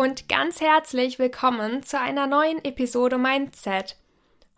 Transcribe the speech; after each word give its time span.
und 0.00 0.30
ganz 0.30 0.62
herzlich 0.62 1.18
willkommen 1.18 1.82
zu 1.82 2.00
einer 2.00 2.26
neuen 2.26 2.64
Episode 2.64 3.18
Mindset. 3.18 3.96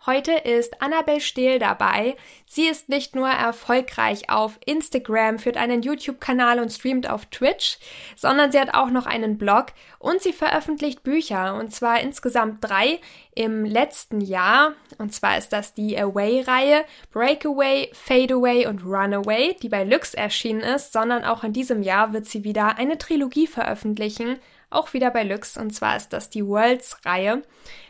Heute 0.06 0.30
ist 0.30 0.80
Annabel 0.80 1.18
Stehl 1.18 1.58
dabei. 1.58 2.14
Sie 2.46 2.68
ist 2.68 2.88
nicht 2.88 3.16
nur 3.16 3.28
erfolgreich 3.28 4.30
auf 4.30 4.56
Instagram, 4.64 5.40
führt 5.40 5.56
einen 5.56 5.82
YouTube-Kanal 5.82 6.60
und 6.60 6.70
streamt 6.70 7.10
auf 7.10 7.26
Twitch, 7.26 7.78
sondern 8.14 8.52
sie 8.52 8.60
hat 8.60 8.72
auch 8.74 8.90
noch 8.90 9.06
einen 9.06 9.36
Blog 9.36 9.66
und 9.98 10.22
sie 10.22 10.32
veröffentlicht 10.32 11.02
Bücher 11.02 11.56
und 11.56 11.74
zwar 11.74 12.00
insgesamt 12.00 12.58
drei 12.60 13.00
im 13.34 13.64
letzten 13.64 14.20
Jahr. 14.20 14.74
Und 14.98 15.12
zwar 15.12 15.38
ist 15.38 15.52
das 15.52 15.74
die 15.74 15.98
Away-Reihe 15.98 16.84
Breakaway, 17.10 17.90
Fadeaway 17.94 18.68
und 18.68 18.84
Runaway, 18.84 19.56
die 19.60 19.68
bei 19.68 19.82
Lux 19.82 20.14
erschienen 20.14 20.60
ist, 20.60 20.92
sondern 20.92 21.24
auch 21.24 21.42
in 21.42 21.52
diesem 21.52 21.82
Jahr 21.82 22.12
wird 22.12 22.26
sie 22.26 22.44
wieder 22.44 22.78
eine 22.78 22.96
Trilogie 22.96 23.48
veröffentlichen 23.48 24.38
auch 24.72 24.92
wieder 24.92 25.10
bei 25.10 25.22
Lux, 25.22 25.56
und 25.56 25.74
zwar 25.74 25.96
ist 25.96 26.12
das 26.12 26.30
die 26.30 26.46
Worlds-Reihe. 26.46 27.42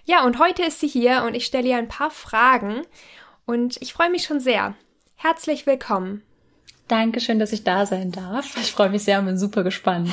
Ja, 0.04 0.24
und 0.24 0.38
heute 0.38 0.62
ist 0.62 0.80
sie 0.80 0.88
hier 0.88 1.24
und 1.26 1.34
ich 1.34 1.46
stelle 1.46 1.68
ihr 1.68 1.76
ein 1.76 1.88
paar 1.88 2.10
Fragen 2.10 2.82
und 3.46 3.80
ich 3.80 3.92
freue 3.92 4.10
mich 4.10 4.24
schon 4.24 4.40
sehr. 4.40 4.74
Herzlich 5.16 5.66
willkommen. 5.66 6.22
Dankeschön, 6.88 7.38
dass 7.38 7.52
ich 7.52 7.64
da 7.64 7.86
sein 7.86 8.12
darf. 8.12 8.56
Ich 8.58 8.72
freue 8.72 8.90
mich 8.90 9.04
sehr 9.04 9.18
und 9.18 9.26
bin 9.26 9.38
super 9.38 9.62
gespannt. 9.62 10.10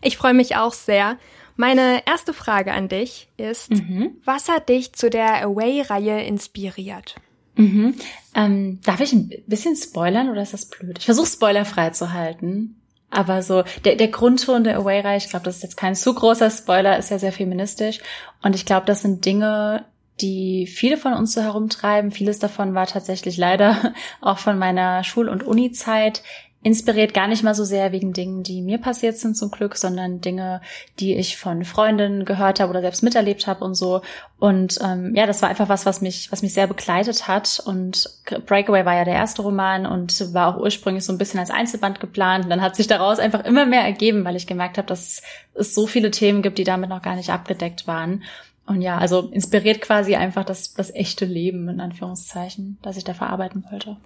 Ich 0.00 0.16
freue 0.16 0.34
mich 0.34 0.56
auch 0.56 0.72
sehr. 0.72 1.18
Meine 1.56 2.06
erste 2.06 2.32
Frage 2.32 2.72
an 2.72 2.88
dich 2.88 3.28
ist, 3.36 3.72
mhm. 3.72 4.16
was 4.24 4.48
hat 4.48 4.68
dich 4.68 4.92
zu 4.92 5.10
der 5.10 5.42
Away-Reihe 5.44 6.22
inspiriert? 6.22 7.16
Mhm. 7.56 7.96
Ähm, 8.34 8.80
darf 8.84 9.00
ich 9.00 9.12
ein 9.12 9.30
bisschen 9.48 9.74
spoilern 9.74 10.30
oder 10.30 10.40
ist 10.40 10.52
das 10.52 10.66
blöd? 10.66 10.98
Ich 10.98 11.04
versuche 11.04 11.26
spoilerfrei 11.26 11.90
zu 11.90 12.12
halten. 12.12 12.77
Aber 13.10 13.42
so, 13.42 13.64
der, 13.84 13.96
der 13.96 14.08
Grundton 14.08 14.64
der 14.64 14.78
Away-Reihe, 14.78 15.16
ich 15.16 15.30
glaube, 15.30 15.44
das 15.44 15.56
ist 15.56 15.62
jetzt 15.62 15.76
kein 15.76 15.94
zu 15.94 16.14
großer 16.14 16.50
Spoiler, 16.50 16.98
ist 16.98 17.10
ja 17.10 17.18
sehr 17.18 17.32
feministisch. 17.32 18.00
Und 18.42 18.54
ich 18.54 18.66
glaube, 18.66 18.86
das 18.86 19.00
sind 19.00 19.24
Dinge, 19.24 19.86
die 20.20 20.66
viele 20.66 20.96
von 20.96 21.14
uns 21.14 21.32
so 21.32 21.40
herumtreiben. 21.40 22.10
Vieles 22.10 22.38
davon 22.38 22.74
war 22.74 22.86
tatsächlich 22.86 23.36
leider 23.36 23.94
auch 24.20 24.38
von 24.38 24.58
meiner 24.58 25.04
Schul- 25.04 25.28
und 25.28 25.42
Uni-Zeit 25.42 26.22
inspiriert 26.62 27.14
gar 27.14 27.28
nicht 27.28 27.44
mal 27.44 27.54
so 27.54 27.64
sehr 27.64 27.92
wegen 27.92 28.12
Dingen, 28.12 28.42
die 28.42 28.62
mir 28.62 28.78
passiert 28.78 29.16
sind 29.16 29.36
zum 29.36 29.50
Glück, 29.50 29.76
sondern 29.76 30.20
Dinge, 30.20 30.60
die 30.98 31.14
ich 31.14 31.36
von 31.36 31.64
Freundinnen 31.64 32.24
gehört 32.24 32.58
habe 32.58 32.70
oder 32.70 32.80
selbst 32.80 33.04
miterlebt 33.04 33.46
habe 33.46 33.64
und 33.64 33.74
so. 33.74 34.02
Und 34.40 34.78
ähm, 34.82 35.14
ja, 35.14 35.26
das 35.26 35.40
war 35.40 35.48
einfach 35.48 35.68
was, 35.68 35.86
was 35.86 36.00
mich, 36.00 36.32
was 36.32 36.42
mich 36.42 36.52
sehr 36.52 36.66
begleitet 36.66 37.28
hat. 37.28 37.62
Und 37.64 38.10
Breakaway 38.46 38.84
war 38.84 38.96
ja 38.96 39.04
der 39.04 39.14
erste 39.14 39.42
Roman 39.42 39.86
und 39.86 40.34
war 40.34 40.54
auch 40.56 40.60
ursprünglich 40.60 41.04
so 41.04 41.12
ein 41.12 41.18
bisschen 41.18 41.38
als 41.38 41.50
Einzelband 41.50 42.00
geplant. 42.00 42.44
Und 42.44 42.50
dann 42.50 42.62
hat 42.62 42.74
sich 42.74 42.88
daraus 42.88 43.20
einfach 43.20 43.44
immer 43.44 43.64
mehr 43.64 43.82
ergeben, 43.82 44.24
weil 44.24 44.36
ich 44.36 44.48
gemerkt 44.48 44.78
habe, 44.78 44.88
dass 44.88 45.22
es 45.54 45.74
so 45.74 45.86
viele 45.86 46.10
Themen 46.10 46.42
gibt, 46.42 46.58
die 46.58 46.64
damit 46.64 46.90
noch 46.90 47.02
gar 47.02 47.14
nicht 47.14 47.30
abgedeckt 47.30 47.86
waren. 47.86 48.24
Und 48.66 48.82
ja, 48.82 48.98
also 48.98 49.20
inspiriert 49.30 49.80
quasi 49.80 50.16
einfach 50.16 50.44
das, 50.44 50.74
das 50.74 50.92
echte 50.92 51.24
Leben, 51.24 51.68
in 51.68 51.80
Anführungszeichen, 51.80 52.78
das 52.82 52.96
ich 52.96 53.04
da 53.04 53.14
verarbeiten 53.14 53.64
wollte. 53.70 53.96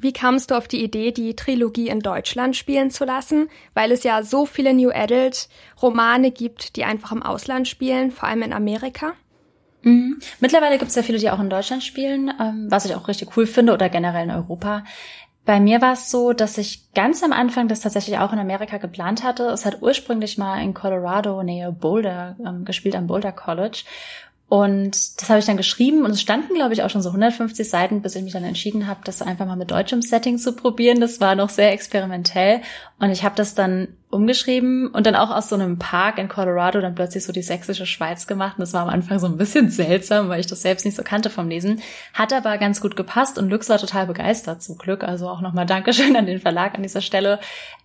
Wie 0.00 0.12
kamst 0.12 0.50
du 0.50 0.54
auf 0.54 0.68
die 0.68 0.82
Idee, 0.82 1.10
die 1.10 1.34
Trilogie 1.34 1.88
in 1.88 2.00
Deutschland 2.00 2.56
spielen 2.56 2.90
zu 2.90 3.04
lassen? 3.04 3.48
Weil 3.74 3.90
es 3.90 4.04
ja 4.04 4.22
so 4.22 4.46
viele 4.46 4.72
New 4.72 4.90
Adult 4.90 5.48
Romane 5.82 6.30
gibt, 6.30 6.76
die 6.76 6.84
einfach 6.84 7.12
im 7.12 7.22
Ausland 7.22 7.66
spielen, 7.66 8.12
vor 8.12 8.28
allem 8.28 8.42
in 8.42 8.52
Amerika. 8.52 9.14
Mhm. 9.82 10.20
Mittlerweile 10.40 10.78
gibt 10.78 10.90
es 10.90 10.96
ja 10.96 11.02
viele, 11.02 11.18
die 11.18 11.30
auch 11.30 11.40
in 11.40 11.50
Deutschland 11.50 11.82
spielen, 11.82 12.32
ähm, 12.40 12.66
was 12.68 12.84
ich 12.84 12.94
auch 12.94 13.08
richtig 13.08 13.36
cool 13.36 13.46
finde 13.46 13.72
oder 13.72 13.88
generell 13.88 14.24
in 14.24 14.30
Europa. 14.30 14.84
Bei 15.44 15.60
mir 15.60 15.80
war 15.80 15.94
es 15.94 16.10
so, 16.10 16.34
dass 16.34 16.58
ich 16.58 16.92
ganz 16.92 17.22
am 17.22 17.32
Anfang 17.32 17.68
das 17.68 17.80
tatsächlich 17.80 18.18
auch 18.18 18.34
in 18.34 18.38
Amerika 18.38 18.76
geplant 18.76 19.22
hatte. 19.24 19.44
Es 19.44 19.64
hat 19.64 19.80
ursprünglich 19.80 20.36
mal 20.36 20.62
in 20.62 20.74
Colorado, 20.74 21.42
nähe 21.42 21.72
Boulder, 21.72 22.36
ähm, 22.44 22.66
gespielt 22.66 22.94
am 22.94 23.06
Boulder 23.06 23.32
College. 23.32 23.84
Und 24.48 25.20
das 25.20 25.28
habe 25.28 25.38
ich 25.40 25.44
dann 25.44 25.58
geschrieben 25.58 26.06
und 26.06 26.12
es 26.12 26.22
standen, 26.22 26.54
glaube 26.54 26.72
ich, 26.72 26.82
auch 26.82 26.88
schon 26.88 27.02
so 27.02 27.10
150 27.10 27.68
Seiten, 27.68 28.00
bis 28.00 28.16
ich 28.16 28.22
mich 28.22 28.32
dann 28.32 28.44
entschieden 28.44 28.86
habe, 28.86 29.00
das 29.04 29.20
einfach 29.20 29.44
mal 29.44 29.56
mit 29.56 29.70
deutschem 29.70 30.00
Setting 30.00 30.38
zu 30.38 30.54
probieren. 30.54 31.00
Das 31.00 31.20
war 31.20 31.34
noch 31.34 31.50
sehr 31.50 31.72
experimentell. 31.72 32.62
Und 32.98 33.10
ich 33.10 33.24
habe 33.24 33.36
das 33.36 33.54
dann 33.54 33.88
umgeschrieben 34.10 34.88
und 34.88 35.06
dann 35.06 35.14
auch 35.14 35.30
aus 35.30 35.50
so 35.50 35.54
einem 35.54 35.78
Park 35.78 36.16
in 36.18 36.28
Colorado 36.28 36.80
dann 36.80 36.94
plötzlich 36.94 37.24
so 37.24 37.32
die 37.32 37.42
sächsische 37.42 37.84
Schweiz 37.84 38.26
gemacht. 38.26 38.56
Und 38.56 38.62
das 38.62 38.72
war 38.72 38.82
am 38.82 38.88
Anfang 38.88 39.18
so 39.18 39.26
ein 39.26 39.36
bisschen 39.36 39.70
seltsam, 39.70 40.30
weil 40.30 40.40
ich 40.40 40.46
das 40.46 40.62
selbst 40.62 40.86
nicht 40.86 40.96
so 40.96 41.02
kannte 41.02 41.28
vom 41.28 41.48
Lesen. 41.48 41.82
Hat 42.14 42.32
aber 42.32 42.56
ganz 42.56 42.80
gut 42.80 42.96
gepasst 42.96 43.38
und 43.38 43.50
Lux 43.50 43.68
war 43.68 43.78
total 43.78 44.06
begeistert 44.06 44.62
zum 44.62 44.78
Glück. 44.78 45.04
Also 45.04 45.28
auch 45.28 45.42
nochmal 45.42 45.66
Dankeschön 45.66 46.16
an 46.16 46.24
den 46.24 46.40
Verlag 46.40 46.74
an 46.74 46.82
dieser 46.82 47.02
Stelle, 47.02 47.38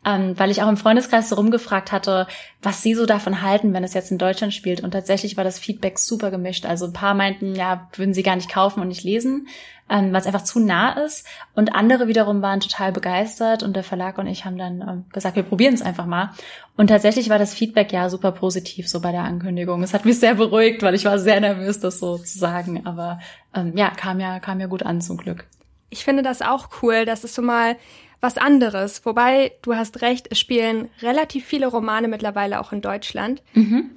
ähm, 0.06 0.34
weil 0.40 0.50
ich 0.50 0.64
auch 0.64 0.70
im 0.70 0.78
Freundeskreis 0.78 1.28
so 1.28 1.36
rumgefragt 1.36 1.92
hatte, 1.92 2.28
was 2.62 2.82
sie 2.82 2.96
so 2.96 3.06
davon 3.06 3.42
halten, 3.42 3.74
wenn 3.74 3.84
es 3.84 3.94
jetzt 3.94 4.12
in 4.12 4.18
Deutschland 4.18 4.54
spielt. 4.54 4.82
Und 4.82 4.92
tatsächlich 4.92 5.36
war 5.36 5.44
das 5.44 5.60
Feedback 5.60 6.00
super 6.00 6.32
gemischt. 6.32 6.66
Also 6.66 6.86
ein 6.86 6.94
paar 6.94 7.16
meinten, 7.16 7.54
ja, 7.54 7.90
würden 7.98 8.14
sie 8.14 8.24
gar 8.24 8.38
nicht 8.38 8.50
kaufen 8.50 8.80
und 8.80 8.88
nicht 8.88 9.04
lesen 9.04 9.48
ähm, 9.94 10.12
weil 10.12 10.22
es 10.22 10.26
einfach 10.26 10.44
zu 10.44 10.60
nah 10.60 10.94
ist. 11.06 11.26
Und 11.54 11.76
andere 11.76 12.08
wiederum 12.08 12.42
waren 12.42 12.60
total 12.60 12.92
begeistert 12.92 13.62
und 13.62 13.76
der 13.76 13.84
Verlag 13.84 14.18
und 14.18 14.26
ich 14.26 14.44
haben 14.44 14.58
dann 14.58 14.82
ähm, 14.82 15.06
gesagt, 15.14 15.36
wir 15.36 15.44
probieren 15.44 15.76
es 15.76 15.84
einfach 15.84 16.08
mal. 16.08 16.32
Und 16.76 16.88
tatsächlich 16.88 17.30
war 17.30 17.38
das 17.38 17.54
Feedback 17.54 17.94
ja 17.94 18.10
super 18.10 18.32
positiv 18.32 18.90
so 18.90 19.00
bei 19.00 19.12
der 19.12 19.24
Ankündigung. 19.24 19.84
Es 19.84 19.94
hat 19.94 20.04
mich 20.04 20.20
sehr 20.20 20.34
beruhigt, 20.34 20.82
weil 20.82 20.96
ich 20.96 21.06
war 21.06 21.20
sehr 21.20 21.40
nervös, 21.40 21.80
das 21.80 22.00
so 22.00 22.18
zu 22.18 22.40
sagen. 22.40 22.88
Aber 22.88 23.20
ähm, 23.54 23.78
ja, 23.78 23.92
kam 23.92 24.20
ja, 24.20 24.40
kam 24.40 24.60
ja 24.60 24.66
gut 24.66 24.82
an 24.82 25.00
zum 25.00 25.18
Glück. 25.18 25.46
Ich 25.92 26.04
finde 26.04 26.24
das 26.24 26.42
auch 26.42 26.70
cool, 26.82 27.06
dass 27.06 27.24
es 27.24 27.36
so 27.36 27.44
mal 27.44 27.76
was 28.20 28.38
anderes. 28.38 29.06
Wobei, 29.06 29.52
du 29.62 29.76
hast 29.76 30.02
recht, 30.02 30.28
es 30.32 30.40
spielen 30.40 30.90
relativ 31.04 31.46
viele 31.46 31.68
Romane 31.68 32.08
mittlerweile 32.08 32.60
auch 32.60 32.72
in 32.72 32.82
Deutschland. 32.82 33.44
Mhm. 33.54 33.92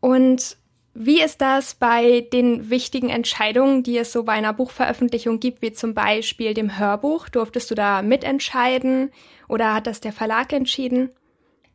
Und 0.00 0.58
wie 0.94 1.20
ist 1.20 1.40
das 1.40 1.74
bei 1.74 2.20
den 2.32 2.70
wichtigen 2.70 3.10
Entscheidungen, 3.10 3.82
die 3.82 3.98
es 3.98 4.12
so 4.12 4.22
bei 4.22 4.32
einer 4.32 4.52
Buchveröffentlichung 4.52 5.40
gibt, 5.40 5.60
wie 5.60 5.72
zum 5.72 5.92
Beispiel 5.92 6.54
dem 6.54 6.78
Hörbuch? 6.78 7.28
Durftest 7.28 7.70
du 7.70 7.74
da 7.74 8.02
mitentscheiden 8.02 9.10
oder 9.48 9.74
hat 9.74 9.88
das 9.88 10.00
der 10.00 10.12
Verlag 10.12 10.52
entschieden? 10.52 11.10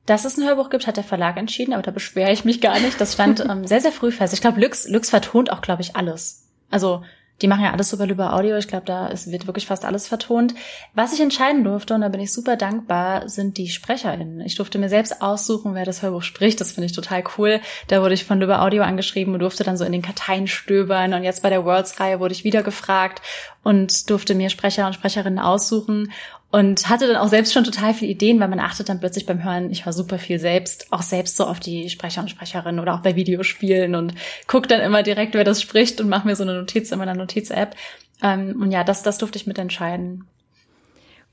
Dass 0.06 0.26
es 0.26 0.38
ein 0.38 0.48
Hörbuch 0.48 0.70
gibt, 0.70 0.88
hat 0.88 0.98
der 0.98 1.04
Verlag 1.04 1.38
entschieden, 1.38 1.74
aber 1.74 1.84
da 1.84 1.92
beschwere 1.92 2.32
ich 2.32 2.46
mich 2.46 2.62
gar 2.62 2.80
nicht. 2.80 3.00
Das 3.00 3.14
stand 3.14 3.42
ähm, 3.42 3.68
sehr, 3.68 3.82
sehr 3.82 3.92
früh 3.92 4.12
fest. 4.12 4.34
Ich 4.34 4.42
glaube, 4.42 4.62
Lux, 4.62 4.88
Lux 4.88 5.10
vertont 5.10 5.52
auch, 5.52 5.62
glaube 5.62 5.82
ich, 5.82 5.96
alles. 5.96 6.48
Also 6.72 7.04
die 7.42 7.48
machen 7.48 7.64
ja 7.64 7.72
alles 7.72 7.90
super 7.90 8.08
über 8.08 8.34
Audio. 8.34 8.58
Ich 8.58 8.68
glaube, 8.68 8.86
da 8.86 9.08
ist, 9.08 9.32
wird 9.32 9.48
wirklich 9.48 9.68
fast 9.68 9.86
alles 9.86 10.08
vertont. 10.08 10.54
Was 10.94 11.14
ich 11.14 11.22
entscheiden 11.22 11.64
durfte, 11.64 11.94
und 11.94 12.02
da 12.02 12.10
bin 12.10 12.22
ich 12.22 12.34
super 12.34 12.56
dankbar, 12.56 13.30
sind 13.30 13.58
die 13.58 13.70
SprecherInnen. 13.70 14.42
Ich 14.42 14.56
durfte 14.56 14.78
mir 14.78 14.90
selbst 14.90 15.22
aussuchen, 15.22 15.76
wer 15.76 15.86
das 15.86 16.02
Hörbuch 16.02 16.24
spricht. 16.24 16.60
Das 16.60 16.74
finde 16.74 16.88
ich 16.88 16.94
total 16.94 17.24
cool. 17.38 17.62
Da 17.88 18.02
wurde 18.02 18.14
ich 18.14 18.26
von 18.26 18.42
über 18.42 18.62
Audio 18.62 18.84
angeschrieben 18.84 19.34
und 19.34 19.40
durfte 19.40 19.64
dann 19.64 19.78
so 19.78 19.86
in 19.86 19.92
den 19.92 20.02
Karteien 20.02 20.48
stöbern. 20.48 21.14
Und 21.14 21.24
jetzt 21.24 21.42
bei 21.44 21.50
der 21.50 21.66
Worlds-Reihe 21.66 22.20
wurde 22.20 22.34
ich 22.34 22.44
wieder 22.44 22.64
gefragt 22.64 23.22
und 23.64 24.10
durfte 24.10 24.36
mir 24.36 24.50
Sprecher 24.50 24.88
und 24.88 24.94
Sprecherinnen 24.94 25.40
aussuchen 25.40 26.12
und 26.52 26.90
hatte 26.90 27.08
dann 27.08 27.18
auch 27.18 27.28
selbst 27.28 27.54
schon 27.54 27.64
total 27.64 27.94
viele 27.94 28.12
Ideen, 28.12 28.40
weil 28.40 28.48
man 28.48 28.60
achtet 28.60 28.90
dann 28.90 29.00
plötzlich 29.00 29.26
beim 29.26 29.44
Hören, 29.44 29.72
ich 29.72 29.86
höre 29.86 29.94
super 29.94 30.18
viel 30.18 30.40
selbst, 30.40 30.92
auch 30.92 31.04
selbst 31.04 31.38
so 31.38 31.46
auf 31.46 31.60
die 31.60 31.90
Sprecher 31.90 32.22
und 32.22 32.30
Sprecherinnen 32.30 32.80
oder 32.80 32.96
auch 32.96 33.02
bei 33.02 33.16
Videospielen 33.16 33.94
und 33.96 34.16
guck 34.48 34.68
dann 34.68 34.82
immer 34.82 35.04
direkt, 35.04 35.36
wer 35.36 35.44
das 35.44 35.62
spricht 35.62 36.02
und 36.02 36.10
mache 36.10 36.28
mir 36.28 36.36
so 36.36 36.44
eine 36.44 36.56
Notiz 36.56 36.92
in 36.92 36.98
meiner 36.98 37.14
Notiz-App. 37.14 37.76
Ähm, 38.24 38.62
und 38.62 38.72
ja, 38.72 38.84
das, 38.84 39.04
das 39.04 39.20
durfte 39.20 39.38
ich 39.38 39.48
mitentscheiden. 39.48 40.28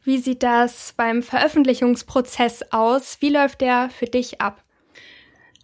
Wie 0.04 0.18
sieht 0.18 0.42
das 0.42 0.94
beim 0.96 1.22
Veröffentlichungsprozess 1.22 2.70
aus? 2.70 3.16
Wie 3.20 3.30
läuft 3.30 3.60
der 3.60 3.90
für 3.90 4.06
dich 4.06 4.40
ab? 4.40 4.62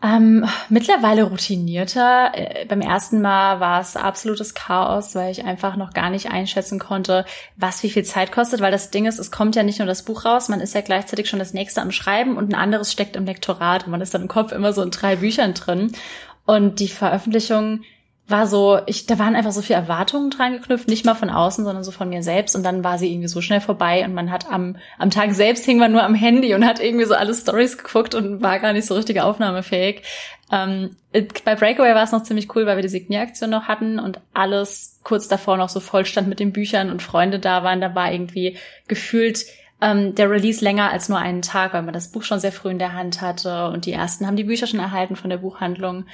Ähm, 0.04 0.44
mittlerweile 0.68 1.22
routinierter. 1.22 2.32
Äh, 2.34 2.64
beim 2.66 2.80
ersten 2.80 3.22
Mal 3.22 3.60
war 3.60 3.80
es 3.80 3.94
absolutes 3.94 4.52
Chaos, 4.52 5.14
weil 5.14 5.30
ich 5.30 5.44
einfach 5.44 5.76
noch 5.76 5.92
gar 5.92 6.10
nicht 6.10 6.30
einschätzen 6.30 6.80
konnte, 6.80 7.24
was 7.56 7.84
wie 7.84 7.90
viel 7.90 8.02
Zeit 8.02 8.32
kostet, 8.32 8.60
weil 8.60 8.72
das 8.72 8.90
Ding 8.90 9.06
ist, 9.06 9.20
es 9.20 9.30
kommt 9.30 9.54
ja 9.54 9.62
nicht 9.62 9.78
nur 9.78 9.86
das 9.86 10.02
Buch 10.02 10.24
raus, 10.24 10.48
man 10.48 10.60
ist 10.60 10.74
ja 10.74 10.80
gleichzeitig 10.80 11.28
schon 11.28 11.38
das 11.38 11.54
nächste 11.54 11.82
am 11.82 11.92
Schreiben 11.92 12.36
und 12.36 12.50
ein 12.50 12.58
anderes 12.58 12.90
steckt 12.90 13.14
im 13.14 13.26
Lektorat 13.26 13.84
und 13.84 13.92
man 13.92 14.00
ist 14.00 14.12
dann 14.12 14.22
im 14.22 14.28
Kopf 14.28 14.50
immer 14.50 14.72
so 14.72 14.82
in 14.82 14.90
drei 14.90 15.16
Büchern 15.16 15.54
drin. 15.54 15.92
Und 16.44 16.80
die 16.80 16.88
Veröffentlichung 16.88 17.82
war 18.28 18.46
so, 18.46 18.78
ich, 18.86 19.06
da 19.06 19.18
waren 19.18 19.34
einfach 19.34 19.52
so 19.52 19.62
viele 19.62 19.80
Erwartungen 19.80 20.30
dran 20.30 20.52
geknüpft, 20.52 20.88
nicht 20.88 21.04
mal 21.04 21.14
von 21.14 21.28
außen, 21.28 21.64
sondern 21.64 21.84
so 21.84 21.90
von 21.90 22.08
mir 22.08 22.22
selbst. 22.22 22.54
Und 22.54 22.62
dann 22.62 22.84
war 22.84 22.96
sie 22.96 23.12
irgendwie 23.12 23.28
so 23.28 23.40
schnell 23.40 23.60
vorbei 23.60 24.04
und 24.04 24.14
man 24.14 24.30
hat 24.30 24.50
am, 24.50 24.76
am 24.98 25.10
Tag 25.10 25.34
selbst 25.34 25.64
hing 25.64 25.78
man 25.78 25.92
nur 25.92 26.02
am 26.02 26.14
Handy 26.14 26.54
und 26.54 26.64
hat 26.64 26.80
irgendwie 26.80 27.04
so 27.04 27.14
alle 27.14 27.34
Stories 27.34 27.78
geguckt 27.78 28.14
und 28.14 28.40
war 28.42 28.58
gar 28.60 28.72
nicht 28.72 28.86
so 28.86 28.94
richtig 28.94 29.20
aufnahmefähig. 29.20 30.02
Ähm, 30.52 30.96
bei 31.44 31.54
Breakaway 31.56 31.94
war 31.94 32.04
es 32.04 32.12
noch 32.12 32.22
ziemlich 32.22 32.54
cool, 32.54 32.66
weil 32.66 32.76
wir 32.76 32.82
die 32.82 32.88
Signieraktion 32.88 33.50
noch 33.50 33.64
hatten 33.64 33.98
und 33.98 34.20
alles 34.34 35.00
kurz 35.02 35.26
davor 35.26 35.56
noch 35.56 35.68
so 35.68 35.80
voll 35.80 36.04
stand 36.04 36.28
mit 36.28 36.40
den 36.40 36.52
Büchern 36.52 36.90
und 36.90 37.02
Freunde 37.02 37.38
da 37.38 37.64
waren. 37.64 37.80
Da 37.80 37.94
war 37.94 38.12
irgendwie 38.12 38.56
gefühlt 38.86 39.46
ähm, 39.80 40.14
der 40.14 40.30
Release 40.30 40.64
länger 40.64 40.90
als 40.90 41.08
nur 41.08 41.18
einen 41.18 41.42
Tag, 41.42 41.74
weil 41.74 41.82
man 41.82 41.94
das 41.94 42.12
Buch 42.12 42.22
schon 42.22 42.38
sehr 42.38 42.52
früh 42.52 42.70
in 42.70 42.78
der 42.78 42.92
Hand 42.92 43.20
hatte 43.20 43.68
und 43.68 43.84
die 43.84 43.92
ersten 43.92 44.26
haben 44.26 44.36
die 44.36 44.44
Bücher 44.44 44.66
schon 44.66 44.80
erhalten 44.80 45.16
von 45.16 45.28
der 45.28 45.38
Buchhandlung. 45.38 46.04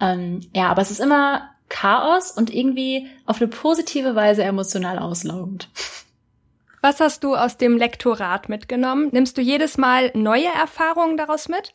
Ähm, 0.00 0.40
ja, 0.54 0.68
aber 0.68 0.82
es 0.82 0.90
ist 0.90 1.00
immer 1.00 1.50
Chaos 1.68 2.30
und 2.32 2.52
irgendwie 2.52 3.06
auf 3.26 3.40
eine 3.40 3.48
positive 3.48 4.14
Weise 4.14 4.42
emotional 4.42 4.98
auslaugend. 4.98 5.68
Was 6.82 7.00
hast 7.00 7.24
du 7.24 7.36
aus 7.36 7.58
dem 7.58 7.76
Lektorat 7.76 8.48
mitgenommen? 8.48 9.08
Nimmst 9.12 9.36
du 9.36 9.42
jedes 9.42 9.76
Mal 9.78 10.10
neue 10.14 10.48
Erfahrungen 10.48 11.16
daraus 11.16 11.48
mit? 11.48 11.74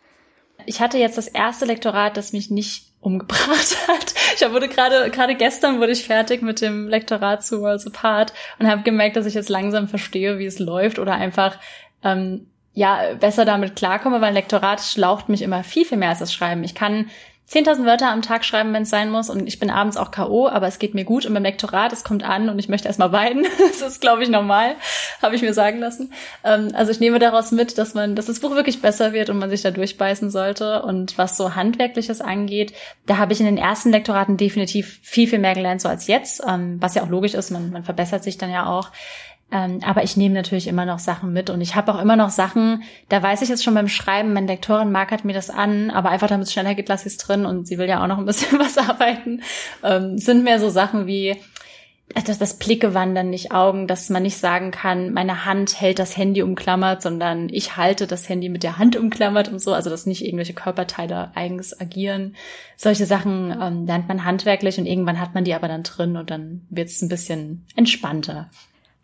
Ich 0.65 0.81
hatte 0.81 0.97
jetzt 0.97 1.17
das 1.17 1.27
erste 1.27 1.65
Lektorat, 1.65 2.17
das 2.17 2.33
mich 2.33 2.49
nicht 2.49 2.87
umgebracht 3.01 3.77
hat. 3.87 4.15
Ich 4.35 4.51
wurde 4.51 4.67
gerade 4.67 5.11
gerade 5.11 5.35
gestern 5.35 5.79
wurde 5.79 5.91
ich 5.91 6.05
fertig 6.05 6.41
mit 6.41 6.61
dem 6.61 6.87
Lektorat 6.87 7.45
zu 7.45 7.61
Worlds 7.61 7.85
Apart 7.85 8.33
und 8.57 8.67
habe 8.67 8.81
gemerkt, 8.81 9.15
dass 9.15 9.27
ich 9.27 9.35
jetzt 9.35 9.49
langsam 9.49 9.87
verstehe, 9.87 10.39
wie 10.39 10.45
es 10.45 10.59
läuft 10.59 10.97
oder 10.97 11.13
einfach 11.13 11.57
ähm, 12.03 12.47
ja 12.73 13.13
besser 13.19 13.45
damit 13.45 13.75
klarkomme, 13.75 14.21
weil 14.21 14.33
Lektorat 14.33 14.81
schlaucht 14.81 15.29
mich 15.29 15.43
immer 15.43 15.63
viel 15.63 15.85
viel 15.85 15.99
mehr 15.99 16.09
als 16.09 16.19
das 16.19 16.33
Schreiben. 16.33 16.63
Ich 16.63 16.73
kann 16.73 17.09
10.000 17.49 17.85
Wörter 17.85 18.09
am 18.09 18.23
Tag 18.23 18.43
schreiben, 18.43 18.73
wenn 18.73 18.83
es 18.83 18.89
sein 18.89 19.11
muss. 19.11 19.29
Und 19.29 19.47
ich 19.47 19.59
bin 19.59 19.69
abends 19.69 19.97
auch 19.97 20.09
K.O., 20.09 20.47
aber 20.47 20.67
es 20.67 20.79
geht 20.79 20.95
mir 20.95 21.03
gut. 21.03 21.27
Und 21.27 21.33
beim 21.35 21.43
Lektorat, 21.43 21.93
es 21.93 22.03
kommt 22.03 22.23
an 22.23 22.49
und 22.49 22.57
ich 22.57 22.69
möchte 22.69 22.87
erstmal 22.87 23.11
weinen. 23.11 23.45
das 23.59 23.81
ist, 23.81 24.01
glaube 24.01 24.23
ich, 24.23 24.29
normal, 24.29 24.75
habe 25.21 25.35
ich 25.35 25.43
mir 25.43 25.53
sagen 25.53 25.79
lassen. 25.79 26.11
Ähm, 26.43 26.71
also 26.73 26.91
ich 26.91 26.99
nehme 26.99 27.19
daraus 27.19 27.51
mit, 27.51 27.77
dass 27.77 27.93
man, 27.93 28.15
dass 28.15 28.25
das 28.25 28.39
Buch 28.39 28.55
wirklich 28.55 28.81
besser 28.81 29.13
wird 29.13 29.29
und 29.29 29.37
man 29.37 29.51
sich 29.51 29.61
da 29.61 29.69
durchbeißen 29.69 30.31
sollte. 30.31 30.81
Und 30.81 31.17
was 31.19 31.37
so 31.37 31.55
Handwerkliches 31.55 32.19
angeht, 32.19 32.73
da 33.05 33.17
habe 33.17 33.33
ich 33.33 33.39
in 33.39 33.45
den 33.45 33.57
ersten 33.57 33.91
Lektoraten 33.91 34.37
definitiv 34.37 34.99
viel, 35.03 35.27
viel 35.27 35.39
mehr 35.39 35.53
gelernt, 35.53 35.81
so 35.81 35.87
als 35.87 36.07
jetzt. 36.07 36.41
Ähm, 36.47 36.77
was 36.81 36.95
ja 36.95 37.03
auch 37.03 37.09
logisch 37.09 37.35
ist, 37.35 37.51
man, 37.51 37.71
man 37.71 37.83
verbessert 37.83 38.23
sich 38.23 38.39
dann 38.39 38.49
ja 38.49 38.65
auch. 38.65 38.89
Ähm, 39.51 39.79
aber 39.85 40.03
ich 40.03 40.17
nehme 40.17 40.33
natürlich 40.33 40.67
immer 40.67 40.85
noch 40.85 40.99
Sachen 40.99 41.31
mit 41.31 41.49
und 41.49 41.61
ich 41.61 41.75
habe 41.75 41.93
auch 41.93 42.01
immer 42.01 42.15
noch 42.15 42.31
Sachen, 42.31 42.83
da 43.09 43.21
weiß 43.21 43.43
ich 43.43 43.49
jetzt 43.49 43.63
schon 43.63 43.75
beim 43.75 43.87
Schreiben, 43.87 44.33
meine 44.33 44.47
Lektorin 44.47 44.91
markert 44.91 45.23
mir 45.23 45.33
das 45.33 45.51
an, 45.51 45.91
aber 45.91 46.09
einfach 46.09 46.27
damit 46.27 46.47
es 46.47 46.53
schneller 46.53 46.73
geht, 46.73 46.89
lasse 46.89 47.07
ich 47.07 47.13
es 47.13 47.19
drin 47.19 47.45
und 47.45 47.67
sie 47.67 47.77
will 47.77 47.87
ja 47.87 48.03
auch 48.03 48.07
noch 48.07 48.17
ein 48.17 48.25
bisschen 48.25 48.59
was 48.59 48.77
arbeiten. 48.77 49.43
Ähm, 49.83 50.17
sind 50.17 50.43
mehr 50.43 50.59
so 50.59 50.69
Sachen 50.69 51.05
wie, 51.05 51.35
dass 52.25 52.39
das 52.39 52.57
Blicke 52.57 52.95
wandern, 52.95 53.29
nicht 53.29 53.51
Augen, 53.51 53.87
dass 53.87 54.09
man 54.09 54.23
nicht 54.23 54.37
sagen 54.37 54.71
kann, 54.71 55.13
meine 55.13 55.45
Hand 55.45 55.79
hält 55.79 55.99
das 55.99 56.17
Handy 56.17 56.41
umklammert, 56.41 57.03
sondern 57.03 57.49
ich 57.49 57.77
halte 57.77 58.07
das 58.07 58.27
Handy 58.27 58.49
mit 58.49 58.63
der 58.63 58.79
Hand 58.79 58.95
umklammert 58.95 59.49
und 59.49 59.59
so, 59.59 59.73
also 59.73 59.91
dass 59.91 60.07
nicht 60.07 60.25
irgendwelche 60.25 60.53
Körperteile 60.53 61.31
eigens 61.35 61.79
agieren. 61.79 62.35
Solche 62.77 63.05
Sachen 63.05 63.55
ähm, 63.61 63.85
lernt 63.85 64.07
man 64.07 64.25
handwerklich 64.25 64.79
und 64.79 64.87
irgendwann 64.87 65.19
hat 65.19 65.35
man 65.35 65.43
die 65.43 65.53
aber 65.53 65.67
dann 65.67 65.83
drin 65.83 66.17
und 66.17 66.31
dann 66.31 66.65
wird 66.69 66.89
es 66.89 67.01
ein 67.01 67.09
bisschen 67.09 67.67
entspannter. 67.75 68.49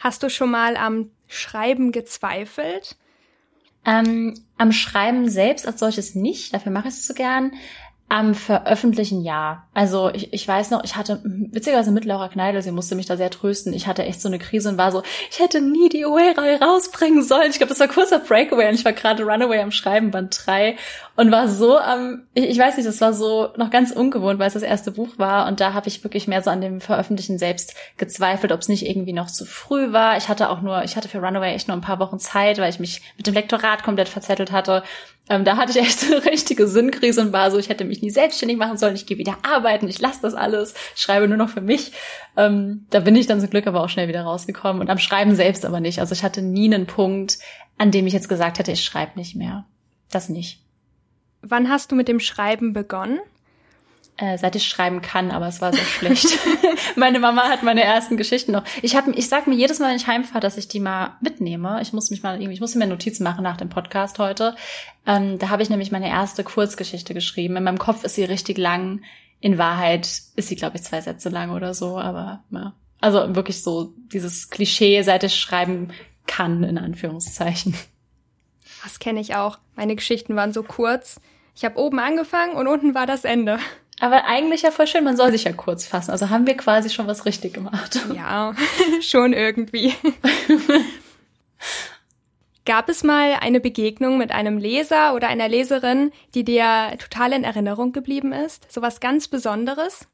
Hast 0.01 0.23
du 0.23 0.29
schon 0.29 0.49
mal 0.49 0.77
am 0.77 1.11
Schreiben 1.27 1.91
gezweifelt? 1.91 2.97
Ähm, 3.85 4.43
am 4.57 4.71
Schreiben 4.71 5.29
selbst 5.29 5.67
als 5.67 5.79
solches 5.79 6.15
nicht, 6.15 6.53
dafür 6.53 6.71
mache 6.71 6.87
ich 6.87 6.95
es 6.95 7.05
zu 7.05 7.13
gern. 7.13 7.53
Am 8.13 8.35
Veröffentlichen 8.35 9.21
ja. 9.21 9.63
Also 9.73 10.09
ich, 10.09 10.33
ich 10.33 10.45
weiß 10.45 10.69
noch, 10.71 10.83
ich 10.83 10.97
hatte 10.97 11.21
witzigerweise 11.23 11.91
mit 11.91 12.03
Laura 12.03 12.27
Kneidel, 12.27 12.61
sie 12.61 12.73
musste 12.73 12.95
mich 12.95 13.05
da 13.05 13.15
sehr 13.15 13.29
trösten. 13.29 13.71
Ich 13.71 13.87
hatte 13.87 14.03
echt 14.03 14.21
so 14.21 14.27
eine 14.27 14.37
Krise 14.37 14.67
und 14.67 14.77
war 14.77 14.91
so, 14.91 15.01
ich 15.29 15.39
hätte 15.39 15.61
nie 15.61 15.87
die 15.87 16.03
Away-Reihe 16.03 16.59
rausbringen 16.59 17.23
sollen. 17.23 17.51
Ich 17.51 17.57
glaube, 17.59 17.69
das 17.69 17.79
war 17.79 17.87
kurzer 17.87 18.19
Breakaway 18.19 18.67
und 18.67 18.75
ich 18.75 18.83
war 18.83 18.91
gerade 18.91 19.23
Runaway 19.23 19.61
am 19.61 19.71
Schreiben, 19.71 20.11
Band 20.11 20.37
3 20.45 20.75
und 21.15 21.31
war 21.31 21.47
so 21.47 21.77
am, 21.77 22.23
ich, 22.33 22.49
ich 22.49 22.57
weiß 22.57 22.75
nicht, 22.75 22.85
das 22.85 22.99
war 22.99 23.13
so 23.13 23.47
noch 23.55 23.69
ganz 23.69 23.91
ungewohnt, 23.91 24.39
weil 24.39 24.47
es 24.47 24.55
das 24.55 24.63
erste 24.63 24.91
Buch 24.91 25.17
war 25.17 25.47
und 25.47 25.61
da 25.61 25.71
habe 25.71 25.87
ich 25.87 26.03
wirklich 26.03 26.27
mehr 26.27 26.41
so 26.41 26.49
an 26.49 26.59
dem 26.59 26.81
Veröffentlichen 26.81 27.37
selbst 27.37 27.75
gezweifelt, 27.95 28.51
ob 28.51 28.59
es 28.59 28.67
nicht 28.67 28.85
irgendwie 28.85 29.13
noch 29.13 29.27
zu 29.27 29.45
früh 29.45 29.93
war. 29.93 30.17
Ich 30.17 30.27
hatte 30.27 30.49
auch 30.49 30.59
nur, 30.61 30.83
ich 30.83 30.97
hatte 30.97 31.07
für 31.07 31.19
Runaway 31.19 31.53
echt 31.53 31.69
nur 31.69 31.77
ein 31.77 31.81
paar 31.81 31.99
Wochen 31.99 32.19
Zeit, 32.19 32.57
weil 32.57 32.71
ich 32.71 32.79
mich 32.79 33.01
mit 33.15 33.25
dem 33.25 33.35
Lektorat 33.35 33.83
komplett 33.83 34.09
verzettelt 34.09 34.51
hatte 34.51 34.83
ähm, 35.31 35.45
da 35.45 35.55
hatte 35.55 35.71
ich 35.71 35.77
echt 35.77 35.99
so 36.01 36.13
eine 36.13 36.25
richtige 36.25 36.67
Sinnkrise 36.67 37.21
und 37.21 37.31
war 37.31 37.49
so, 37.51 37.57
ich 37.57 37.69
hätte 37.69 37.85
mich 37.85 38.01
nie 38.01 38.09
selbstständig 38.09 38.57
machen 38.57 38.77
sollen, 38.77 38.95
ich 38.95 39.05
gehe 39.05 39.17
wieder 39.17 39.37
arbeiten, 39.43 39.87
ich 39.87 40.01
lasse 40.01 40.19
das 40.21 40.33
alles, 40.33 40.73
schreibe 40.93 41.27
nur 41.27 41.37
noch 41.37 41.49
für 41.49 41.61
mich. 41.61 41.93
Ähm, 42.35 42.85
da 42.89 42.99
bin 42.99 43.15
ich 43.15 43.27
dann 43.27 43.39
zum 43.39 43.49
Glück 43.49 43.65
aber 43.65 43.81
auch 43.81 43.89
schnell 43.89 44.09
wieder 44.09 44.23
rausgekommen 44.23 44.81
und 44.81 44.89
am 44.89 44.97
Schreiben 44.97 45.33
selbst 45.33 45.65
aber 45.65 45.79
nicht. 45.79 45.99
Also 45.99 46.13
ich 46.13 46.23
hatte 46.23 46.41
nie 46.41 46.73
einen 46.73 46.85
Punkt, 46.85 47.39
an 47.77 47.91
dem 47.91 48.07
ich 48.07 48.13
jetzt 48.13 48.27
gesagt 48.27 48.59
hätte, 48.59 48.73
ich 48.73 48.83
schreibe 48.83 49.17
nicht 49.17 49.35
mehr. 49.35 49.65
Das 50.11 50.27
nicht. 50.27 50.59
Wann 51.41 51.69
hast 51.69 51.91
du 51.91 51.95
mit 51.95 52.09
dem 52.09 52.19
Schreiben 52.19 52.73
begonnen? 52.73 53.19
Äh, 54.17 54.37
seit 54.37 54.55
ich 54.55 54.67
schreiben 54.67 55.01
kann, 55.01 55.31
aber 55.31 55.47
es 55.47 55.61
war 55.61 55.73
sehr 55.73 55.83
schlecht. 55.83 56.27
meine 56.95 57.19
Mama 57.19 57.43
hat 57.49 57.63
meine 57.63 57.83
ersten 57.83 58.17
Geschichten 58.17 58.51
noch. 58.51 58.63
Ich 58.81 58.95
habe, 58.95 59.11
ich 59.11 59.29
sag 59.29 59.47
mir 59.47 59.55
jedes 59.55 59.79
Mal, 59.79 59.89
wenn 59.89 59.97
ich 59.97 60.07
heimfahre, 60.07 60.39
dass 60.39 60.57
ich 60.57 60.67
die 60.67 60.79
mal 60.79 61.17
mitnehme. 61.21 61.79
Ich 61.81 61.93
muss 61.93 62.11
mich 62.11 62.21
mal 62.21 62.35
irgendwie, 62.35 62.53
ich 62.53 62.61
muss 62.61 62.75
mir 62.75 62.87
Notizen 62.87 63.23
machen 63.23 63.43
nach 63.43 63.57
dem 63.57 63.69
Podcast 63.69 64.19
heute. 64.19 64.55
Ähm, 65.05 65.39
da 65.39 65.49
habe 65.49 65.63
ich 65.63 65.69
nämlich 65.69 65.91
meine 65.91 66.09
erste 66.09 66.43
Kurzgeschichte 66.43 67.13
geschrieben. 67.13 67.57
In 67.57 67.63
meinem 67.63 67.79
Kopf 67.79 68.03
ist 68.03 68.15
sie 68.15 68.23
richtig 68.23 68.57
lang. 68.57 69.01
In 69.39 69.57
Wahrheit 69.57 70.05
ist 70.35 70.47
sie, 70.49 70.55
glaube 70.55 70.77
ich, 70.77 70.83
zwei 70.83 71.01
Sätze 71.01 71.29
lang 71.29 71.51
oder 71.51 71.73
so. 71.73 71.97
Aber 71.97 72.43
ja. 72.51 72.73
also 72.99 73.35
wirklich 73.35 73.63
so 73.63 73.93
dieses 74.13 74.49
Klischee, 74.49 75.01
seit 75.01 75.23
ich 75.23 75.35
schreiben 75.35 75.89
kann 76.27 76.63
in 76.63 76.77
Anführungszeichen. 76.77 77.73
Das 78.83 78.99
kenne 78.99 79.19
ich 79.19 79.35
auch. 79.35 79.57
Meine 79.75 79.95
Geschichten 79.95 80.35
waren 80.35 80.53
so 80.53 80.63
kurz. 80.63 81.19
Ich 81.55 81.65
habe 81.65 81.79
oben 81.79 81.99
angefangen 81.99 82.55
und 82.55 82.67
unten 82.67 82.95
war 82.95 83.05
das 83.05 83.25
Ende. 83.25 83.59
Aber 84.01 84.25
eigentlich 84.25 84.63
ja 84.63 84.71
voll 84.71 84.87
schön, 84.87 85.03
man 85.03 85.15
soll 85.15 85.31
sich 85.31 85.43
ja 85.43 85.53
kurz 85.53 85.85
fassen. 85.85 86.09
Also 86.09 86.31
haben 86.31 86.47
wir 86.47 86.57
quasi 86.57 86.89
schon 86.89 87.07
was 87.07 87.25
richtig 87.25 87.53
gemacht. 87.53 87.99
Ja, 88.15 88.53
schon 89.01 89.31
irgendwie. 89.31 89.93
Gab 92.65 92.89
es 92.89 93.03
mal 93.03 93.37
eine 93.39 93.59
Begegnung 93.59 94.17
mit 94.17 94.31
einem 94.31 94.57
Leser 94.57 95.13
oder 95.13 95.27
einer 95.27 95.47
Leserin, 95.47 96.11
die 96.33 96.43
dir 96.43 96.97
total 96.99 97.33
in 97.33 97.43
Erinnerung 97.43 97.91
geblieben 97.91 98.33
ist? 98.33 98.71
So 98.71 98.81
was 98.81 98.99
ganz 98.99 99.27
Besonderes? 99.27 100.07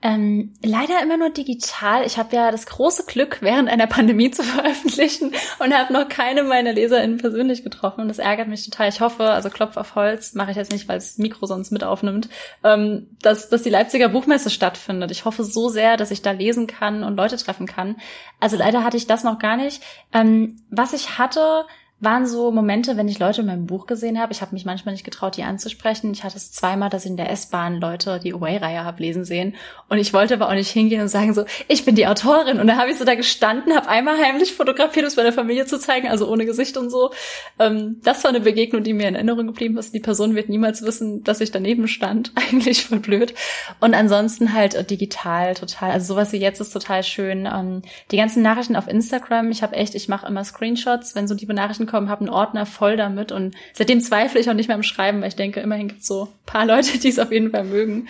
Ähm, 0.00 0.54
leider 0.62 1.02
immer 1.02 1.16
nur 1.16 1.30
digital. 1.30 2.06
Ich 2.06 2.18
habe 2.18 2.36
ja 2.36 2.52
das 2.52 2.66
große 2.66 3.04
Glück, 3.06 3.38
während 3.40 3.68
einer 3.68 3.88
Pandemie 3.88 4.30
zu 4.30 4.42
veröffentlichen 4.44 5.32
und 5.58 5.74
habe 5.74 5.92
noch 5.92 6.08
keine 6.08 6.44
meiner 6.44 6.72
LeserInnen 6.72 7.18
persönlich 7.18 7.64
getroffen. 7.64 8.02
Und 8.02 8.08
das 8.08 8.20
ärgert 8.20 8.46
mich 8.46 8.64
total. 8.64 8.88
Ich 8.88 9.00
hoffe, 9.00 9.24
also 9.30 9.50
Klopf 9.50 9.76
auf 9.76 9.96
Holz 9.96 10.34
mache 10.34 10.52
ich 10.52 10.56
jetzt 10.56 10.70
nicht, 10.70 10.86
weil 10.86 10.98
das 10.98 11.18
Mikro 11.18 11.46
sonst 11.46 11.72
mit 11.72 11.82
aufnimmt, 11.82 12.28
ähm, 12.62 13.08
dass, 13.22 13.48
dass 13.48 13.64
die 13.64 13.70
Leipziger 13.70 14.08
Buchmesse 14.08 14.50
stattfindet. 14.50 15.10
Ich 15.10 15.24
hoffe 15.24 15.42
so 15.42 15.68
sehr, 15.68 15.96
dass 15.96 16.12
ich 16.12 16.22
da 16.22 16.30
lesen 16.30 16.68
kann 16.68 17.02
und 17.02 17.16
Leute 17.16 17.36
treffen 17.36 17.66
kann. 17.66 17.96
Also 18.38 18.56
leider 18.56 18.84
hatte 18.84 18.96
ich 18.96 19.08
das 19.08 19.24
noch 19.24 19.40
gar 19.40 19.56
nicht. 19.56 19.82
Ähm, 20.12 20.60
was 20.70 20.92
ich 20.92 21.18
hatte, 21.18 21.66
waren 22.00 22.26
so 22.28 22.52
Momente, 22.52 22.96
wenn 22.96 23.08
ich 23.08 23.18
Leute 23.18 23.40
in 23.40 23.48
meinem 23.48 23.66
Buch 23.66 23.86
gesehen 23.86 24.20
habe. 24.20 24.32
Ich 24.32 24.40
habe 24.40 24.54
mich 24.54 24.64
manchmal 24.64 24.94
nicht 24.94 25.04
getraut, 25.04 25.36
die 25.36 25.42
anzusprechen. 25.42 26.12
Ich 26.12 26.22
hatte 26.22 26.36
es 26.36 26.52
zweimal, 26.52 26.90
dass 26.90 27.04
ich 27.04 27.10
in 27.10 27.16
der 27.16 27.30
S-Bahn 27.30 27.80
Leute 27.80 28.20
die 28.22 28.32
Away-Reihe 28.32 28.84
habe 28.84 29.02
lesen 29.02 29.24
sehen. 29.24 29.56
Und 29.88 29.98
ich 29.98 30.12
wollte 30.12 30.34
aber 30.34 30.48
auch 30.48 30.54
nicht 30.54 30.70
hingehen 30.70 31.00
und 31.00 31.08
sagen 31.08 31.34
so, 31.34 31.44
ich 31.66 31.84
bin 31.84 31.96
die 31.96 32.06
Autorin. 32.06 32.60
Und 32.60 32.68
dann 32.68 32.78
habe 32.78 32.90
ich 32.90 32.98
so 32.98 33.04
da 33.04 33.16
gestanden, 33.16 33.74
habe 33.74 33.88
einmal 33.88 34.16
heimlich 34.16 34.54
fotografiert, 34.54 35.04
um 35.04 35.08
es 35.08 35.16
meiner 35.16 35.32
Familie 35.32 35.66
zu 35.66 35.76
zeigen, 35.80 36.06
also 36.06 36.30
ohne 36.30 36.46
Gesicht 36.46 36.76
und 36.76 36.90
so. 36.90 37.10
Ähm, 37.58 38.00
das 38.04 38.22
war 38.22 38.30
eine 38.30 38.40
Begegnung, 38.40 38.84
die 38.84 38.92
mir 38.92 39.08
in 39.08 39.16
Erinnerung 39.16 39.48
geblieben 39.48 39.76
ist. 39.76 39.92
Die 39.92 40.00
Person 40.00 40.36
wird 40.36 40.48
niemals 40.48 40.82
wissen, 40.82 41.24
dass 41.24 41.40
ich 41.40 41.50
daneben 41.50 41.88
stand. 41.88 42.30
Eigentlich 42.36 42.84
voll 42.84 43.00
blöd. 43.00 43.34
Und 43.80 43.94
ansonsten 43.94 44.52
halt 44.52 44.88
digital 44.88 45.54
total. 45.54 45.90
Also 45.90 46.14
sowas 46.14 46.30
wie 46.30 46.36
jetzt 46.36 46.60
ist 46.60 46.70
total 46.70 47.02
schön. 47.02 47.46
Ähm, 47.52 47.82
die 48.12 48.18
ganzen 48.18 48.44
Nachrichten 48.44 48.76
auf 48.76 48.86
Instagram. 48.86 49.50
Ich 49.50 49.64
habe 49.64 49.74
echt, 49.74 49.96
ich 49.96 50.08
mache 50.08 50.28
immer 50.28 50.44
Screenshots, 50.44 51.16
wenn 51.16 51.26
so 51.26 51.34
liebe 51.34 51.54
Nachrichten 51.54 51.87
angekommen, 51.88 52.08
habe 52.08 52.20
einen 52.20 52.30
Ordner 52.30 52.66
voll 52.66 52.96
damit 52.96 53.32
und 53.32 53.54
seitdem 53.72 54.00
zweifle 54.00 54.40
ich 54.40 54.48
auch 54.48 54.54
nicht 54.54 54.68
mehr 54.68 54.76
am 54.76 54.82
Schreiben, 54.82 55.20
weil 55.20 55.28
ich 55.28 55.36
denke, 55.36 55.60
immerhin 55.60 55.88
gibt 55.88 56.02
es 56.02 56.06
so 56.06 56.28
paar 56.46 56.66
Leute, 56.66 56.98
die 56.98 57.08
es 57.08 57.18
auf 57.18 57.32
jeden 57.32 57.50
Fall 57.50 57.64
mögen. 57.64 58.08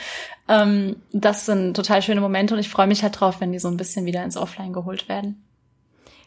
Ähm, 0.49 0.97
das 1.13 1.47
sind 1.47 1.75
total 1.75 2.03
schöne 2.03 2.21
Momente 2.21 2.55
und 2.55 2.61
ich 2.61 2.69
freue 2.69 2.87
mich 2.87 3.03
halt 3.03 3.21
drauf, 3.21 3.41
wenn 3.41 3.53
die 3.53 3.59
so 3.59 3.69
ein 3.69 3.77
bisschen 3.77 4.07
wieder 4.07 4.25
ins 4.25 4.37
Offline 4.37 4.73
geholt 4.73 5.09
werden. 5.09 5.43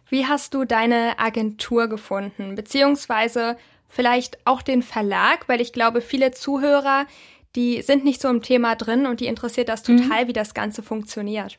Wie 0.09 0.25
hast 0.25 0.53
du 0.53 0.65
deine 0.65 1.19
Agentur 1.19 1.87
gefunden? 1.87 2.55
Beziehungsweise 2.55 3.57
vielleicht 3.87 4.39
auch 4.45 4.61
den 4.61 4.83
Verlag, 4.83 5.47
weil 5.47 5.61
ich 5.61 5.73
glaube, 5.73 6.01
viele 6.01 6.31
Zuhörer, 6.31 7.05
die 7.55 7.81
sind 7.81 8.03
nicht 8.03 8.21
so 8.21 8.29
im 8.29 8.41
Thema 8.41 8.75
drin 8.75 9.05
und 9.05 9.19
die 9.19 9.27
interessiert 9.27 9.69
das 9.69 9.87
mhm. 9.87 10.03
total, 10.03 10.23
mhm. 10.23 10.27
wie 10.29 10.33
das 10.33 10.53
Ganze 10.53 10.83
funktioniert. 10.83 11.57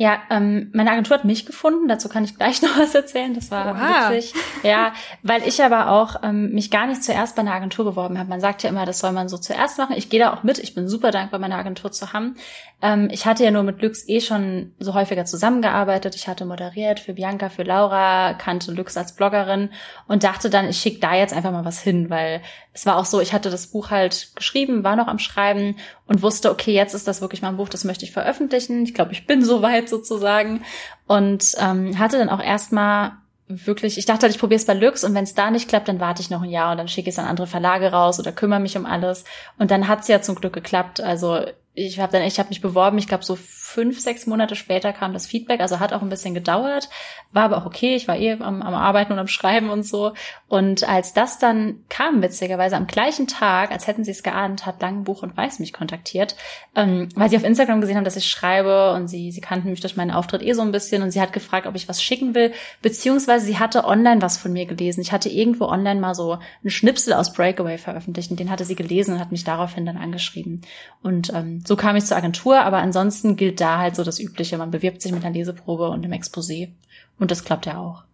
Ja, 0.00 0.22
ähm, 0.30 0.70
meine 0.72 0.92
Agentur 0.92 1.16
hat 1.16 1.24
mich 1.24 1.44
gefunden. 1.44 1.88
Dazu 1.88 2.08
kann 2.08 2.22
ich 2.22 2.36
gleich 2.36 2.62
noch 2.62 2.78
was 2.78 2.94
erzählen. 2.94 3.34
Das 3.34 3.50
war 3.50 3.74
Oha. 3.74 4.12
witzig. 4.12 4.32
Ja, 4.62 4.92
weil 5.24 5.46
ich 5.46 5.60
aber 5.60 5.90
auch 5.90 6.22
ähm, 6.22 6.52
mich 6.52 6.70
gar 6.70 6.86
nicht 6.86 7.02
zuerst 7.02 7.34
bei 7.34 7.42
einer 7.42 7.52
Agentur 7.52 7.84
beworben 7.84 8.16
habe. 8.16 8.28
Man 8.28 8.40
sagt 8.40 8.62
ja 8.62 8.70
immer, 8.70 8.86
das 8.86 9.00
soll 9.00 9.10
man 9.10 9.28
so 9.28 9.38
zuerst 9.38 9.76
machen. 9.76 9.96
Ich 9.96 10.08
gehe 10.08 10.20
da 10.20 10.32
auch 10.32 10.44
mit. 10.44 10.60
Ich 10.60 10.72
bin 10.76 10.88
super 10.88 11.10
dankbar, 11.10 11.40
meine 11.40 11.56
Agentur 11.56 11.90
zu 11.90 12.12
haben. 12.12 12.36
Ähm, 12.80 13.08
ich 13.10 13.26
hatte 13.26 13.42
ja 13.42 13.50
nur 13.50 13.64
mit 13.64 13.82
Lux 13.82 14.08
eh 14.08 14.20
schon 14.20 14.72
so 14.78 14.94
häufiger 14.94 15.24
zusammengearbeitet. 15.24 16.14
Ich 16.14 16.28
hatte 16.28 16.44
moderiert 16.44 17.00
für 17.00 17.14
Bianca, 17.14 17.48
für 17.48 17.64
Laura, 17.64 18.34
kannte 18.34 18.70
Lux 18.70 18.96
als 18.96 19.16
Bloggerin 19.16 19.70
und 20.06 20.22
dachte 20.22 20.48
dann, 20.48 20.68
ich 20.68 20.78
schicke 20.78 21.00
da 21.00 21.16
jetzt 21.16 21.34
einfach 21.34 21.50
mal 21.50 21.64
was 21.64 21.80
hin, 21.80 22.08
weil 22.08 22.40
es 22.72 22.86
war 22.86 22.96
auch 22.96 23.04
so, 23.04 23.20
ich 23.20 23.32
hatte 23.32 23.50
das 23.50 23.66
Buch 23.68 23.90
halt 23.90 24.30
geschrieben, 24.36 24.84
war 24.84 24.94
noch 24.94 25.08
am 25.08 25.18
Schreiben 25.18 25.76
und 26.06 26.22
wusste, 26.22 26.52
okay, 26.52 26.72
jetzt 26.72 26.94
ist 26.94 27.08
das 27.08 27.20
wirklich 27.20 27.42
mein 27.42 27.56
Buch, 27.56 27.68
das 27.68 27.82
möchte 27.82 28.04
ich 28.04 28.12
veröffentlichen. 28.12 28.84
Ich 28.84 28.94
glaube, 28.94 29.10
ich 29.10 29.26
bin 29.26 29.44
soweit 29.44 29.87
sozusagen. 29.88 30.64
Und 31.06 31.54
ähm, 31.58 31.98
hatte 31.98 32.18
dann 32.18 32.28
auch 32.28 32.42
erstmal 32.42 33.12
wirklich, 33.48 33.96
ich 33.96 34.04
dachte 34.04 34.22
halt, 34.22 34.34
ich 34.34 34.40
probiere 34.40 34.58
es 34.58 34.66
bei 34.66 34.74
Lux 34.74 35.04
und 35.04 35.14
wenn 35.14 35.24
es 35.24 35.34
da 35.34 35.50
nicht 35.50 35.68
klappt, 35.68 35.88
dann 35.88 36.00
warte 36.00 36.20
ich 36.20 36.30
noch 36.30 36.42
ein 36.42 36.50
Jahr 36.50 36.72
und 36.72 36.78
dann 36.78 36.88
schicke 36.88 37.08
ich 37.08 37.14
es 37.14 37.18
an 37.18 37.24
andere 37.24 37.46
Verlage 37.46 37.90
raus 37.90 38.20
oder 38.20 38.30
kümmere 38.30 38.60
mich 38.60 38.76
um 38.76 38.84
alles. 38.84 39.24
Und 39.58 39.70
dann 39.70 39.88
hat 39.88 40.00
es 40.00 40.08
ja 40.08 40.20
zum 40.20 40.34
Glück 40.34 40.52
geklappt. 40.52 41.00
Also 41.00 41.40
ich 41.74 41.98
habe 41.98 42.12
dann, 42.12 42.22
ich 42.22 42.38
habe 42.38 42.50
mich 42.50 42.60
beworben, 42.60 42.98
ich 42.98 43.08
glaube 43.08 43.24
so 43.24 43.38
fünf, 43.68 44.00
sechs 44.00 44.26
Monate 44.26 44.56
später 44.56 44.94
kam 44.94 45.12
das 45.12 45.26
Feedback, 45.26 45.60
also 45.60 45.78
hat 45.78 45.92
auch 45.92 46.00
ein 46.00 46.08
bisschen 46.08 46.32
gedauert, 46.32 46.88
war 47.32 47.44
aber 47.44 47.58
auch 47.58 47.66
okay, 47.66 47.94
ich 47.94 48.08
war 48.08 48.16
eh 48.16 48.32
am, 48.32 48.62
am 48.62 48.74
Arbeiten 48.74 49.12
und 49.12 49.18
am 49.18 49.28
Schreiben 49.28 49.68
und 49.68 49.82
so. 49.82 50.14
Und 50.48 50.88
als 50.88 51.12
das 51.12 51.38
dann 51.38 51.84
kam, 51.90 52.22
witzigerweise 52.22 52.76
am 52.76 52.86
gleichen 52.86 53.26
Tag, 53.26 53.70
als 53.70 53.86
hätten 53.86 54.04
sie 54.04 54.12
es 54.12 54.22
geahnt, 54.22 54.64
hat 54.64 54.80
Langenbuch 54.80 55.22
und 55.22 55.36
Weiß 55.36 55.58
mich 55.58 55.74
kontaktiert, 55.74 56.34
ähm, 56.74 57.10
weil 57.14 57.28
sie 57.28 57.36
auf 57.36 57.44
Instagram 57.44 57.82
gesehen 57.82 57.98
haben, 57.98 58.04
dass 58.04 58.16
ich 58.16 58.26
schreibe 58.26 58.94
und 58.94 59.08
sie, 59.08 59.30
sie 59.30 59.42
kannten 59.42 59.68
mich 59.68 59.80
durch 59.80 59.96
meinen 59.96 60.12
Auftritt 60.12 60.42
eh 60.42 60.54
so 60.54 60.62
ein 60.62 60.72
bisschen 60.72 61.02
und 61.02 61.10
sie 61.10 61.20
hat 61.20 61.34
gefragt, 61.34 61.66
ob 61.66 61.74
ich 61.74 61.88
was 61.88 62.02
schicken 62.02 62.34
will, 62.34 62.52
beziehungsweise 62.80 63.44
sie 63.44 63.58
hatte 63.58 63.84
online 63.84 64.22
was 64.22 64.38
von 64.38 64.52
mir 64.52 64.64
gelesen. 64.64 65.02
Ich 65.02 65.12
hatte 65.12 65.28
irgendwo 65.28 65.66
online 65.66 66.00
mal 66.00 66.14
so 66.14 66.38
einen 66.62 66.70
Schnipsel 66.70 67.12
aus 67.12 67.34
Breakaway 67.34 67.76
veröffentlicht 67.76 68.30
und 68.30 68.40
den 68.40 68.50
hatte 68.50 68.64
sie 68.64 68.76
gelesen 68.76 69.14
und 69.14 69.20
hat 69.20 69.30
mich 69.30 69.44
daraufhin 69.44 69.84
dann 69.84 69.98
angeschrieben. 69.98 70.62
Und 71.02 71.32
ähm, 71.34 71.62
so 71.66 71.76
kam 71.76 71.96
ich 71.96 72.06
zur 72.06 72.16
Agentur, 72.16 72.60
aber 72.60 72.78
ansonsten 72.78 73.36
gilt 73.36 73.57
da 73.60 73.78
halt 73.78 73.96
so 73.96 74.04
das 74.04 74.18
Übliche. 74.18 74.58
Man 74.58 74.70
bewirbt 74.70 75.02
sich 75.02 75.12
mit 75.12 75.24
einer 75.24 75.34
Leseprobe 75.34 75.88
und 75.88 76.04
einem 76.04 76.18
Exposé. 76.18 76.70
Und 77.18 77.30
das 77.30 77.44
klappt 77.44 77.66
ja 77.66 77.78
auch. 77.78 78.04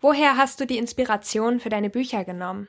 Woher 0.00 0.36
hast 0.36 0.60
du 0.60 0.66
die 0.66 0.78
Inspiration 0.78 1.60
für 1.60 1.68
deine 1.68 1.90
Bücher 1.90 2.24
genommen? 2.24 2.68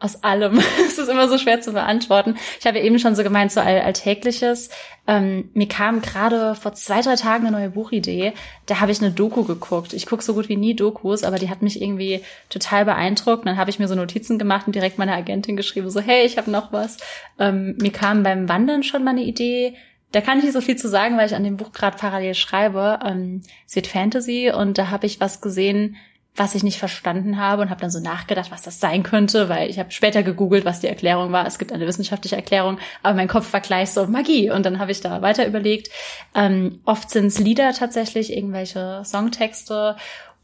Aus 0.00 0.22
allem. 0.22 0.60
Es 0.86 0.98
ist 0.98 1.08
immer 1.08 1.28
so 1.28 1.38
schwer 1.38 1.60
zu 1.60 1.72
beantworten. 1.72 2.36
Ich 2.60 2.66
habe 2.66 2.78
eben 2.78 2.98
schon 2.98 3.14
so 3.14 3.22
gemeint, 3.22 3.52
so 3.52 3.60
all 3.60 3.80
Alltägliches. 3.80 4.70
Ähm, 5.06 5.50
mir 5.54 5.68
kam 5.68 6.02
gerade 6.02 6.54
vor 6.54 6.72
zwei, 6.74 7.00
drei 7.00 7.16
Tagen 7.16 7.46
eine 7.46 7.56
neue 7.56 7.70
Buchidee. 7.70 8.32
Da 8.66 8.80
habe 8.80 8.92
ich 8.92 9.00
eine 9.00 9.10
Doku 9.10 9.44
geguckt. 9.44 9.92
Ich 9.92 10.06
gucke 10.06 10.22
so 10.22 10.34
gut 10.34 10.48
wie 10.48 10.56
nie 10.56 10.74
Dokus, 10.74 11.24
aber 11.24 11.38
die 11.38 11.50
hat 11.50 11.62
mich 11.62 11.80
irgendwie 11.82 12.22
total 12.48 12.84
beeindruckt. 12.84 13.46
dann 13.46 13.56
habe 13.56 13.70
ich 13.70 13.78
mir 13.78 13.88
so 13.88 13.94
Notizen 13.94 14.38
gemacht 14.38 14.66
und 14.66 14.74
direkt 14.74 14.98
meiner 14.98 15.14
Agentin 15.14 15.56
geschrieben, 15.56 15.90
so, 15.90 16.00
hey, 16.00 16.24
ich 16.24 16.38
habe 16.38 16.50
noch 16.50 16.72
was. 16.72 16.96
Ähm, 17.38 17.76
mir 17.80 17.92
kam 17.92 18.22
beim 18.22 18.48
Wandern 18.48 18.82
schon 18.82 19.04
mal 19.04 19.12
eine 19.12 19.24
Idee. 19.24 19.76
Da 20.12 20.20
kann 20.20 20.38
ich 20.38 20.44
nicht 20.44 20.54
so 20.54 20.60
viel 20.60 20.76
zu 20.76 20.88
sagen, 20.88 21.18
weil 21.18 21.26
ich 21.26 21.34
an 21.34 21.44
dem 21.44 21.56
Buch 21.56 21.72
gerade 21.72 21.96
parallel 21.98 22.34
schreibe. 22.34 22.98
Ähm, 23.04 23.42
es 23.66 23.76
wird 23.76 23.86
Fantasy 23.86 24.50
und 24.50 24.78
da 24.78 24.90
habe 24.90 25.06
ich 25.06 25.20
was 25.20 25.40
gesehen, 25.40 25.96
was 26.38 26.54
ich 26.54 26.62
nicht 26.62 26.78
verstanden 26.78 27.38
habe 27.38 27.62
und 27.62 27.70
habe 27.70 27.80
dann 27.80 27.90
so 27.90 28.00
nachgedacht, 28.00 28.50
was 28.50 28.62
das 28.62 28.80
sein 28.80 29.02
könnte, 29.02 29.48
weil 29.48 29.68
ich 29.68 29.78
habe 29.78 29.90
später 29.90 30.22
gegoogelt, 30.22 30.64
was 30.64 30.80
die 30.80 30.86
Erklärung 30.86 31.32
war. 31.32 31.46
Es 31.46 31.58
gibt 31.58 31.72
eine 31.72 31.86
wissenschaftliche 31.86 32.36
Erklärung, 32.36 32.78
aber 33.02 33.14
mein 33.14 33.28
Kopf 33.28 33.52
war 33.52 33.60
gleich 33.60 33.90
so 33.90 34.06
Magie 34.06 34.50
und 34.50 34.64
dann 34.64 34.78
habe 34.78 34.92
ich 34.92 35.00
da 35.00 35.20
weiter 35.20 35.46
überlegt. 35.46 35.90
Ähm, 36.34 36.80
oft 36.84 37.10
sind 37.10 37.26
es 37.26 37.38
Lieder 37.38 37.72
tatsächlich, 37.72 38.32
irgendwelche 38.32 39.02
Songtexte 39.04 39.96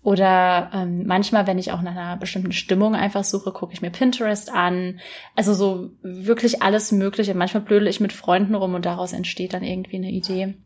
oder 0.05 0.71
ähm, 0.75 1.07
manchmal, 1.07 1.47
wenn 1.47 1.59
ich 1.59 1.73
auch 1.73 1.81
nach 1.81 1.93
einer 1.93 2.19
bestimmten 2.19 2.53
Stimmung 2.53 2.95
einfach 2.95 3.25
suche, 3.25 3.53
gucke 3.53 3.73
ich 3.73 3.81
mir 3.81 3.89
Pinterest 3.89 4.53
an. 4.53 5.01
Also 5.35 5.55
so 5.55 5.93
wirklich 6.03 6.63
alles 6.63 6.93
Mögliche. 6.93 7.35
Manchmal 7.35 7.63
blödel 7.63 7.89
ich 7.89 8.01
mit 8.01 8.13
Freunden 8.13 8.55
rum 8.55 8.75
und 8.75 8.85
daraus 8.85 9.15
entsteht 9.15 9.55
dann 9.55 9.63
irgendwie 9.63 9.97
eine 9.97 10.11
Idee. 10.11 10.57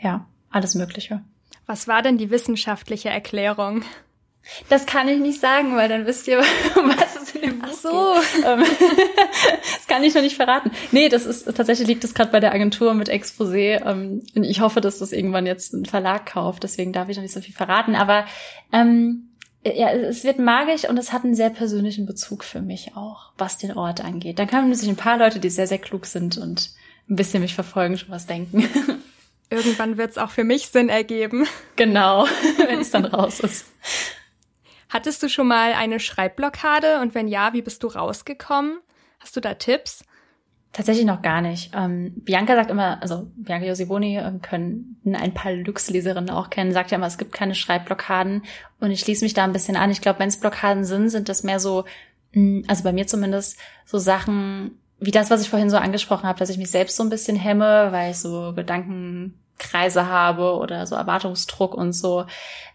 Ja, 0.00 0.24
alles 0.50 0.76
Mögliche. 0.76 1.20
Was 1.66 1.88
war 1.88 2.02
denn 2.02 2.16
die 2.16 2.30
wissenschaftliche 2.30 3.08
Erklärung? 3.08 3.82
Das 4.68 4.86
kann 4.86 5.08
ich 5.08 5.18
nicht 5.18 5.40
sagen, 5.40 5.74
weil 5.74 5.88
dann 5.88 6.06
wisst 6.06 6.28
ihr, 6.28 6.38
was 6.74 7.19
dem 7.40 7.58
Buch 7.58 7.68
Ach 7.70 7.74
so. 7.74 8.14
Ähm, 8.46 8.64
das 9.76 9.86
kann 9.86 10.04
ich 10.04 10.14
noch 10.14 10.22
nicht 10.22 10.36
verraten. 10.36 10.70
Nee, 10.92 11.08
das 11.08 11.26
ist 11.26 11.44
tatsächlich 11.44 11.88
liegt 11.88 12.04
es 12.04 12.14
gerade 12.14 12.30
bei 12.30 12.40
der 12.40 12.52
Agentur 12.52 12.94
mit 12.94 13.08
Exposé. 13.08 13.84
Ähm, 13.86 14.22
ich 14.34 14.60
hoffe, 14.60 14.80
dass 14.80 14.98
das 14.98 15.12
irgendwann 15.12 15.46
jetzt 15.46 15.72
ein 15.72 15.86
Verlag 15.86 16.26
kauft, 16.26 16.62
deswegen 16.62 16.92
darf 16.92 17.08
ich 17.08 17.16
noch 17.16 17.22
nicht 17.22 17.34
so 17.34 17.40
viel 17.40 17.54
verraten. 17.54 17.94
Aber 17.94 18.26
ähm, 18.72 19.30
ja, 19.64 19.90
es 19.90 20.24
wird 20.24 20.38
magisch 20.38 20.88
und 20.88 20.96
es 20.96 21.12
hat 21.12 21.24
einen 21.24 21.34
sehr 21.34 21.50
persönlichen 21.50 22.06
Bezug 22.06 22.44
für 22.44 22.62
mich 22.62 22.92
auch, 22.96 23.32
was 23.36 23.58
den 23.58 23.76
Ort 23.76 24.02
angeht. 24.02 24.38
Dann 24.38 24.46
können 24.46 24.74
sich 24.74 24.88
ein 24.88 24.96
paar 24.96 25.18
Leute, 25.18 25.38
die 25.38 25.50
sehr, 25.50 25.66
sehr 25.66 25.78
klug 25.78 26.06
sind 26.06 26.38
und 26.38 26.70
ein 27.08 27.16
bisschen 27.16 27.42
mich 27.42 27.54
verfolgen, 27.54 27.98
schon 27.98 28.10
was 28.10 28.26
denken. 28.26 28.68
Irgendwann 29.50 29.98
wird 29.98 30.12
es 30.12 30.18
auch 30.18 30.30
für 30.30 30.44
mich 30.44 30.68
Sinn 30.68 30.88
ergeben. 30.88 31.46
Genau, 31.76 32.26
wenn 32.66 32.80
es 32.80 32.90
dann 32.90 33.04
raus 33.04 33.40
ist. 33.40 33.66
Hattest 34.90 35.22
du 35.22 35.28
schon 35.28 35.46
mal 35.46 35.72
eine 35.72 36.00
Schreibblockade 36.00 37.00
und 37.00 37.14
wenn 37.14 37.28
ja, 37.28 37.52
wie 37.52 37.62
bist 37.62 37.82
du 37.82 37.86
rausgekommen? 37.86 38.80
Hast 39.20 39.36
du 39.36 39.40
da 39.40 39.54
Tipps? 39.54 40.04
Tatsächlich 40.72 41.06
noch 41.06 41.22
gar 41.22 41.40
nicht. 41.40 41.72
Ähm, 41.74 42.12
Bianca 42.16 42.54
sagt 42.54 42.70
immer, 42.70 43.02
also 43.02 43.30
Bianca 43.36 43.66
Josivoni 43.66 44.18
äh, 44.18 44.32
können 44.40 45.00
ein 45.04 45.34
paar 45.34 45.52
Lux-Leserinnen 45.52 46.30
auch 46.30 46.50
kennen, 46.50 46.72
sagt 46.72 46.90
ja 46.90 46.98
immer, 46.98 47.06
es 47.06 47.18
gibt 47.18 47.32
keine 47.32 47.54
Schreibblockaden. 47.56 48.42
Und 48.78 48.90
ich 48.90 49.00
schließe 49.00 49.24
mich 49.24 49.34
da 49.34 49.44
ein 49.44 49.52
bisschen 49.52 49.76
an. 49.76 49.90
Ich 49.90 50.00
glaube, 50.00 50.20
wenn 50.20 50.28
es 50.28 50.38
Blockaden 50.38 50.84
sind, 50.84 51.08
sind 51.08 51.28
das 51.28 51.42
mehr 51.42 51.58
so, 51.58 51.84
mh, 52.32 52.34
hm, 52.34 52.64
also 52.68 52.84
bei 52.84 52.92
mir 52.92 53.06
zumindest, 53.06 53.58
so 53.84 53.98
Sachen 53.98 54.78
wie 55.00 55.10
das, 55.10 55.30
was 55.30 55.40
ich 55.40 55.48
vorhin 55.48 55.70
so 55.70 55.78
angesprochen 55.78 56.28
habe, 56.28 56.38
dass 56.38 56.50
ich 56.50 56.58
mich 56.58 56.70
selbst 56.70 56.96
so 56.96 57.02
ein 57.02 57.08
bisschen 57.08 57.36
hemme, 57.36 57.88
weil 57.90 58.10
ich 58.10 58.18
so 58.18 58.52
Gedankenkreise 59.60 60.06
habe 60.06 60.56
oder 60.56 60.86
so 60.86 60.96
Erwartungsdruck 60.96 61.74
und 61.74 61.92
so 61.92 62.26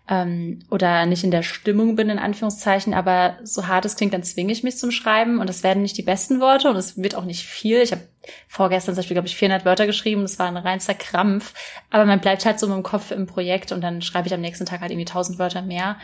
ähm, 0.07 0.59
oder 0.69 1.05
nicht 1.05 1.23
in 1.23 1.31
der 1.31 1.41
Stimmung 1.41 1.95
bin, 1.95 2.09
in 2.09 2.19
Anführungszeichen, 2.19 2.93
aber 2.93 3.37
so 3.43 3.67
hart 3.67 3.85
es 3.85 3.95
klingt, 3.95 4.13
dann 4.13 4.23
zwinge 4.23 4.51
ich 4.53 4.63
mich 4.63 4.77
zum 4.77 4.91
Schreiben 4.91 5.39
und 5.39 5.49
es 5.49 5.63
werden 5.63 5.81
nicht 5.81 5.97
die 5.97 6.03
besten 6.03 6.39
Worte 6.39 6.69
und 6.69 6.75
es 6.75 7.01
wird 7.01 7.15
auch 7.15 7.25
nicht 7.25 7.43
viel. 7.43 7.81
Ich 7.81 7.91
habe 7.91 8.03
vorgestern 8.47 8.93
zum 8.93 9.01
Beispiel, 9.01 9.15
glaube 9.15 9.27
ich, 9.27 9.35
400 9.35 9.65
Wörter 9.65 9.87
geschrieben, 9.87 10.21
das 10.21 10.37
war 10.37 10.47
ein 10.47 10.57
reinster 10.57 10.93
Krampf, 10.93 11.53
aber 11.89 12.05
man 12.05 12.21
bleibt 12.21 12.45
halt 12.45 12.59
so 12.59 12.67
dem 12.67 12.83
Kopf 12.83 13.11
im 13.11 13.25
Projekt 13.25 13.71
und 13.71 13.81
dann 13.81 14.01
schreibe 14.01 14.27
ich 14.27 14.33
am 14.33 14.41
nächsten 14.41 14.65
Tag 14.65 14.81
halt 14.81 14.91
irgendwie 14.91 15.07
1000 15.07 15.39
Wörter 15.39 15.63
mehr. 15.63 15.97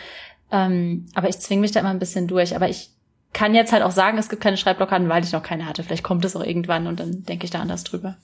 Ähm, 0.51 1.05
aber 1.13 1.29
ich 1.29 1.39
zwinge 1.39 1.61
mich 1.61 1.71
da 1.71 1.79
immer 1.79 1.89
ein 1.89 1.99
bisschen 1.99 2.27
durch, 2.27 2.55
aber 2.55 2.69
ich 2.69 2.89
kann 3.33 3.55
jetzt 3.55 3.71
halt 3.71 3.83
auch 3.83 3.91
sagen, 3.91 4.17
es 4.17 4.27
gibt 4.27 4.41
keine 4.41 4.57
Schreibblockaden, 4.57 5.07
weil 5.07 5.23
ich 5.23 5.31
noch 5.31 5.43
keine 5.43 5.65
hatte. 5.65 5.83
Vielleicht 5.83 6.03
kommt 6.03 6.25
es 6.25 6.35
auch 6.35 6.43
irgendwann 6.43 6.87
und 6.87 6.99
dann 6.99 7.23
denke 7.23 7.45
ich 7.45 7.51
da 7.51 7.61
anders 7.61 7.85
drüber. 7.85 8.17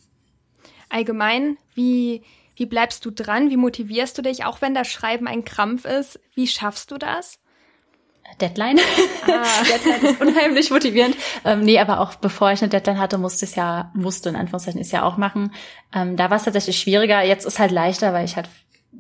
Allgemein, 0.90 1.58
wie 1.76 2.24
wie 2.58 2.66
bleibst 2.66 3.06
du 3.06 3.12
dran? 3.12 3.52
Wie 3.52 3.58
motivierst 3.58 4.18
du 4.18 4.24
dich, 4.24 4.44
auch 4.44 4.62
wenn 4.62 4.74
das 4.74 4.88
Schreiben 4.88 5.28
ein 5.28 5.46
Krampf 5.46 5.86
ist? 5.86 6.20
Wie 6.34 6.48
schaffst 6.48 6.90
du 6.92 6.98
das? 6.98 7.40
Deadline. 8.42 8.80
Ah. 9.28 9.44
Deadline 9.64 10.12
ist 10.12 10.22
unheimlich 10.22 10.72
motivierend. 10.72 11.16
Ähm, 11.46 11.62
nee, 11.62 11.80
aber 11.80 12.00
auch 12.00 12.16
bevor 12.16 12.52
ich 12.52 12.62
eine 12.62 12.70
Deadline 12.70 13.00
hatte, 13.00 13.20
musste 13.20 13.46
ich 13.46 13.52
es 13.52 13.56
ja, 13.56 13.92
musste 13.94 14.30
in 14.30 14.36
Anführungszeichen 14.36 14.82
ist 14.82 14.92
ja 14.92 15.04
auch 15.04 15.18
machen. 15.18 15.54
Ähm, 15.94 16.18
da 16.18 16.30
war 16.30 16.38
es 16.38 16.44
tatsächlich 16.44 16.80
schwieriger. 16.80 17.24
Jetzt 17.24 17.46
ist 17.46 17.60
halt 17.60 17.72
leichter, 17.72 18.12
weil 18.12 18.26
ich 18.26 18.36
halt 18.36 18.50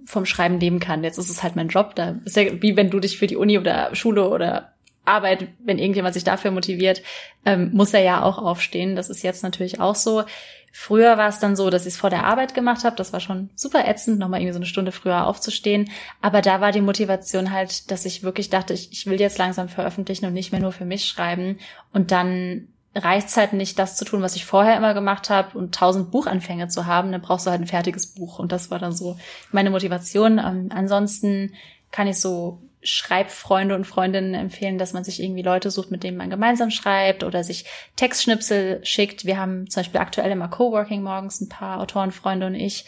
vom 0.05 0.25
Schreiben 0.25 0.59
leben 0.59 0.79
kann. 0.79 1.03
Jetzt 1.03 1.17
ist 1.17 1.29
es 1.29 1.41
halt 1.41 1.55
mein 1.55 1.67
Job. 1.67 1.95
Da 1.95 2.15
ist 2.25 2.37
ja 2.37 2.61
wie 2.61 2.77
wenn 2.77 2.91
du 2.91 2.99
dich 2.99 3.17
für 3.17 3.27
die 3.27 3.35
Uni 3.35 3.57
oder 3.57 3.93
Schule 3.95 4.29
oder 4.29 4.76
Arbeit, 5.07 5.47
wenn 5.59 5.79
irgendjemand 5.79 6.13
sich 6.13 6.23
dafür 6.23 6.51
motiviert, 6.51 7.01
ähm, 7.45 7.71
muss 7.73 7.93
er 7.93 8.01
ja 8.01 8.23
auch 8.23 8.37
aufstehen. 8.37 8.95
Das 8.95 9.09
ist 9.09 9.23
jetzt 9.23 9.43
natürlich 9.43 9.79
auch 9.79 9.95
so. 9.95 10.23
Früher 10.79 11.17
war 11.17 11.29
es 11.29 11.39
dann 11.39 11.55
so, 11.55 11.69
dass 11.71 11.87
ich 11.87 11.93
es 11.93 11.99
vor 11.99 12.11
der 12.11 12.25
Arbeit 12.25 12.53
gemacht 12.53 12.83
habe. 12.83 12.95
Das 12.95 13.11
war 13.11 13.19
schon 13.19 13.49
super 13.55 13.87
ätzend, 13.87 14.19
nochmal 14.19 14.41
irgendwie 14.41 14.53
so 14.53 14.59
eine 14.59 14.67
Stunde 14.67 14.91
früher 14.91 15.25
aufzustehen. 15.25 15.89
Aber 16.21 16.41
da 16.41 16.61
war 16.61 16.71
die 16.71 16.81
Motivation 16.81 17.51
halt, 17.51 17.89
dass 17.89 18.05
ich 18.05 18.21
wirklich 18.21 18.49
dachte, 18.49 18.73
ich, 18.73 18.91
ich 18.91 19.07
will 19.07 19.19
jetzt 19.19 19.39
langsam 19.39 19.69
veröffentlichen 19.69 20.25
und 20.25 20.33
nicht 20.33 20.51
mehr 20.51 20.61
nur 20.61 20.71
für 20.71 20.85
mich 20.85 21.07
schreiben. 21.07 21.57
Und 21.93 22.11
dann 22.11 22.67
reicht 22.93 23.29
es 23.29 23.37
halt 23.37 23.53
nicht, 23.53 23.79
das 23.79 23.95
zu 23.95 24.05
tun, 24.05 24.21
was 24.21 24.35
ich 24.35 24.45
vorher 24.45 24.77
immer 24.77 24.93
gemacht 24.93 25.29
habe 25.29 25.57
und 25.57 25.73
tausend 25.73 26.11
Buchanfänge 26.11 26.67
zu 26.67 26.85
haben. 26.85 27.11
Dann 27.11 27.21
brauchst 27.21 27.47
du 27.47 27.51
halt 27.51 27.61
ein 27.61 27.67
fertiges 27.67 28.13
Buch. 28.13 28.37
Und 28.39 28.51
das 28.51 28.69
war 28.69 28.79
dann 28.79 28.91
so 28.91 29.17
meine 29.51 29.71
Motivation. 29.71 30.37
Ähm, 30.37 30.69
ansonsten 30.73 31.53
kann 31.91 32.07
ich 32.07 32.19
so 32.19 32.61
Schreibfreunde 32.83 33.75
und 33.75 33.85
Freundinnen 33.85 34.33
empfehlen, 34.33 34.77
dass 34.77 34.93
man 34.93 35.03
sich 35.03 35.21
irgendwie 35.21 35.41
Leute 35.41 35.71
sucht, 35.71 35.89
mit 35.89 36.03
denen 36.03 36.17
man 36.17 36.29
gemeinsam 36.29 36.69
schreibt 36.69 37.23
oder 37.23 37.43
sich 37.43 37.65
Textschnipsel 37.95 38.79
schickt. 38.83 39.25
Wir 39.25 39.39
haben 39.39 39.69
zum 39.69 39.81
Beispiel 39.81 39.99
aktuell 39.99 40.31
immer 40.31 40.47
Coworking 40.47 41.01
morgens, 41.01 41.41
ein 41.41 41.49
paar 41.49 41.79
Autorenfreunde 41.79 42.45
und 42.45 42.55
ich 42.55 42.85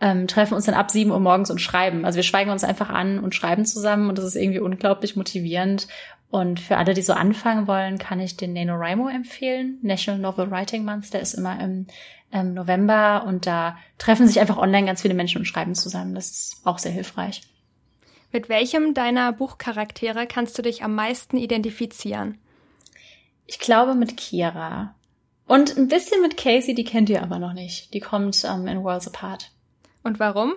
ähm, 0.00 0.28
treffen 0.28 0.54
uns 0.54 0.66
dann 0.66 0.74
ab 0.74 0.90
sieben 0.90 1.10
Uhr 1.10 1.20
morgens 1.20 1.50
und 1.50 1.60
schreiben. 1.60 2.04
Also 2.04 2.16
wir 2.16 2.22
schweigen 2.22 2.50
uns 2.50 2.64
einfach 2.64 2.88
an 2.88 3.18
und 3.18 3.34
schreiben 3.34 3.64
zusammen 3.64 4.08
und 4.08 4.16
das 4.16 4.24
ist 4.24 4.36
irgendwie 4.36 4.60
unglaublich 4.60 5.16
motivierend. 5.16 5.88
Und 6.30 6.60
für 6.60 6.78
alle, 6.78 6.94
die 6.94 7.02
so 7.02 7.12
anfangen 7.12 7.66
wollen, 7.66 7.98
kann 7.98 8.18
ich 8.18 8.38
den 8.38 8.54
NaNoWriMo 8.54 9.08
empfehlen. 9.08 9.78
National 9.82 10.20
Novel 10.20 10.50
Writing 10.50 10.82
Month, 10.82 11.12
der 11.12 11.20
ist 11.20 11.34
immer 11.34 11.60
im, 11.60 11.86
im 12.30 12.54
November 12.54 13.24
und 13.26 13.46
da 13.46 13.76
treffen 13.98 14.26
sich 14.26 14.40
einfach 14.40 14.56
online 14.56 14.86
ganz 14.86 15.02
viele 15.02 15.12
Menschen 15.12 15.38
und 15.38 15.44
schreiben 15.44 15.74
zusammen. 15.74 16.14
Das 16.14 16.30
ist 16.30 16.60
auch 16.64 16.78
sehr 16.78 16.92
hilfreich. 16.92 17.42
Mit 18.32 18.48
welchem 18.48 18.94
deiner 18.94 19.30
Buchcharaktere 19.32 20.26
kannst 20.26 20.56
du 20.56 20.62
dich 20.62 20.82
am 20.82 20.94
meisten 20.94 21.36
identifizieren? 21.36 22.38
Ich 23.46 23.58
glaube 23.58 23.94
mit 23.94 24.16
Kira. 24.16 24.94
Und 25.46 25.76
ein 25.76 25.88
bisschen 25.88 26.22
mit 26.22 26.38
Casey, 26.38 26.74
die 26.74 26.84
kennt 26.84 27.10
ihr 27.10 27.22
aber 27.22 27.38
noch 27.38 27.52
nicht. 27.52 27.92
Die 27.92 28.00
kommt 28.00 28.42
ähm, 28.44 28.66
in 28.66 28.82
Worlds 28.82 29.08
Apart. 29.08 29.50
Und 30.02 30.18
warum? 30.18 30.54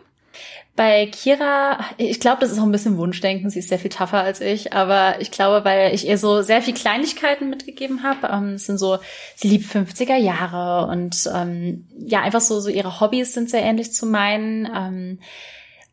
Bei 0.77 1.05
Kira, 1.07 1.79
ich 1.97 2.21
glaube, 2.21 2.41
das 2.41 2.51
ist 2.51 2.59
auch 2.59 2.63
ein 2.63 2.71
bisschen 2.71 2.97
Wunschdenken. 2.97 3.49
Sie 3.49 3.59
ist 3.59 3.67
sehr 3.67 3.79
viel 3.79 3.91
tougher 3.91 4.21
als 4.21 4.39
ich, 4.39 4.71
aber 4.71 5.19
ich 5.19 5.31
glaube, 5.31 5.65
weil 5.65 5.93
ich 5.93 6.07
ihr 6.07 6.17
so 6.17 6.41
sehr 6.41 6.61
viel 6.61 6.73
Kleinigkeiten 6.73 7.49
mitgegeben 7.49 8.03
habe. 8.03 8.27
Ähm, 8.27 8.53
es 8.53 8.65
sind 8.65 8.77
so, 8.77 8.99
sie 9.35 9.49
liebt 9.49 9.65
50er 9.65 10.15
Jahre 10.15 10.89
und 10.89 11.29
ähm, 11.33 11.87
ja, 11.97 12.21
einfach 12.21 12.41
so 12.41 12.61
so 12.61 12.69
ihre 12.69 13.01
Hobbys 13.01 13.33
sind 13.33 13.49
sehr 13.49 13.63
ähnlich 13.63 13.91
zu 13.91 14.05
meinen. 14.05 14.69
Ähm, 14.73 15.19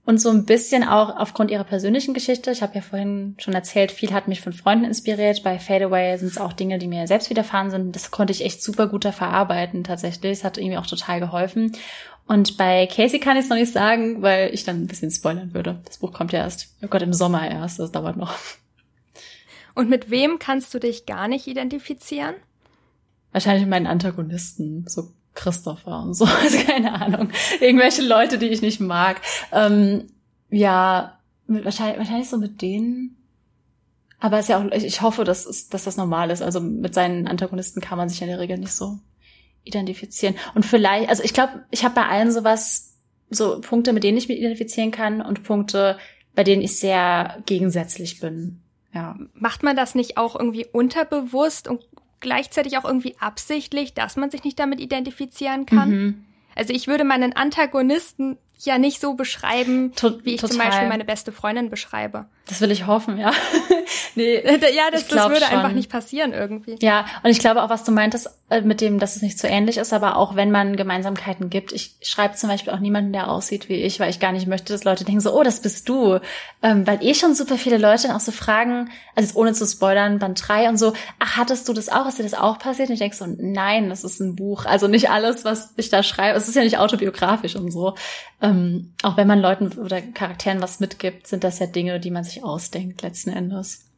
und 0.04 0.20
so 0.20 0.30
ein 0.30 0.44
bisschen 0.44 0.82
auch 0.82 1.16
aufgrund 1.16 1.50
ihrer 1.50 1.64
persönlichen 1.64 2.12
Geschichte. 2.12 2.50
Ich 2.50 2.62
habe 2.62 2.74
ja 2.74 2.80
vorhin 2.80 3.36
schon 3.38 3.54
erzählt, 3.54 3.92
viel 3.92 4.12
hat 4.12 4.26
mich 4.26 4.40
von 4.40 4.52
Freunden 4.52 4.84
inspiriert. 4.84 5.44
Bei 5.44 5.60
Fadeaway 5.60 6.18
sind 6.18 6.28
es 6.28 6.38
auch 6.38 6.52
Dinge, 6.52 6.78
die 6.78 6.88
mir 6.88 7.06
selbst 7.06 7.30
widerfahren 7.30 7.70
sind. 7.70 7.94
Das 7.94 8.10
konnte 8.10 8.32
ich 8.32 8.44
echt 8.44 8.62
super 8.62 8.88
gut 8.88 9.04
verarbeiten 9.04 9.84
tatsächlich. 9.84 10.32
Es 10.32 10.44
hat 10.44 10.58
irgendwie 10.58 10.78
auch 10.78 10.86
total 10.86 11.20
geholfen. 11.20 11.76
Und 12.26 12.56
bei 12.56 12.86
Casey 12.86 13.20
kann 13.20 13.36
ich 13.36 13.44
es 13.44 13.50
noch 13.50 13.56
nicht 13.56 13.72
sagen, 13.72 14.22
weil 14.22 14.52
ich 14.52 14.64
dann 14.64 14.82
ein 14.82 14.86
bisschen 14.86 15.10
spoilern 15.10 15.54
würde. 15.54 15.80
Das 15.84 15.98
Buch 15.98 16.12
kommt 16.12 16.32
ja 16.32 16.40
erst, 16.40 16.74
oh 16.82 16.88
Gott, 16.88 17.02
im 17.02 17.12
Sommer 17.12 17.48
erst. 17.48 17.78
Das 17.78 17.92
dauert 17.92 18.16
noch. 18.16 18.34
Und 19.74 19.88
mit 19.88 20.10
wem 20.10 20.38
kannst 20.38 20.74
du 20.74 20.80
dich 20.80 21.06
gar 21.06 21.28
nicht 21.28 21.46
identifizieren? 21.46 22.34
Wahrscheinlich 23.30 23.62
mit 23.62 23.70
meinen 23.70 23.86
Antagonisten, 23.86 24.84
so 24.88 25.10
Christopher 25.34 26.00
und 26.00 26.14
so, 26.14 26.24
also 26.42 26.58
keine 26.58 26.94
Ahnung. 27.00 27.30
Irgendwelche 27.60 28.02
Leute, 28.02 28.38
die 28.38 28.48
ich 28.48 28.62
nicht 28.62 28.80
mag. 28.80 29.20
Ähm, 29.52 30.08
ja, 30.50 31.18
mit, 31.46 31.64
wahrscheinlich, 31.64 31.98
wahrscheinlich 31.98 32.28
so 32.28 32.38
mit 32.38 32.60
denen. 32.62 33.16
Aber 34.20 34.38
ist 34.38 34.48
ja 34.48 34.58
auch, 34.58 34.70
ich, 34.70 35.02
hoffe, 35.02 35.24
dass, 35.24 35.68
dass 35.68 35.84
das 35.84 35.96
normal 35.96 36.30
ist. 36.30 36.42
Also 36.42 36.60
mit 36.60 36.94
seinen 36.94 37.26
Antagonisten 37.26 37.80
kann 37.80 37.98
man 37.98 38.08
sich 38.08 38.22
in 38.22 38.28
der 38.28 38.38
Regel 38.38 38.58
nicht 38.58 38.72
so 38.72 38.98
identifizieren. 39.64 40.36
Und 40.54 40.64
vielleicht, 40.64 41.08
also 41.08 41.22
ich 41.24 41.34
glaube, 41.34 41.64
ich 41.70 41.84
habe 41.84 41.94
bei 41.94 42.06
allen 42.06 42.30
sowas, 42.30 42.94
so 43.30 43.60
Punkte, 43.60 43.92
mit 43.92 44.04
denen 44.04 44.18
ich 44.18 44.28
mich 44.28 44.38
identifizieren 44.38 44.90
kann 44.90 45.22
und 45.22 45.42
Punkte, 45.42 45.98
bei 46.34 46.44
denen 46.44 46.62
ich 46.62 46.78
sehr 46.78 47.42
gegensätzlich 47.46 48.20
bin. 48.20 48.60
Ja. 48.94 49.16
Macht 49.34 49.62
man 49.62 49.74
das 49.74 49.94
nicht 49.94 50.18
auch 50.18 50.36
irgendwie 50.36 50.66
unterbewusst 50.66 51.66
und 51.66 51.84
gleichzeitig 52.22 52.78
auch 52.78 52.84
irgendwie 52.84 53.16
absichtlich, 53.20 53.92
dass 53.92 54.16
man 54.16 54.30
sich 54.30 54.44
nicht 54.44 54.58
damit 54.58 54.80
identifizieren 54.80 55.66
kann? 55.66 55.90
Mhm. 55.90 56.24
Also 56.54 56.72
ich 56.72 56.86
würde 56.86 57.04
meinen 57.04 57.34
Antagonisten 57.34 58.38
ja 58.58 58.78
nicht 58.78 59.00
so 59.00 59.14
beschreiben, 59.14 59.92
to 59.94 60.24
wie 60.24 60.34
ich 60.34 60.40
total. 60.40 60.56
zum 60.56 60.66
Beispiel 60.66 60.88
meine 60.88 61.04
beste 61.04 61.32
Freundin 61.32 61.68
beschreibe. 61.68 62.26
Das 62.46 62.60
will 62.60 62.70
ich 62.70 62.86
hoffen, 62.86 63.18
ja. 63.18 63.32
Nee, 64.14 64.42
ja, 64.74 64.90
das, 64.90 65.06
das 65.08 65.28
würde 65.28 65.44
schon. 65.46 65.56
einfach 65.56 65.72
nicht 65.72 65.90
passieren 65.90 66.32
irgendwie. 66.32 66.76
Ja, 66.80 67.06
und 67.22 67.30
ich 67.30 67.38
glaube 67.38 67.62
auch, 67.62 67.70
was 67.70 67.84
du 67.84 67.92
meintest 67.92 68.30
äh, 68.50 68.60
mit 68.60 68.80
dem, 68.80 68.98
dass 68.98 69.16
es 69.16 69.22
nicht 69.22 69.38
so 69.38 69.48
ähnlich 69.48 69.78
ist, 69.78 69.92
aber 69.92 70.16
auch 70.16 70.36
wenn 70.36 70.50
man 70.50 70.76
Gemeinsamkeiten 70.76 71.48
gibt. 71.48 71.72
Ich 71.72 71.96
schreibe 72.02 72.34
zum 72.34 72.50
Beispiel 72.50 72.72
auch 72.72 72.80
niemanden, 72.80 73.12
der 73.12 73.30
aussieht 73.30 73.68
wie 73.68 73.82
ich, 73.82 73.98
weil 73.98 74.10
ich 74.10 74.20
gar 74.20 74.32
nicht 74.32 74.46
möchte, 74.46 74.72
dass 74.72 74.84
Leute 74.84 75.04
denken 75.04 75.20
so, 75.20 75.34
oh, 75.34 75.42
das 75.42 75.60
bist 75.60 75.88
du. 75.88 76.18
Ähm, 76.62 76.86
weil 76.86 77.02
eh 77.02 77.14
schon 77.14 77.34
super 77.34 77.56
viele 77.56 77.78
Leute 77.78 78.14
auch 78.14 78.20
so 78.20 78.30
fragen, 78.30 78.90
also 79.14 79.38
ohne 79.38 79.54
zu 79.54 79.66
spoilern, 79.66 80.18
Band 80.18 80.42
3 80.46 80.68
und 80.68 80.76
so, 80.76 80.92
ach, 81.18 81.36
hattest 81.38 81.68
du 81.68 81.72
das 81.72 81.88
auch? 81.88 82.06
Ist 82.06 82.18
dir 82.18 82.24
das 82.24 82.34
auch 82.34 82.58
passiert? 82.58 82.88
Und 82.88 82.94
ich 82.94 83.00
denke 83.00 83.16
so, 83.16 83.26
nein, 83.26 83.88
das 83.88 84.04
ist 84.04 84.20
ein 84.20 84.36
Buch. 84.36 84.66
Also 84.66 84.86
nicht 84.86 85.10
alles, 85.10 85.44
was 85.44 85.72
ich 85.76 85.88
da 85.88 86.02
schreibe, 86.02 86.36
es 86.36 86.48
ist 86.48 86.54
ja 86.54 86.62
nicht 86.62 86.78
autobiografisch 86.78 87.56
und 87.56 87.70
so. 87.70 87.94
Ähm, 88.42 88.92
auch 89.02 89.16
wenn 89.16 89.26
man 89.26 89.40
Leuten 89.40 89.68
oder 89.78 90.02
Charakteren 90.02 90.60
was 90.60 90.80
mitgibt, 90.80 91.26
sind 91.26 91.42
das 91.42 91.58
ja 91.58 91.66
Dinge, 91.66 92.00
die 92.00 92.10
man 92.10 92.24
sich 92.24 92.44
ausdenkt 92.44 93.02
letzten 93.02 93.30
Endes. 93.30 93.91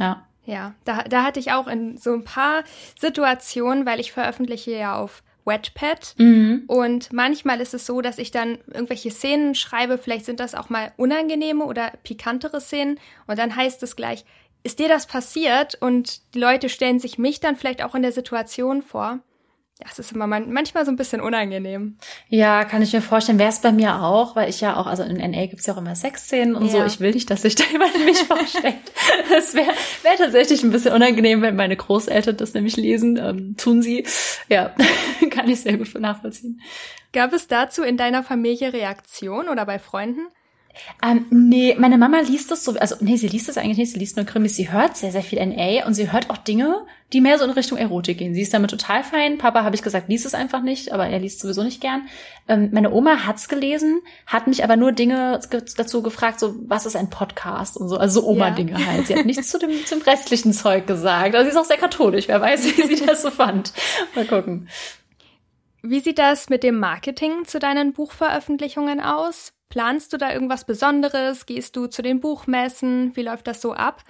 Ja. 0.00 0.26
Ja, 0.46 0.74
da, 0.84 1.02
da 1.02 1.22
hatte 1.22 1.38
ich 1.38 1.52
auch 1.52 1.68
in 1.68 1.96
so 1.96 2.12
ein 2.12 2.24
paar 2.24 2.64
Situationen, 2.98 3.86
weil 3.86 4.00
ich 4.00 4.10
veröffentliche 4.10 4.72
ja 4.72 4.96
auf 4.96 5.22
Wetpad. 5.44 6.14
Mhm. 6.18 6.64
Und 6.66 7.12
manchmal 7.12 7.60
ist 7.60 7.74
es 7.74 7.86
so, 7.86 8.00
dass 8.00 8.18
ich 8.18 8.30
dann 8.30 8.58
irgendwelche 8.66 9.10
Szenen 9.10 9.54
schreibe, 9.54 9.98
vielleicht 9.98 10.24
sind 10.24 10.40
das 10.40 10.54
auch 10.54 10.68
mal 10.68 10.92
unangenehme 10.96 11.64
oder 11.64 11.92
pikantere 12.02 12.60
Szenen. 12.60 12.98
Und 13.26 13.38
dann 13.38 13.54
heißt 13.54 13.82
es 13.82 13.96
gleich, 13.96 14.24
ist 14.62 14.78
dir 14.78 14.88
das 14.88 15.06
passiert? 15.06 15.76
Und 15.80 16.34
die 16.34 16.40
Leute 16.40 16.68
stellen 16.68 16.98
sich 16.98 17.18
mich 17.18 17.40
dann 17.40 17.56
vielleicht 17.56 17.82
auch 17.84 17.94
in 17.94 18.02
der 18.02 18.12
Situation 18.12 18.82
vor 18.82 19.20
ja, 19.80 19.86
es 19.90 19.98
ist 19.98 20.12
immer 20.12 20.26
manchmal 20.26 20.84
so 20.84 20.90
ein 20.90 20.96
bisschen 20.96 21.20
unangenehm. 21.22 21.96
Ja, 22.28 22.64
kann 22.64 22.82
ich 22.82 22.92
mir 22.92 23.00
vorstellen. 23.00 23.38
Wäre 23.38 23.48
es 23.48 23.60
bei 23.60 23.72
mir 23.72 24.02
auch, 24.02 24.36
weil 24.36 24.50
ich 24.50 24.60
ja 24.60 24.76
auch, 24.76 24.86
also 24.86 25.02
in 25.02 25.16
NA 25.16 25.46
gibt's 25.46 25.64
ja 25.64 25.72
auch 25.74 25.78
immer 25.78 25.94
Sexszenen 25.94 26.54
und 26.54 26.66
ja. 26.66 26.72
so. 26.72 26.84
Ich 26.84 27.00
will 27.00 27.12
nicht, 27.12 27.30
dass 27.30 27.42
sich 27.42 27.54
da 27.54 27.64
jemand 27.72 27.92
mich 28.04 28.18
vorstellt. 28.18 28.76
Das 29.30 29.54
wäre 29.54 29.72
wär 30.02 30.16
tatsächlich 30.16 30.62
ein 30.62 30.70
bisschen 30.70 30.92
unangenehm, 30.92 31.40
wenn 31.40 31.56
meine 31.56 31.76
Großeltern 31.76 32.36
das 32.36 32.52
nämlich 32.52 32.76
lesen. 32.76 33.16
Ähm, 33.16 33.56
tun 33.56 33.80
sie. 33.80 34.04
Ja, 34.48 34.74
kann 35.30 35.48
ich 35.48 35.60
sehr 35.60 35.76
gut 35.76 35.94
nachvollziehen. 35.98 36.60
Gab 37.12 37.32
es 37.32 37.46
dazu 37.46 37.82
in 37.82 37.96
deiner 37.96 38.22
Familie 38.22 38.72
Reaktion 38.72 39.48
oder 39.48 39.64
bei 39.66 39.78
Freunden? 39.78 40.26
Ähm, 41.02 41.26
nee, 41.30 41.74
meine 41.78 41.98
Mama 41.98 42.20
liest 42.20 42.50
das 42.50 42.64
so, 42.64 42.72
also 42.78 42.96
nee, 43.00 43.16
sie 43.16 43.28
liest 43.28 43.48
das 43.48 43.58
eigentlich 43.58 43.78
nicht, 43.78 43.92
sie 43.92 43.98
liest 43.98 44.16
nur 44.16 44.26
Krimis, 44.26 44.56
sie 44.56 44.70
hört 44.70 44.96
sehr, 44.96 45.12
sehr 45.12 45.22
viel 45.22 45.44
NA 45.44 45.86
und 45.86 45.94
sie 45.94 46.12
hört 46.12 46.30
auch 46.30 46.36
Dinge, 46.36 46.86
die 47.12 47.20
mehr 47.20 47.38
so 47.38 47.44
in 47.44 47.50
Richtung 47.50 47.78
Erotik 47.78 48.18
gehen. 48.18 48.34
Sie 48.34 48.42
ist 48.42 48.54
damit 48.54 48.70
total 48.70 49.02
fein. 49.02 49.38
Papa 49.38 49.64
habe 49.64 49.74
ich 49.74 49.82
gesagt, 49.82 50.08
liest 50.08 50.26
es 50.26 50.34
einfach 50.34 50.62
nicht, 50.62 50.92
aber 50.92 51.06
er 51.06 51.18
liest 51.18 51.40
sowieso 51.40 51.62
nicht 51.62 51.80
gern. 51.80 52.08
Ähm, 52.48 52.70
meine 52.72 52.92
Oma 52.92 53.26
hat's 53.26 53.48
gelesen, 53.48 54.00
hat 54.26 54.46
mich 54.46 54.62
aber 54.62 54.76
nur 54.76 54.92
Dinge 54.92 55.40
dazu 55.76 56.02
gefragt, 56.02 56.38
so 56.38 56.54
was 56.66 56.86
ist 56.86 56.96
ein 56.96 57.10
Podcast 57.10 57.76
und 57.76 57.88
so, 57.88 57.96
also 57.96 58.20
so 58.20 58.26
Oma-Dinge 58.28 58.72
ja. 58.72 58.86
halt. 58.86 59.06
Sie 59.06 59.16
hat 59.16 59.26
nichts 59.26 59.48
zu 59.48 59.58
dem 59.58 59.84
zum 59.86 60.02
restlichen 60.02 60.52
Zeug 60.52 60.86
gesagt. 60.86 61.34
Also 61.34 61.50
sie 61.50 61.56
ist 61.56 61.60
auch 61.60 61.68
sehr 61.68 61.78
katholisch, 61.78 62.28
wer 62.28 62.40
weiß, 62.40 62.64
wie 62.76 62.96
sie 62.96 63.06
das 63.06 63.22
so 63.22 63.30
fand. 63.30 63.72
Mal 64.14 64.26
gucken. 64.26 64.68
Wie 65.82 66.00
sieht 66.00 66.18
das 66.18 66.50
mit 66.50 66.62
dem 66.62 66.78
Marketing 66.78 67.44
zu 67.46 67.58
deinen 67.58 67.94
Buchveröffentlichungen 67.94 69.00
aus? 69.00 69.52
Planst 69.70 70.12
du 70.12 70.18
da 70.18 70.32
irgendwas 70.32 70.64
Besonderes? 70.64 71.46
Gehst 71.46 71.76
du 71.76 71.86
zu 71.86 72.02
den 72.02 72.20
Buchmessen? 72.20 73.16
Wie 73.16 73.22
läuft 73.22 73.46
das 73.46 73.62
so 73.62 73.72
ab? 73.72 74.02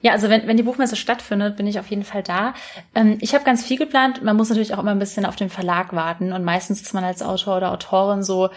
Ja, 0.00 0.10
also 0.10 0.28
wenn, 0.28 0.48
wenn 0.48 0.56
die 0.56 0.64
Buchmesse 0.64 0.96
stattfindet, 0.96 1.56
bin 1.56 1.68
ich 1.68 1.78
auf 1.78 1.86
jeden 1.86 2.02
Fall 2.02 2.24
da. 2.24 2.54
Ähm, 2.92 3.18
ich 3.20 3.34
habe 3.34 3.44
ganz 3.44 3.64
viel 3.64 3.78
geplant. 3.78 4.22
Man 4.22 4.36
muss 4.36 4.48
natürlich 4.48 4.74
auch 4.74 4.80
immer 4.80 4.90
ein 4.90 4.98
bisschen 4.98 5.24
auf 5.24 5.36
den 5.36 5.48
Verlag 5.48 5.92
warten. 5.92 6.32
Und 6.32 6.44
meistens 6.44 6.82
ist 6.82 6.92
man 6.92 7.04
als 7.04 7.22
Autor 7.22 7.58
oder 7.58 7.70
Autorin 7.70 8.24
so 8.24 8.50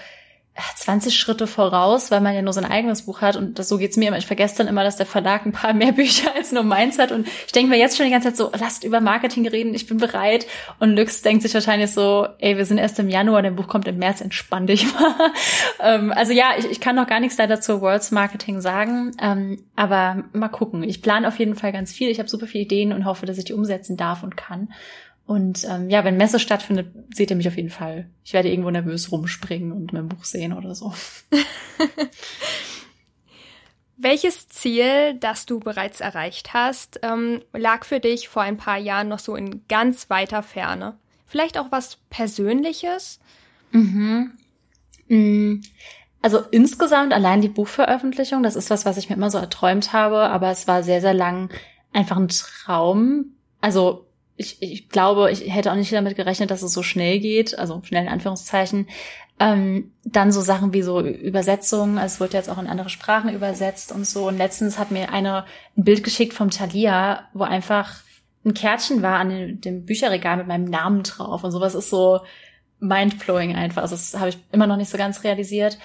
20 0.78 1.18
Schritte 1.18 1.48
voraus, 1.48 2.12
weil 2.12 2.22
man 2.22 2.34
ja 2.34 2.41
nur 2.41 2.54
sein 2.54 2.63
eigenes 2.63 3.04
Buch 3.04 3.20
hat 3.20 3.36
und 3.36 3.60
das, 3.60 3.68
so 3.68 3.78
geht's 3.78 3.98
mir 3.98 4.08
immer. 4.08 4.18
Ich 4.18 4.26
vergesse 4.26 4.58
dann 4.58 4.68
immer, 4.68 4.84
dass 4.86 4.96
der 4.96 5.06
Verlag 5.06 5.46
ein 5.46 5.52
paar 5.52 5.74
mehr 5.74 5.91
Bücher 5.94 6.34
als 6.34 6.54
nur 6.54 6.63
meins 6.63 6.98
hat 6.98 7.12
und 7.12 7.28
ich 7.28 7.52
denke 7.52 7.70
mir 7.70 7.78
jetzt 7.78 7.98
schon 7.98 8.06
die 8.06 8.12
ganze 8.12 8.30
Zeit 8.30 8.38
so, 8.38 8.52
lasst 8.58 8.86
über 8.86 9.02
Marketing 9.02 9.48
reden, 9.48 9.74
ich 9.74 9.86
bin 9.86 9.98
bereit 9.98 10.48
und 10.80 10.96
Lux 10.96 11.22
denkt 11.22 11.44
sich 11.44 11.54
wahrscheinlich 11.54 11.91
so, 11.91 12.28
ey, 12.39 12.56
wir 12.56 12.65
sind 12.65 12.78
erst 12.78 13.00
im 13.00 13.10
Januar, 13.10 13.41
dein 13.41 13.56
Buch 13.56 13.68
kommt 13.68 13.88
im 13.88 13.98
März, 13.98 14.22
entspann 14.22 14.65
dich 14.65 14.86
mal. 14.94 15.13
ähm, 15.82 16.13
also 16.13 16.32
ja, 16.32 16.52
ich, 16.58 16.65
ich 16.65 16.80
kann 16.80 16.96
noch 16.96 17.08
gar 17.08 17.20
nichts 17.20 17.38
leider 17.38 17.60
zur 17.60 17.82
Worlds 17.82 18.12
Marketing 18.12 18.62
sagen, 18.62 19.12
ähm, 19.22 19.63
aber 19.76 20.24
mal 20.32 20.48
gucken. 20.48 20.84
Ich 20.84 21.02
plane 21.02 21.28
auf 21.28 21.38
jeden 21.38 21.56
Fall 21.56 21.74
ganz 21.74 21.91
viel, 21.91 22.10
ich 22.10 22.20
habe 22.20 22.30
super 22.30 22.48
viele 22.48 22.63
Ideen 22.63 22.94
und 22.94 23.04
hoffe, 23.04 23.26
dass 23.26 23.38
ich 23.38 23.46
die 23.46 23.54
umsetzen 23.54 23.98
darf 23.98 24.24
und 24.24 24.38
kann 24.38 24.70
und 25.26 25.66
ähm, 25.66 25.90
ja, 25.90 26.04
wenn 26.04 26.18
Messe 26.18 26.40
stattfindet, 26.40 26.94
seht 27.14 27.32
ihr 27.32 27.36
mich 27.36 27.48
auf 27.48 27.56
jeden 27.56 27.72
Fall. 27.72 28.10
Ich 28.24 28.34
werde 28.34 28.50
irgendwo 28.50 28.70
nervös 28.70 29.12
rumspringen 29.12 29.72
und 29.72 29.92
mein 29.92 30.08
Buch 30.08 30.24
sehen 30.24 30.54
oder 30.54 30.76
so. 30.76 30.94
Welches 33.98 34.50
Ziel, 34.50 35.16
das 35.16 35.48
du 35.48 35.60
bereits 35.60 36.00
erreicht 36.00 36.54
hast, 36.54 37.00
ähm, 37.02 37.42
lag 37.54 37.86
für 37.86 38.00
dich 38.00 38.30
vor 38.30 38.44
ein 38.44 38.58
paar 38.58 38.78
Jahren 38.78 39.08
noch 39.08 39.20
so 39.20 39.36
in 39.36 39.66
ganz 39.68 40.10
weiter 40.12 40.44
Ferne? 40.44 40.98
Vielleicht 41.26 41.58
auch 41.58 41.72
was 41.72 41.98
Persönliches? 42.10 43.20
Mhm. 43.72 44.32
Mm, 45.08 45.62
also 46.22 46.40
insgesamt 46.52 47.14
allein 47.14 47.42
die 47.42 47.50
Buchveröffentlichung, 47.50 48.44
das 48.44 48.56
ist 48.56 48.70
was, 48.70 48.86
was 48.86 48.98
ich 48.98 49.10
mir 49.10 49.16
immer 49.16 49.32
so 49.32 49.40
erträumt 49.40 49.92
habe, 49.92 50.20
aber 50.20 50.52
es 50.52 50.68
war 50.68 50.84
sehr, 50.84 51.02
sehr 51.02 51.14
lang 51.14 51.50
einfach 51.94 52.18
ein 52.18 52.28
Traum. 52.28 53.38
Also 53.62 54.06
ich, 54.38 54.62
ich 54.62 54.89
glaube, 54.89 55.32
ich 55.32 55.54
hätte 55.54 55.71
auch 55.71 55.76
nicht 55.76 55.93
damit 55.93 56.15
gerechnet, 56.15 56.52
dass 56.52 56.62
es 56.62 56.74
so 56.74 56.84
schnell 56.84 57.19
geht, 57.19 57.58
also 57.58 57.82
schnell 57.84 58.04
in 58.04 58.10
Anführungszeichen. 58.10 58.88
Ähm, 59.39 59.91
dann 60.04 60.32
so 60.32 60.41
Sachen 60.41 60.74
wie 60.74 60.82
so 60.82 61.02
Übersetzungen, 61.02 61.98
es 61.98 62.19
wird 62.19 62.34
jetzt 62.34 62.50
auch 62.50 62.58
in 62.58 62.67
andere 62.67 62.89
Sprachen 62.89 63.34
übersetzt 63.34 63.91
und 63.91 64.06
so. 64.06 64.28
Und 64.28 64.38
letztens 64.38 64.78
hat 64.78 64.91
mir 64.91 65.12
eine 65.12 65.45
ein 65.78 65.84
Bild 65.84 66.04
geschickt 66.04 66.34
vom 66.34 66.52
Thalia, 66.52 67.28
wo 67.34 67.43
einfach 67.43 68.02
ein 68.45 68.54
Kärtchen 68.54 69.02
war 69.02 69.19
an 69.19 69.30
dem, 69.30 69.62
dem 69.62 69.86
Bücherregal 69.86 70.38
mit 70.38 70.48
meinem 70.48 70.65
Namen 70.65 71.04
drauf. 71.04 71.43
Und 71.43 71.52
sowas 71.52 71.76
ist 71.76 71.89
so 71.89 72.21
mindblowing 72.80 73.56
einfach. 73.56 73.82
Also 73.82 73.95
das 73.95 74.17
habe 74.17 74.30
ich 74.30 74.38
immer 74.52 74.67
noch 74.67 74.78
nicht 74.78 74.89
so 74.89 74.98
ganz 74.98 75.24
realisiert. 75.24 75.78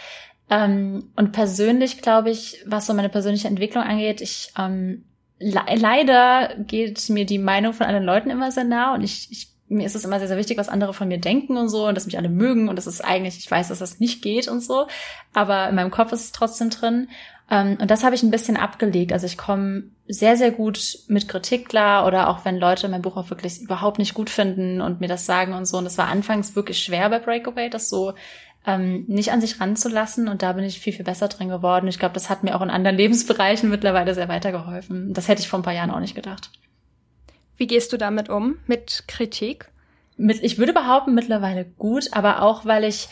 Ähm, 0.49 1.11
und 1.17 1.33
persönlich 1.33 2.03
glaube 2.03 2.31
ich, 2.31 2.63
was 2.67 2.87
so 2.87 2.95
meine 2.95 3.09
persönliche 3.09 3.49
Entwicklung 3.49 3.85
angeht, 3.85 4.21
ich 4.21 4.53
ähm, 4.59 5.05
le 5.41 5.63
leider 5.75 6.55
geht 6.59 7.09
mir 7.09 7.27
die 7.27 7.39
Meinung 7.39 7.73
von 7.73 7.87
anderen 7.87 8.07
Leuten 8.07 8.31
immer 8.31 8.53
sehr 8.53 8.65
nah 8.65 8.95
und 8.95 9.03
ich, 9.03 9.29
ich 9.31 9.49
mir 9.69 9.87
ist 9.87 9.95
es 9.95 10.05
immer 10.05 10.19
sehr, 10.19 10.29
sehr 10.29 10.37
wichtig, 10.37 10.59
was 10.59 10.69
andere 10.69 10.93
von 10.93 11.07
mir 11.09 11.19
denken 11.19 11.57
und 11.57 11.69
so 11.69 11.87
und 11.87 11.95
dass 11.95 12.05
mich 12.05 12.19
alle 12.19 12.29
mögen 12.29 12.69
und 12.69 12.77
das 12.77 12.89
ist 12.89 13.03
eigentlich, 13.03 13.39
ich 13.39 13.51
weiß, 13.51 13.69
dass 13.69 13.79
das 13.79 14.01
nicht 14.01 14.21
geht 14.21 14.49
und 14.49 14.61
so, 14.61 14.89
aber 15.33 15.69
in 15.69 15.77
meinem 15.77 15.93
Kopf 15.93 16.13
ist 16.13 16.25
es 16.25 16.33
trotzdem 16.33 16.71
drin. 16.71 17.09
Ähm, 17.51 17.79
und 17.81 17.91
das 17.91 18.03
habe 18.03 18.15
ich 18.15 18.23
ein 18.23 18.33
bisschen 18.33 18.57
abgelegt. 18.57 19.13
Also 19.13 19.27
ich 19.27 19.39
komme 19.39 19.85
sehr, 20.09 20.37
sehr 20.37 20.51
gut 20.51 20.99
mit 21.07 21.29
Kritik 21.29 21.69
klar 21.69 22.07
oder 22.07 22.29
auch 22.29 22.45
wenn 22.45 22.59
Leute 22.59 22.89
mein 22.89 23.03
Buch 23.03 23.17
auch 23.17 23.31
wirklich 23.31 23.61
überhaupt 23.61 23.99
nicht 23.99 24.15
gut 24.15 24.29
finden 24.29 24.81
und 24.81 25.01
mir 25.01 25.09
das 25.09 25.25
sagen 25.25 25.53
und 25.53 25.67
so. 25.67 25.79
Und 25.79 25.85
das 25.85 25.99
war 25.99 26.09
anfangs 26.09 26.57
wirklich 26.57 26.83
schwer 26.83 27.09
bei 27.09 27.21
Breakaway, 27.21 27.71
das 27.71 27.89
so 27.89 28.15
ähm, 28.67 29.05
nicht 29.07 29.33
an 29.33 29.41
sich 29.41 29.61
ranzulassen. 29.61 30.29
Und 30.29 30.43
da 30.43 30.53
bin 30.53 30.65
ich 30.65 30.81
viel, 30.81 30.93
viel 30.93 31.05
besser 31.05 31.29
drin 31.29 31.49
geworden. 31.49 31.89
Ich 31.89 31.99
glaube, 31.99 32.15
das 32.15 32.31
hat 32.31 32.43
mir 32.43 32.57
auch 32.57 32.63
in 32.63 32.71
anderen 32.71 32.97
Lebensbereichen 32.99 33.71
mittlerweile 33.71 34.15
sehr 34.15 34.29
weitergeholfen. 34.29 35.13
Das 35.13 35.29
hätte 35.29 35.43
ich 35.43 35.49
vor 35.49 35.59
ein 35.59 35.65
paar 35.65 35.75
Jahren 35.75 35.91
auch 35.91 36.01
nicht 36.01 36.15
gedacht. 36.15 36.51
Wie 37.57 37.67
gehst 37.67 37.93
du 37.93 37.99
damit 37.99 38.29
um, 38.29 38.57
mit 38.67 39.05
Kritik? 39.07 39.71
Mit, 40.17 40.43
ich 40.43 40.59
würde 40.59 40.73
behaupten, 40.73 41.15
mittlerweile 41.15 41.65
gut, 41.65 42.09
aber 42.13 42.43
auch, 42.43 42.65
weil 42.65 42.85
ich 42.85 43.09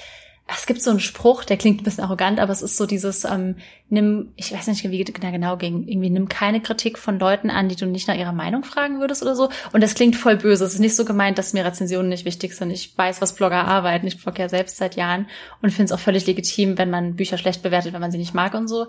es 0.51 0.65
gibt 0.65 0.81
so 0.81 0.89
einen 0.91 1.01
Spruch, 1.01 1.45
der 1.45 1.59
klingt 1.59 1.83
ein 1.83 1.85
bisschen 1.85 2.05
arrogant, 2.05 2.41
aber 2.41 2.53
es 2.53 2.63
ist 2.63 2.79
so 2.79 2.87
dieses, 2.87 3.25
ähm, 3.25 3.57
nimm, 3.91 4.33
ich 4.35 4.51
weiß 4.53 4.67
nicht, 4.69 4.83
wie 4.91 5.05
genau 5.05 5.59
ging, 5.59 5.87
irgendwie 5.87 6.09
nimm 6.09 6.29
keine 6.29 6.63
Kritik 6.63 6.99
von 6.99 7.19
Leuten 7.19 7.51
an, 7.51 7.69
die 7.69 7.77
du 7.77 7.85
nicht 7.85 8.09
nach 8.09 8.17
ihrer 8.17 8.33
Meinung 8.33 8.65
fragen 8.65 8.99
würdest 8.99 9.21
oder 9.21 9.37
so. 9.37 9.51
Und 9.73 9.83
das 9.83 9.95
klingt 9.95 10.17
voll 10.17 10.37
böse. 10.37 10.65
Es 10.65 10.73
ist 10.73 10.81
nicht 10.81 10.97
so 10.97 11.05
gemeint, 11.05 11.37
dass 11.37 11.53
mir 11.53 11.67
Rezensionen 11.67 12.09
nicht 12.09 12.25
wichtig 12.25 12.55
sind. 12.55 12.71
Ich 12.71 12.97
weiß, 12.97 13.21
was 13.21 13.35
Blogger 13.35 13.67
arbeiten. 13.67 14.07
Ich 14.07 14.23
blogge 14.23 14.41
ja 14.41 14.49
selbst 14.49 14.79
seit 14.79 14.97
Jahren 14.97 15.27
und 15.61 15.71
finde 15.71 15.85
es 15.85 15.93
auch 15.93 16.03
völlig 16.03 16.27
legitim, 16.27 16.79
wenn 16.79 16.89
man 16.89 17.17
Bücher 17.17 17.37
schlecht 17.37 17.63
bewertet, 17.63 17.93
wenn 17.93 18.01
man 18.01 18.11
sie 18.11 18.19
nicht 18.19 18.35
mag 18.35 18.55
und 18.55 18.69
so. 18.69 18.87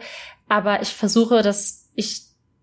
Aber 0.48 0.82
ich 0.82 0.89
versuche, 0.89 1.41
dass 1.41 1.89
ich 1.93 2.22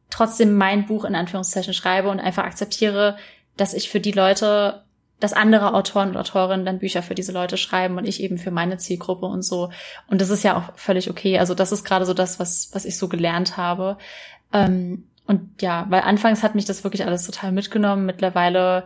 trotzdem 0.09 0.57
mein 0.57 0.87
Buch 0.87 1.05
in 1.05 1.15
Anführungszeichen 1.15 1.75
schreibe 1.75 2.09
und 2.09 2.21
einfach 2.21 2.45
akzeptiere, 2.45 3.19
dass 3.59 3.75
ich 3.75 3.91
für 3.91 4.01
die 4.01 4.13
Leute 4.13 4.86
dass 5.21 5.33
andere 5.33 5.75
Autoren 5.75 6.11
und 6.11 6.17
Autorinnen 6.17 6.67
dann 6.67 6.79
Bücher 6.79 7.03
für 7.03 7.15
diese 7.15 7.33
Leute 7.33 7.57
schreiben 7.57 7.97
und 7.97 8.07
ich 8.07 8.23
eben 8.23 8.39
für 8.39 8.51
meine 8.51 8.77
Zielgruppe 8.77 9.27
und 9.27 9.43
so. 9.43 9.71
Und 10.09 10.21
das 10.21 10.31
ist 10.31 10.43
ja 10.43 10.57
auch 10.57 10.77
völlig 10.77 11.09
okay. 11.09 11.39
Also 11.39 11.55
das 11.55 11.73
ist 11.73 11.85
gerade 11.85 12.05
so 12.05 12.15
das, 12.15 12.39
was, 12.39 12.69
was 12.73 12.85
ich 12.85 12.99
so 12.99 13.09
gelernt 13.09 13.57
habe. 13.57 13.97
Ähm, 14.53 15.05
und 15.27 15.63
ja, 15.63 15.87
weil 15.89 16.03
anfangs 16.03 16.43
hat 16.43 16.55
mich 16.55 16.67
das 16.67 16.85
wirklich 16.85 17.07
alles 17.07 17.25
total 17.25 17.53
mitgenommen. 17.53 18.07
Mittlerweile 18.07 18.85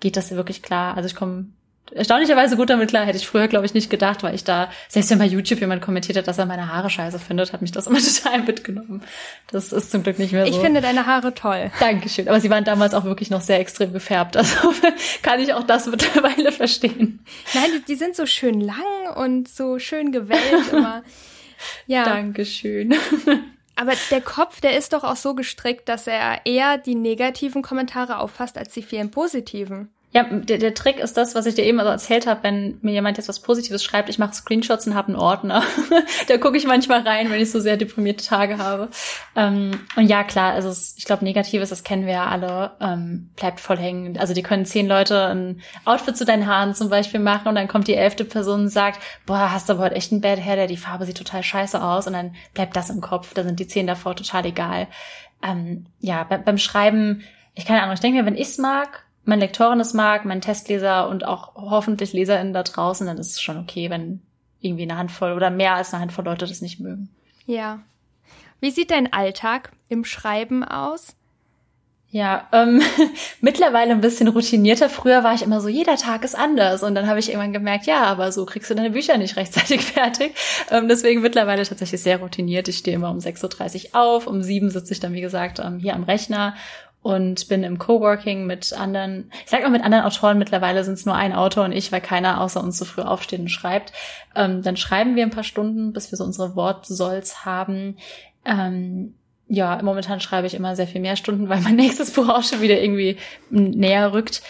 geht 0.00 0.16
das 0.16 0.30
ja 0.30 0.36
wirklich 0.36 0.62
klar. 0.62 0.96
Also 0.96 1.08
ich 1.08 1.16
komme 1.16 1.46
erstaunlicherweise 1.94 2.56
gut 2.56 2.70
damit 2.70 2.88
klar. 2.90 3.04
Hätte 3.04 3.18
ich 3.18 3.26
früher, 3.26 3.48
glaube 3.48 3.66
ich, 3.66 3.74
nicht 3.74 3.90
gedacht, 3.90 4.22
weil 4.22 4.34
ich 4.34 4.44
da, 4.44 4.70
selbst 4.88 5.10
wenn 5.10 5.18
bei 5.18 5.26
YouTube 5.26 5.60
jemand 5.60 5.82
kommentiert 5.82 6.18
hat, 6.18 6.28
dass 6.28 6.38
er 6.38 6.46
meine 6.46 6.72
Haare 6.72 6.90
scheiße 6.90 7.18
findet, 7.18 7.52
hat 7.52 7.62
mich 7.62 7.72
das 7.72 7.86
immer 7.86 7.98
total 8.22 8.42
mitgenommen. 8.42 9.02
Das 9.50 9.72
ist 9.72 9.90
zum 9.90 10.02
Glück 10.02 10.18
nicht 10.18 10.32
mehr 10.32 10.46
so. 10.46 10.52
Ich 10.52 10.58
finde 10.58 10.80
deine 10.80 11.06
Haare 11.06 11.34
toll. 11.34 11.70
Dankeschön. 11.80 12.28
Aber 12.28 12.40
sie 12.40 12.50
waren 12.50 12.64
damals 12.64 12.94
auch 12.94 13.04
wirklich 13.04 13.30
noch 13.30 13.40
sehr 13.40 13.60
extrem 13.60 13.92
gefärbt. 13.92 14.36
Also 14.42 14.74
kann 15.22 15.38
ich 15.38 15.54
auch 15.54 15.62
das 15.62 15.86
mittlerweile 15.86 16.50
verstehen. 16.50 17.24
Nein, 17.54 17.70
die, 17.76 17.84
die 17.84 17.94
sind 17.94 18.16
so 18.16 18.26
schön 18.26 18.60
lang 18.60 19.14
und 19.14 19.48
so 19.48 19.78
schön 19.78 20.10
gewellt 20.10 20.72
immer. 20.72 21.02
Ja. 21.86 22.02
Dankeschön. 22.02 22.92
Aber 23.76 23.92
der 24.10 24.20
Kopf, 24.20 24.60
der 24.60 24.76
ist 24.76 24.92
doch 24.92 25.04
auch 25.04 25.14
so 25.14 25.34
gestrickt, 25.34 25.88
dass 25.88 26.08
er 26.08 26.44
eher 26.44 26.76
die 26.76 26.96
negativen 26.96 27.62
Kommentare 27.62 28.18
auffasst 28.18 28.58
als 28.58 28.72
die 28.74 28.82
vielen 28.82 29.12
positiven. 29.12 29.90
Ja, 30.14 30.24
der, 30.24 30.58
der 30.58 30.74
Trick 30.74 30.98
ist 30.98 31.16
das, 31.16 31.34
was 31.34 31.46
ich 31.46 31.54
dir 31.54 31.64
eben 31.64 31.80
also 31.80 31.90
erzählt 31.90 32.26
habe, 32.26 32.42
wenn 32.42 32.78
mir 32.82 32.92
jemand 32.92 33.16
jetzt 33.16 33.30
was 33.30 33.40
Positives 33.40 33.82
schreibt, 33.82 34.10
ich 34.10 34.18
mache 34.18 34.34
Screenshots 34.34 34.86
und 34.86 34.94
habe 34.94 35.08
einen 35.08 35.16
Ordner. 35.16 35.62
da 36.28 36.36
gucke 36.36 36.58
ich 36.58 36.66
manchmal 36.66 37.00
rein, 37.00 37.30
wenn 37.30 37.40
ich 37.40 37.50
so 37.50 37.60
sehr 37.60 37.78
deprimierte 37.78 38.22
Tage 38.22 38.58
habe. 38.58 38.90
Ähm, 39.34 39.70
und 39.96 40.06
ja, 40.06 40.22
klar, 40.22 40.52
also 40.52 40.70
ich 40.98 41.06
glaube, 41.06 41.24
Negatives, 41.24 41.70
das 41.70 41.82
kennen 41.82 42.04
wir 42.04 42.12
ja 42.12 42.26
alle, 42.26 42.72
ähm, 42.82 43.30
bleibt 43.36 43.58
voll 43.58 43.78
hängen. 43.78 44.18
Also 44.18 44.34
die 44.34 44.42
können 44.42 44.66
zehn 44.66 44.86
Leute 44.86 45.28
ein 45.28 45.62
Outfit 45.86 46.14
zu 46.14 46.26
deinen 46.26 46.46
Haaren 46.46 46.74
zum 46.74 46.90
Beispiel 46.90 47.20
machen 47.20 47.48
und 47.48 47.54
dann 47.54 47.68
kommt 47.68 47.88
die 47.88 47.94
elfte 47.94 48.26
Person 48.26 48.62
und 48.62 48.68
sagt, 48.68 49.00
boah, 49.24 49.50
hast 49.50 49.70
du 49.70 49.72
aber 49.72 49.84
heute 49.84 49.94
echt 49.94 50.12
ein 50.12 50.20
Bad 50.20 50.44
Hair, 50.44 50.56
der 50.56 50.66
die 50.66 50.76
Farbe 50.76 51.06
sieht 51.06 51.16
total 51.16 51.42
scheiße 51.42 51.82
aus 51.82 52.06
und 52.06 52.12
dann 52.12 52.36
bleibt 52.52 52.76
das 52.76 52.90
im 52.90 53.00
Kopf. 53.00 53.32
Da 53.32 53.44
sind 53.44 53.58
die 53.58 53.66
zehn 53.66 53.86
davor 53.86 54.14
total 54.14 54.44
egal. 54.44 54.88
Ähm, 55.42 55.86
ja, 56.00 56.24
beim 56.24 56.58
Schreiben, 56.58 57.22
ich 57.54 57.64
keine 57.64 57.80
Ahnung, 57.80 57.94
ich 57.94 58.00
denke 58.00 58.18
mir, 58.18 58.26
wenn 58.26 58.36
ich's 58.36 58.58
mag, 58.58 59.06
mein 59.24 59.40
Lektorin 59.40 59.80
es 59.80 59.94
mag, 59.94 60.24
mein 60.24 60.40
Testleser 60.40 61.08
und 61.08 61.24
auch 61.24 61.54
hoffentlich 61.54 62.12
LeserInnen 62.12 62.52
da 62.52 62.62
draußen, 62.62 63.06
dann 63.06 63.18
ist 63.18 63.32
es 63.32 63.40
schon 63.40 63.58
okay, 63.58 63.90
wenn 63.90 64.20
irgendwie 64.60 64.82
eine 64.82 64.96
Handvoll 64.96 65.32
oder 65.32 65.50
mehr 65.50 65.74
als 65.74 65.92
eine 65.92 66.02
Handvoll 66.02 66.24
Leute 66.24 66.46
das 66.46 66.62
nicht 66.62 66.80
mögen. 66.80 67.08
Ja. 67.46 67.80
Wie 68.60 68.70
sieht 68.70 68.90
dein 68.90 69.12
Alltag 69.12 69.72
im 69.88 70.04
Schreiben 70.04 70.64
aus? 70.64 71.16
Ja, 72.12 72.46
ähm, 72.52 72.82
mittlerweile 73.40 73.90
ein 73.90 74.02
bisschen 74.02 74.28
routinierter. 74.28 74.90
Früher 74.90 75.24
war 75.24 75.34
ich 75.34 75.40
immer 75.40 75.62
so, 75.62 75.68
jeder 75.68 75.96
Tag 75.96 76.24
ist 76.24 76.36
anders. 76.36 76.82
Und 76.82 76.94
dann 76.94 77.06
habe 77.08 77.18
ich 77.18 77.30
irgendwann 77.30 77.54
gemerkt, 77.54 77.86
ja, 77.86 78.02
aber 78.02 78.30
so 78.32 78.44
kriegst 78.44 78.70
du 78.70 78.74
deine 78.74 78.90
Bücher 78.90 79.16
nicht 79.16 79.36
rechtzeitig 79.38 79.80
fertig. 79.80 80.34
Ähm, 80.70 80.88
deswegen 80.88 81.22
mittlerweile 81.22 81.64
tatsächlich 81.64 82.02
sehr 82.02 82.18
routiniert. 82.18 82.68
Ich 82.68 82.78
stehe 82.78 82.94
immer 82.94 83.10
um 83.10 83.16
6.30 83.16 83.94
Uhr 83.94 84.00
auf, 84.00 84.26
um 84.26 84.42
7 84.42 84.70
sitze 84.70 84.92
ich 84.92 85.00
dann, 85.00 85.14
wie 85.14 85.22
gesagt, 85.22 85.58
ähm, 85.58 85.78
hier 85.78 85.94
am 85.94 86.04
Rechner 86.04 86.54
und 87.02 87.48
bin 87.48 87.64
im 87.64 87.78
Coworking 87.78 88.46
mit 88.46 88.72
anderen, 88.72 89.30
ich 89.44 89.50
sag 89.50 89.62
mal 89.62 89.70
mit 89.70 89.82
anderen 89.82 90.04
Autoren, 90.04 90.38
mittlerweile 90.38 90.84
sind 90.84 90.94
es 90.94 91.04
nur 91.04 91.16
ein 91.16 91.32
Autor 91.32 91.64
und 91.64 91.72
ich, 91.72 91.90
weil 91.90 92.00
keiner 92.00 92.40
außer 92.40 92.62
uns 92.62 92.78
so 92.78 92.84
früh 92.84 93.02
aufsteht 93.02 93.40
und 93.40 93.48
schreibt. 93.48 93.92
Ähm, 94.36 94.62
dann 94.62 94.76
schreiben 94.76 95.16
wir 95.16 95.24
ein 95.24 95.30
paar 95.30 95.44
Stunden, 95.44 95.92
bis 95.92 96.12
wir 96.12 96.16
so 96.16 96.24
unsere 96.24 96.54
Wortsolls 96.54 97.44
haben. 97.44 97.96
Ähm, 98.44 99.14
ja, 99.48 99.80
momentan 99.82 100.20
schreibe 100.20 100.46
ich 100.46 100.54
immer 100.54 100.76
sehr 100.76 100.86
viel 100.86 101.00
mehr 101.00 101.16
Stunden, 101.16 101.48
weil 101.48 101.60
mein 101.60 101.76
nächstes 101.76 102.12
Buch 102.12 102.28
auch 102.28 102.44
schon 102.44 102.62
wieder 102.62 102.80
irgendwie 102.80 103.18
näher 103.50 104.12
rückt. 104.12 104.42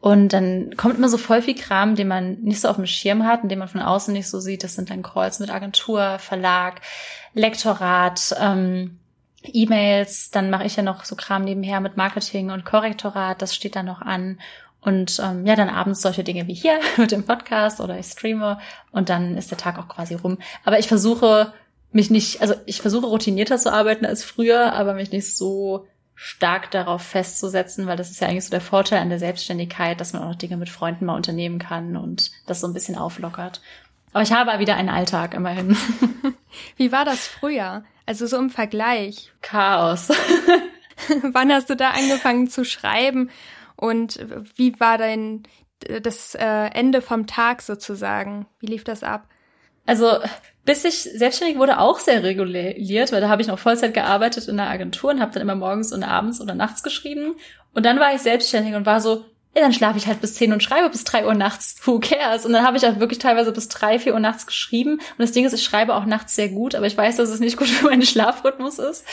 Und 0.00 0.32
dann 0.32 0.76
kommt 0.76 0.96
immer 0.96 1.08
so 1.08 1.18
voll 1.18 1.42
viel 1.42 1.56
Kram, 1.56 1.96
den 1.96 2.08
man 2.08 2.40
nicht 2.40 2.60
so 2.60 2.68
auf 2.68 2.76
dem 2.76 2.86
Schirm 2.86 3.26
hat 3.26 3.42
und 3.42 3.50
den 3.50 3.58
man 3.58 3.68
von 3.68 3.80
außen 3.80 4.14
nicht 4.14 4.28
so 4.28 4.38
sieht. 4.38 4.62
Das 4.62 4.74
sind 4.74 4.90
dann 4.90 5.02
Calls 5.02 5.40
mit 5.40 5.50
Agentur, 5.50 6.18
Verlag, 6.20 6.80
Lektorat, 7.34 8.34
ähm, 8.40 8.98
E-Mails, 9.52 10.30
dann 10.30 10.50
mache 10.50 10.64
ich 10.64 10.76
ja 10.76 10.82
noch 10.82 11.04
so 11.04 11.16
Kram 11.16 11.42
nebenher 11.44 11.80
mit 11.80 11.96
Marketing 11.96 12.50
und 12.50 12.64
Korrektorat, 12.64 13.40
das 13.42 13.54
steht 13.54 13.76
dann 13.76 13.86
noch 13.86 14.00
an. 14.00 14.38
Und 14.80 15.20
ähm, 15.22 15.44
ja, 15.44 15.56
dann 15.56 15.68
abends 15.68 16.02
solche 16.02 16.24
Dinge 16.24 16.46
wie 16.46 16.54
hier 16.54 16.78
mit 16.96 17.12
dem 17.12 17.24
Podcast 17.24 17.80
oder 17.80 17.98
ich 17.98 18.06
streame 18.06 18.58
und 18.92 19.08
dann 19.08 19.36
ist 19.36 19.50
der 19.50 19.58
Tag 19.58 19.78
auch 19.78 19.88
quasi 19.88 20.14
rum. 20.14 20.38
Aber 20.64 20.78
ich 20.78 20.88
versuche 20.88 21.52
mich 21.90 22.10
nicht, 22.10 22.40
also 22.40 22.54
ich 22.66 22.80
versuche 22.80 23.06
routinierter 23.06 23.58
zu 23.58 23.72
arbeiten 23.72 24.06
als 24.06 24.24
früher, 24.24 24.74
aber 24.74 24.94
mich 24.94 25.10
nicht 25.10 25.36
so 25.36 25.86
stark 26.14 26.70
darauf 26.72 27.02
festzusetzen, 27.02 27.86
weil 27.86 27.96
das 27.96 28.10
ist 28.10 28.20
ja 28.20 28.28
eigentlich 28.28 28.44
so 28.44 28.50
der 28.50 28.60
Vorteil 28.60 29.00
an 29.00 29.08
der 29.08 29.20
Selbstständigkeit, 29.20 30.00
dass 30.00 30.12
man 30.12 30.22
auch 30.22 30.28
noch 30.28 30.34
Dinge 30.34 30.56
mit 30.56 30.68
Freunden 30.68 31.06
mal 31.06 31.14
unternehmen 31.14 31.58
kann 31.58 31.96
und 31.96 32.32
das 32.46 32.60
so 32.60 32.66
ein 32.66 32.74
bisschen 32.74 32.96
auflockert. 32.96 33.60
Aber 34.12 34.22
ich 34.22 34.32
habe 34.32 34.58
wieder 34.58 34.74
einen 34.76 34.88
Alltag 34.88 35.34
immerhin. 35.34 35.76
Wie 36.76 36.90
war 36.92 37.04
das 37.04 37.26
früher? 37.26 37.84
Also 38.08 38.26
so 38.26 38.38
im 38.38 38.48
Vergleich. 38.48 39.30
Chaos. 39.42 40.08
Wann 41.22 41.52
hast 41.52 41.68
du 41.68 41.76
da 41.76 41.90
angefangen 41.90 42.48
zu 42.48 42.64
schreiben 42.64 43.30
und 43.76 44.18
wie 44.56 44.80
war 44.80 44.96
dein 44.96 45.42
das 46.02 46.34
äh, 46.34 46.70
Ende 46.72 47.02
vom 47.02 47.26
Tag 47.26 47.60
sozusagen? 47.60 48.46
Wie 48.60 48.66
lief 48.66 48.82
das 48.82 49.04
ab? 49.04 49.28
Also 49.84 50.20
bis 50.64 50.86
ich 50.86 51.02
selbstständig 51.02 51.58
wurde, 51.58 51.80
auch 51.80 51.98
sehr 51.98 52.22
reguliert, 52.22 53.12
weil 53.12 53.20
da 53.20 53.28
habe 53.28 53.42
ich 53.42 53.48
noch 53.48 53.58
Vollzeit 53.58 53.92
gearbeitet 53.92 54.48
in 54.48 54.56
der 54.56 54.70
Agentur 54.70 55.10
und 55.10 55.20
habe 55.20 55.32
dann 55.32 55.42
immer 55.42 55.54
morgens 55.54 55.92
und 55.92 56.02
abends 56.02 56.40
oder 56.40 56.54
nachts 56.54 56.82
geschrieben. 56.82 57.36
Und 57.74 57.84
dann 57.84 58.00
war 58.00 58.14
ich 58.14 58.22
selbstständig 58.22 58.74
und 58.74 58.86
war 58.86 59.02
so, 59.02 59.26
ja, 59.58 59.64
dann 59.64 59.72
schlafe 59.72 59.98
ich 59.98 60.06
halt 60.06 60.20
bis 60.20 60.34
10 60.34 60.52
und 60.52 60.62
schreibe 60.62 60.88
bis 60.88 61.04
3 61.04 61.26
Uhr 61.26 61.34
nachts. 61.34 61.76
Who 61.84 61.98
cares? 61.98 62.46
Und 62.46 62.52
dann 62.52 62.64
habe 62.64 62.76
ich 62.76 62.86
auch 62.86 63.00
wirklich 63.00 63.18
teilweise 63.18 63.52
bis 63.52 63.68
3, 63.68 63.98
4 63.98 64.14
Uhr 64.14 64.20
nachts 64.20 64.46
geschrieben. 64.46 64.92
Und 64.94 65.18
das 65.18 65.32
Ding 65.32 65.44
ist, 65.44 65.52
ich 65.52 65.64
schreibe 65.64 65.94
auch 65.94 66.04
nachts 66.04 66.34
sehr 66.34 66.48
gut, 66.48 66.74
aber 66.74 66.86
ich 66.86 66.96
weiß, 66.96 67.16
dass 67.16 67.28
es 67.28 67.40
nicht 67.40 67.56
gut 67.56 67.68
für 67.68 67.86
meinen 67.86 68.02
Schlafrhythmus 68.02 68.78
ist. 68.78 69.04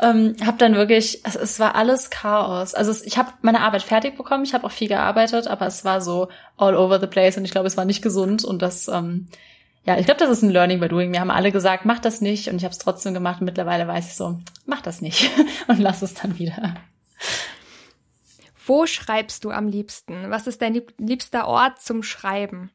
Ähm, 0.00 0.34
habe 0.44 0.58
dann 0.58 0.74
wirklich, 0.74 1.20
es, 1.24 1.36
es 1.36 1.60
war 1.60 1.74
alles 1.74 2.10
Chaos. 2.10 2.74
Also 2.74 2.90
es, 2.90 3.02
ich 3.02 3.18
habe 3.18 3.32
meine 3.42 3.60
Arbeit 3.60 3.82
fertig 3.82 4.16
bekommen, 4.16 4.44
ich 4.44 4.54
habe 4.54 4.66
auch 4.66 4.72
viel 4.72 4.88
gearbeitet, 4.88 5.46
aber 5.46 5.66
es 5.66 5.84
war 5.84 6.00
so 6.00 6.28
all 6.56 6.74
over 6.74 6.98
the 6.98 7.06
place 7.06 7.36
und 7.36 7.44
ich 7.44 7.50
glaube, 7.50 7.66
es 7.66 7.76
war 7.76 7.84
nicht 7.84 8.02
gesund 8.02 8.44
und 8.44 8.62
das 8.62 8.88
ähm, 8.88 9.28
ja, 9.86 9.98
ich 9.98 10.04
glaube, 10.04 10.20
das 10.20 10.30
ist 10.30 10.42
ein 10.42 10.50
Learning 10.50 10.78
by 10.78 10.88
Doing. 10.88 11.10
Wir 11.12 11.20
haben 11.20 11.30
alle 11.30 11.52
gesagt, 11.52 11.86
mach 11.86 12.00
das 12.00 12.20
nicht 12.20 12.48
und 12.48 12.56
ich 12.56 12.64
habe 12.64 12.72
es 12.72 12.78
trotzdem 12.78 13.14
gemacht 13.14 13.40
und 13.40 13.46
mittlerweile 13.46 13.88
weiß 13.88 14.08
ich 14.08 14.14
so, 14.14 14.38
mach 14.66 14.82
das 14.82 15.00
nicht 15.00 15.30
und 15.68 15.78
lass 15.78 16.02
es 16.02 16.14
dann 16.14 16.38
wieder. 16.38 16.74
Wo 18.70 18.86
schreibst 18.86 19.42
du 19.42 19.50
am 19.50 19.66
liebsten? 19.66 20.30
Was 20.30 20.46
ist 20.46 20.62
dein 20.62 20.80
liebster 20.96 21.48
Ort 21.48 21.82
zum 21.82 22.04
Schreiben? 22.04 22.70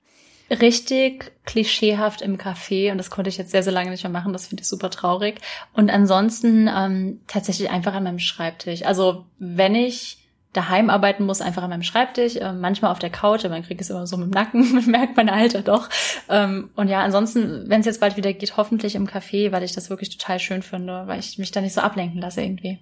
Richtig 0.50 1.32
klischeehaft 1.46 2.22
im 2.22 2.38
Café 2.38 2.92
und 2.92 2.98
das 2.98 3.10
konnte 3.10 3.30
ich 3.30 3.38
jetzt 3.38 3.52
sehr, 3.52 3.64
sehr 3.64 3.72
lange 3.72 3.92
nicht 3.92 4.04
mehr 4.04 4.12
machen. 4.12 4.34
Das 4.34 4.48
finde 4.48 4.64
ich 4.64 4.68
super 4.68 4.90
traurig. 4.90 5.40
Und 5.72 5.90
ansonsten 5.90 6.70
ähm, 6.70 7.22
tatsächlich 7.28 7.70
einfach 7.70 7.94
an 7.94 8.04
meinem 8.04 8.20
Schreibtisch. 8.20 8.84
Also 8.84 9.26
wenn 9.40 9.74
ich 9.74 10.18
daheim 10.52 10.90
arbeiten 10.90 11.24
muss, 11.26 11.40
einfach 11.40 11.64
an 11.64 11.70
meinem 11.70 11.84
Schreibtisch, 11.84 12.36
äh, 12.36 12.52
manchmal 12.52 12.92
auf 12.92 13.00
der 13.00 13.10
Couch, 13.10 13.46
aber 13.46 13.54
dann 13.54 13.64
kriege 13.64 13.76
ich 13.76 13.88
es 13.88 13.90
immer 13.90 14.06
so 14.06 14.18
mit 14.18 14.26
dem 14.26 14.32
Nacken, 14.32 14.74
man 14.76 14.88
merkt 14.88 15.16
mein 15.16 15.30
Alter 15.30 15.62
doch. 15.62 15.88
Ähm, 16.28 16.72
und 16.76 16.90
ja, 16.90 17.04
ansonsten, 17.04 17.70
wenn 17.70 17.80
es 17.80 17.86
jetzt 17.86 18.02
bald 18.02 18.18
wieder 18.18 18.34
geht, 18.34 18.58
hoffentlich 18.58 18.96
im 18.96 19.08
Café, 19.08 19.54
weil 19.54 19.64
ich 19.64 19.72
das 19.72 19.90
wirklich 19.90 20.10
total 20.10 20.40
schön 20.40 20.62
finde, 20.62 21.04
weil 21.08 21.22
ich 21.22 21.38
mich 21.38 21.52
da 21.52 21.62
nicht 21.62 21.74
so 21.74 21.80
ablenken 21.80 22.20
lasse 22.20 22.42
irgendwie. 22.42 22.80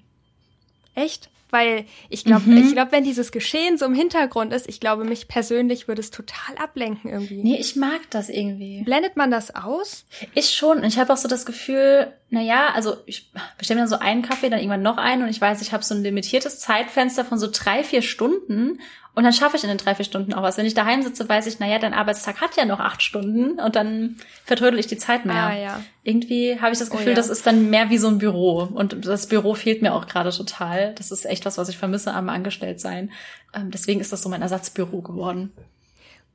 Echt? 0.95 1.29
Weil 1.53 1.85
ich 2.09 2.25
glaube, 2.25 2.49
mhm. 2.49 2.57
ich 2.57 2.73
glaube, 2.73 2.91
wenn 2.93 3.03
dieses 3.03 3.31
Geschehen 3.31 3.77
so 3.77 3.85
im 3.85 3.93
Hintergrund 3.93 4.51
ist, 4.51 4.67
ich 4.67 4.79
glaube, 4.79 5.03
mich 5.03 5.27
persönlich 5.27 5.87
würde 5.87 6.01
es 6.01 6.09
total 6.09 6.57
ablenken 6.57 7.11
irgendwie. 7.11 7.43
Nee, 7.43 7.57
ich 7.59 7.75
mag 7.75 7.99
das 8.09 8.29
irgendwie. 8.29 8.81
Blendet 8.81 9.17
man 9.17 9.29
das 9.29 9.53
aus? 9.53 10.05
Ich 10.33 10.49
schon. 10.49 10.79
Und 10.79 10.85
ich 10.85 10.97
habe 10.97 11.13
auch 11.13 11.17
so 11.17 11.27
das 11.27 11.45
Gefühl, 11.45 12.11
na 12.31 12.41
ja, 12.41 12.69
also 12.73 12.95
ich 13.05 13.31
bestelle 13.59 13.79
mir 13.79 13.87
dann 13.87 13.99
so 13.99 14.03
einen 14.03 14.23
Kaffee, 14.23 14.49
dann 14.49 14.57
irgendwann 14.57 14.81
noch 14.81 14.97
einen 14.97 15.21
und 15.21 15.29
ich 15.29 15.39
weiß, 15.39 15.61
ich 15.61 15.73
habe 15.73 15.83
so 15.83 15.93
ein 15.93 16.01
limitiertes 16.01 16.59
Zeitfenster 16.59 17.23
von 17.23 17.37
so 17.37 17.47
drei, 17.51 17.83
vier 17.83 18.01
Stunden 18.01 18.79
und 19.15 19.23
dann 19.23 19.33
schaffe 19.33 19.57
ich 19.57 19.63
in 19.63 19.69
den 19.69 19.77
drei, 19.77 19.93
vier 19.93 20.05
Stunden 20.05 20.33
auch 20.33 20.41
was. 20.41 20.57
Wenn 20.57 20.65
ich 20.65 20.73
daheim 20.73 21.03
sitze, 21.03 21.29
weiß 21.29 21.45
ich, 21.45 21.59
naja, 21.59 21.77
dein 21.77 21.93
Arbeitstag 21.93 22.41
hat 22.41 22.55
ja 22.55 22.65
noch 22.65 22.79
acht 22.79 23.03
Stunden 23.03 23.59
und 23.59 23.75
dann 23.75 24.17
vertrödel 24.43 24.79
ich 24.79 24.87
die 24.87 24.97
Zeit 24.97 25.25
mehr. 25.25 25.35
Ah, 25.35 25.55
ja. 25.55 25.83
Irgendwie 26.01 26.59
habe 26.59 26.73
ich 26.73 26.79
das 26.79 26.89
oh 26.89 26.93
Gefühl, 26.93 27.09
oh, 27.09 27.11
ja. 27.11 27.15
das 27.15 27.29
ist 27.29 27.45
dann 27.45 27.69
mehr 27.69 27.91
wie 27.91 27.99
so 27.99 28.07
ein 28.07 28.17
Büro. 28.17 28.63
Und 28.63 29.05
das 29.05 29.27
Büro 29.27 29.53
fehlt 29.53 29.83
mir 29.83 29.93
auch 29.93 30.07
gerade 30.07 30.31
total. 30.31 30.95
Das 30.95 31.11
ist 31.11 31.25
echt 31.25 31.45
was, 31.45 31.59
was 31.59 31.69
ich 31.69 31.77
vermisse 31.77 32.11
am 32.11 32.27
Angestelltsein. 32.27 33.11
Ähm, 33.53 33.69
deswegen 33.69 33.99
ist 33.99 34.11
das 34.11 34.23
so 34.23 34.29
mein 34.29 34.41
Ersatzbüro 34.41 35.01
geworden. 35.01 35.53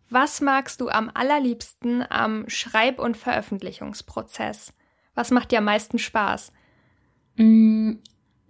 Was 0.08 0.40
magst 0.40 0.80
du 0.80 0.88
am 0.88 1.10
allerliebsten 1.12 2.04
am 2.08 2.48
Schreib- 2.48 3.00
und 3.00 3.16
Veröffentlichungsprozess? 3.16 4.72
Was 5.16 5.32
macht 5.32 5.50
dir 5.50 5.58
am 5.58 5.64
meisten 5.64 5.98
Spaß? 5.98 6.52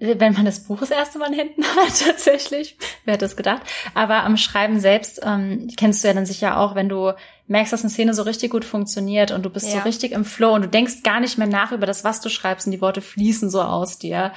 Wenn 0.01 0.33
man 0.35 0.45
das 0.45 0.61
Buch 0.61 0.79
das 0.79 0.93
erste 0.93 1.19
Mal 1.19 1.33
in 1.33 1.39
Händen 1.39 1.65
hat, 1.77 2.01
tatsächlich. 2.05 2.77
Wer 3.05 3.15
hätte 3.15 3.25
das 3.25 3.37
gedacht? 3.37 3.63
Aber 3.95 4.23
am 4.23 4.37
Schreiben 4.37 4.79
selbst 4.79 5.21
ähm, 5.25 5.69
kennst 5.77 6.05
du 6.05 6.09
ja 6.09 6.15
dann 6.15 6.27
sicher 6.27 6.59
auch, 6.59 6.77
wenn 6.77 6.89
du 6.89 7.15
merkst, 7.49 7.73
dass 7.73 7.83
eine 7.83 7.91
Szene 7.91 8.15
so 8.15 8.23
richtig 8.23 8.53
gut 8.53 8.65
funktioniert 8.65 9.33
und 9.33 9.43
du 9.43 9.51
bist 9.51 9.67
ja. 9.67 9.73
so 9.73 9.79
richtig 9.81 10.13
im 10.13 10.25
Flow 10.25 10.55
und 10.55 10.63
du 10.63 10.69
denkst 10.69 11.03
gar 11.03 11.19
nicht 11.19 11.37
mehr 11.37 11.49
nach 11.49 11.73
über 11.73 11.87
das, 11.87 12.05
was 12.05 12.21
du 12.21 12.29
schreibst 12.29 12.67
und 12.67 12.73
die 12.73 12.81
Worte 12.81 13.01
fließen 13.01 13.51
so 13.51 13.61
aus 13.61 13.99
dir. 13.99 14.33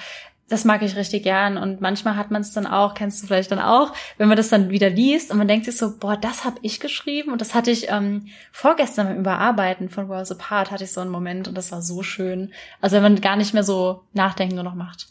Das 0.47 0.65
mag 0.65 0.82
ich 0.82 0.97
richtig 0.97 1.24
gern 1.24 1.58
und 1.58 1.80
manchmal 1.80 2.17
hat 2.17 2.32
man 2.32 2.41
es 2.41 2.52
dann 2.52 2.67
auch, 2.67 2.93
kennst 2.93 3.21
du 3.21 3.28
vielleicht 3.28 3.52
dann 3.52 3.60
auch, 3.60 3.93
wenn 4.17 4.28
man 4.28 4.36
das 4.36 4.50
dann 4.50 4.69
wieder 4.69 4.89
liest 4.89 5.32
und 5.32 5.38
man 5.38 5.47
denkt 5.47 5.65
sich 5.65 5.78
so, 5.78 5.97
boah, 5.97 6.17
das 6.17 6.43
habe 6.43 6.58
ich 6.62 6.80
geschrieben 6.80 7.32
und 7.32 7.39
das 7.39 7.54
hatte 7.54 7.71
ich 7.71 7.89
ähm, 7.89 8.28
vorgestern 8.52 9.08
beim 9.08 9.19
Überarbeiten 9.19 9.89
von 9.89 10.10
Worlds 10.10 10.32
Apart 10.32 10.71
hatte 10.71 10.84
ich 10.86 10.91
so 10.91 11.02
einen 11.02 11.12
Moment 11.12 11.47
und 11.47 11.56
das 11.56 11.71
war 11.71 11.82
so 11.82 12.02
schön. 12.04 12.52
Also 12.82 12.95
wenn 12.95 13.04
man 13.04 13.21
gar 13.21 13.36
nicht 13.36 13.54
mehr 13.54 13.63
so 13.63 14.02
nachdenken 14.13 14.56
nur 14.56 14.63
noch 14.63 14.76
macht 14.76 15.08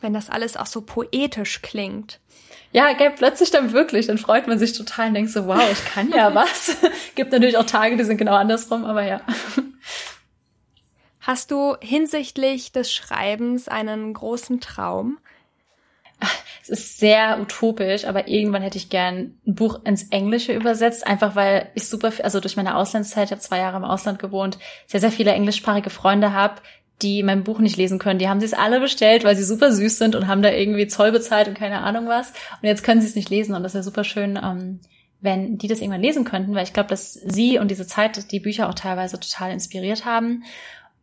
wenn 0.00 0.14
das 0.14 0.30
alles 0.30 0.56
auch 0.56 0.66
so 0.66 0.80
poetisch 0.80 1.62
klingt. 1.62 2.20
Ja, 2.72 2.92
gell, 2.92 3.10
plötzlich 3.10 3.50
dann 3.50 3.72
wirklich, 3.72 4.06
dann 4.06 4.18
freut 4.18 4.46
man 4.46 4.58
sich 4.58 4.72
total 4.72 5.08
und 5.08 5.14
denkt 5.14 5.30
so, 5.30 5.46
wow, 5.46 5.62
ich 5.70 5.84
kann 5.84 6.10
ja 6.10 6.34
was. 6.34 6.76
Gibt 7.14 7.32
natürlich 7.32 7.56
auch 7.56 7.66
Tage, 7.66 7.96
die 7.96 8.04
sind 8.04 8.18
genau 8.18 8.34
andersrum, 8.34 8.84
aber 8.84 9.02
ja. 9.02 9.20
Hast 11.20 11.50
du 11.50 11.76
hinsichtlich 11.80 12.72
des 12.72 12.92
Schreibens 12.92 13.68
einen 13.68 14.12
großen 14.12 14.60
Traum? 14.60 15.18
Es 16.62 16.68
ist 16.68 16.98
sehr 16.98 17.40
utopisch, 17.40 18.06
aber 18.06 18.28
irgendwann 18.28 18.62
hätte 18.62 18.78
ich 18.78 18.90
gern 18.90 19.38
ein 19.46 19.54
Buch 19.54 19.80
ins 19.84 20.04
Englische 20.10 20.52
übersetzt, 20.52 21.06
einfach 21.06 21.36
weil 21.36 21.70
ich 21.74 21.88
super, 21.88 22.12
also 22.22 22.40
durch 22.40 22.56
meine 22.56 22.76
Auslandszeit, 22.76 23.26
ich 23.26 23.30
habe 23.30 23.40
zwei 23.40 23.58
Jahre 23.58 23.76
im 23.76 23.84
Ausland 23.84 24.18
gewohnt, 24.18 24.58
sehr, 24.86 25.00
sehr 25.00 25.12
viele 25.12 25.32
englischsprachige 25.32 25.90
Freunde 25.90 26.32
habe, 26.32 26.62
die 27.02 27.22
mein 27.22 27.44
Buch 27.44 27.58
nicht 27.58 27.76
lesen 27.76 27.98
können. 27.98 28.18
Die 28.18 28.28
haben 28.28 28.40
sie 28.40 28.46
es 28.46 28.54
alle 28.54 28.80
bestellt, 28.80 29.24
weil 29.24 29.36
sie 29.36 29.44
super 29.44 29.72
süß 29.72 29.98
sind 29.98 30.14
und 30.14 30.26
haben 30.26 30.42
da 30.42 30.50
irgendwie 30.50 30.86
Zoll 30.86 31.12
bezahlt 31.12 31.48
und 31.48 31.54
keine 31.58 31.80
Ahnung 31.80 32.08
was. 32.08 32.30
Und 32.30 32.68
jetzt 32.68 32.82
können 32.82 33.00
sie 33.00 33.06
es 33.06 33.14
nicht 33.14 33.30
lesen 33.30 33.54
und 33.54 33.62
das 33.62 33.74
wäre 33.74 33.84
super 33.84 34.04
schön, 34.04 34.38
ähm, 34.42 34.80
wenn 35.20 35.58
die 35.58 35.68
das 35.68 35.80
irgendwann 35.80 36.02
lesen 36.02 36.24
könnten, 36.24 36.54
weil 36.54 36.64
ich 36.64 36.72
glaube, 36.72 36.88
dass 36.88 37.14
sie 37.14 37.58
und 37.58 37.70
diese 37.70 37.86
Zeit 37.86 38.30
die 38.32 38.40
Bücher 38.40 38.68
auch 38.68 38.74
teilweise 38.74 39.18
total 39.18 39.50
inspiriert 39.50 40.04
haben. 40.04 40.42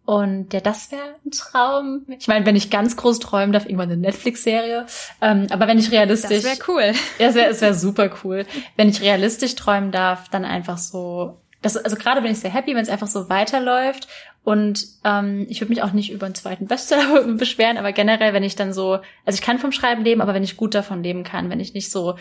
Und 0.06 0.54
ja, 0.54 0.60
das 0.60 0.92
wäre 0.92 1.16
ein 1.26 1.32
Traum. 1.32 2.06
Ich 2.20 2.28
meine, 2.28 2.46
wenn 2.46 2.58
ich 2.58 2.70
ganz 2.70 2.98
groß 2.98 3.20
träumen 3.20 3.54
darf, 3.54 3.66
irgendwann 3.66 3.90
eine 3.90 4.02
Netflix-Serie. 4.02 4.86
Ähm, 5.22 5.48
aber 5.50 5.68
wenn 5.68 5.80
ich 5.80 5.92
realistisch. 5.92 6.44
Das 6.44 6.60
wäre 6.60 6.68
cool. 6.68 6.94
Ja, 7.20 7.28
es 7.28 7.36
wäre 7.36 7.62
wär 7.62 7.74
super 7.74 8.10
cool. 8.24 8.46
Wenn 8.76 8.90
ich 8.90 9.02
realistisch 9.02 9.56
träumen 9.56 9.92
darf, 9.92 10.28
dann 10.30 10.44
einfach 10.44 10.78
so. 10.78 11.38
Das, 11.64 11.78
also 11.78 11.96
gerade 11.96 12.22
bin 12.22 12.32
ich 12.32 12.40
sehr 12.40 12.54
happy, 12.54 12.76
wenn 12.76 12.84
es 12.84 12.90
einfach 12.90 13.08
so 13.08 13.30
weiterläuft 13.30 14.08
und 14.44 14.86
ähm, 15.04 15.48
ich 15.50 15.62
würde 15.62 15.72
mich 15.72 15.82
auch 15.82 15.94
nicht 15.94 16.12
über 16.12 16.28
einen 16.28 16.36
zweiten 16.36 16.68
Bestseller 16.68 17.24
beschweren, 17.38 17.78
aber 17.78 17.94
generell, 17.94 18.34
wenn 18.34 18.44
ich 18.44 18.56
dann 18.56 18.74
so, 18.74 19.00
also 19.26 19.36
ich 19.36 19.42
kann 19.42 19.60
vom 19.60 19.72
Schreiben 19.72 20.04
leben, 20.04 20.22
aber 20.22 20.36
wenn 20.36 20.44
ich 20.44 20.58
gut 20.58 20.76
davon 20.76 21.02
leben 21.02 21.24
kann, 21.24 21.50
wenn 21.50 21.60
ich 21.60 21.74
nicht 21.74 21.90
so 21.90 22.16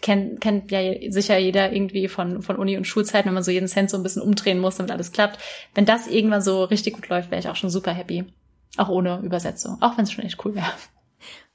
kennt 0.00 0.40
kennt 0.40 0.70
ja 0.70 0.80
sicher 1.10 1.38
jeder 1.38 1.72
irgendwie 1.72 2.08
von 2.08 2.42
von 2.42 2.56
Uni 2.56 2.76
und 2.76 2.86
Schulzeiten, 2.86 3.26
wenn 3.28 3.34
man 3.34 3.42
so 3.42 3.50
jeden 3.50 3.68
Cent 3.68 3.90
so 3.90 3.96
ein 3.96 4.02
bisschen 4.02 4.22
umdrehen 4.22 4.58
muss, 4.58 4.76
damit 4.76 4.90
alles 4.90 5.12
klappt. 5.12 5.38
Wenn 5.74 5.86
das 5.86 6.06
irgendwann 6.06 6.42
so 6.42 6.64
richtig 6.64 6.94
gut 6.94 7.08
läuft, 7.08 7.30
wäre 7.30 7.40
ich 7.40 7.48
auch 7.48 7.56
schon 7.56 7.70
super 7.70 7.92
happy, 7.92 8.24
auch 8.76 8.88
ohne 8.88 9.20
Übersetzung, 9.22 9.78
auch 9.80 9.96
wenn 9.96 10.04
es 10.04 10.12
schon 10.12 10.24
echt 10.24 10.44
cool 10.44 10.54
wäre. 10.54 10.72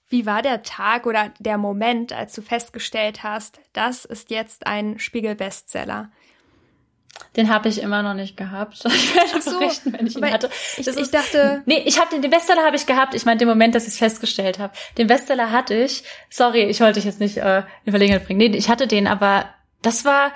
Wie 0.10 0.28
war 0.28 0.43
der 0.43 0.62
Tag 0.62 1.08
oder 1.08 1.34
der 1.39 1.58
Moment, 1.58 2.13
als 2.13 2.34
du 2.34 2.43
festgestellt 2.43 3.24
hast, 3.24 3.60
das 3.74 4.06
ist 4.06 4.30
jetzt 4.30 4.67
ein 4.67 5.00
Spiegel-Bestseller? 5.00 6.12
Den 7.36 7.49
habe 7.49 7.69
ich 7.69 7.82
immer 7.82 8.04
noch 8.04 8.13
nicht 8.13 8.38
gehabt. 8.38 8.84
Ich 8.86 9.15
werde 9.15 9.41
so, 9.41 9.60
berichten, 9.60 9.93
wenn 9.93 10.08
ich 10.08 10.15
ihn 10.15 10.32
hatte. 10.32 10.49
Ich, 10.78 10.88
ich 10.88 11.12
dachte. 11.12 11.63
Nee, 11.65 11.82
ich 11.86 11.99
habe 11.99 12.10
den, 12.12 12.21
den 12.21 12.32
Bestseller 12.32 12.63
habe 12.63 12.76
ich 12.76 12.86
gehabt. 12.86 13.13
Ich 13.13 13.26
meine, 13.26 13.38
den 13.38 13.47
Moment, 13.47 13.76
dass 13.76 13.84
ich 13.84 13.93
es 13.93 13.97
festgestellt 13.97 14.60
habe. 14.60 14.73
Den 14.97 15.08
Bestseller 15.08 15.52
hatte 15.52 15.73
ich. 15.73 16.04
Sorry, 16.30 16.63
ich 16.63 16.80
wollte 16.80 16.95
dich 16.95 17.06
jetzt 17.06 17.19
nicht 17.19 17.38
äh, 17.38 17.63
in 17.86 17.91
Verlegenheit 17.91 18.26
bringen. 18.26 18.38
Nee, 18.38 18.58
ich 18.58 18.69
hatte 18.69 18.88
den, 18.88 19.08
aber 19.08 19.45
das 19.82 20.06
war, 20.06 20.32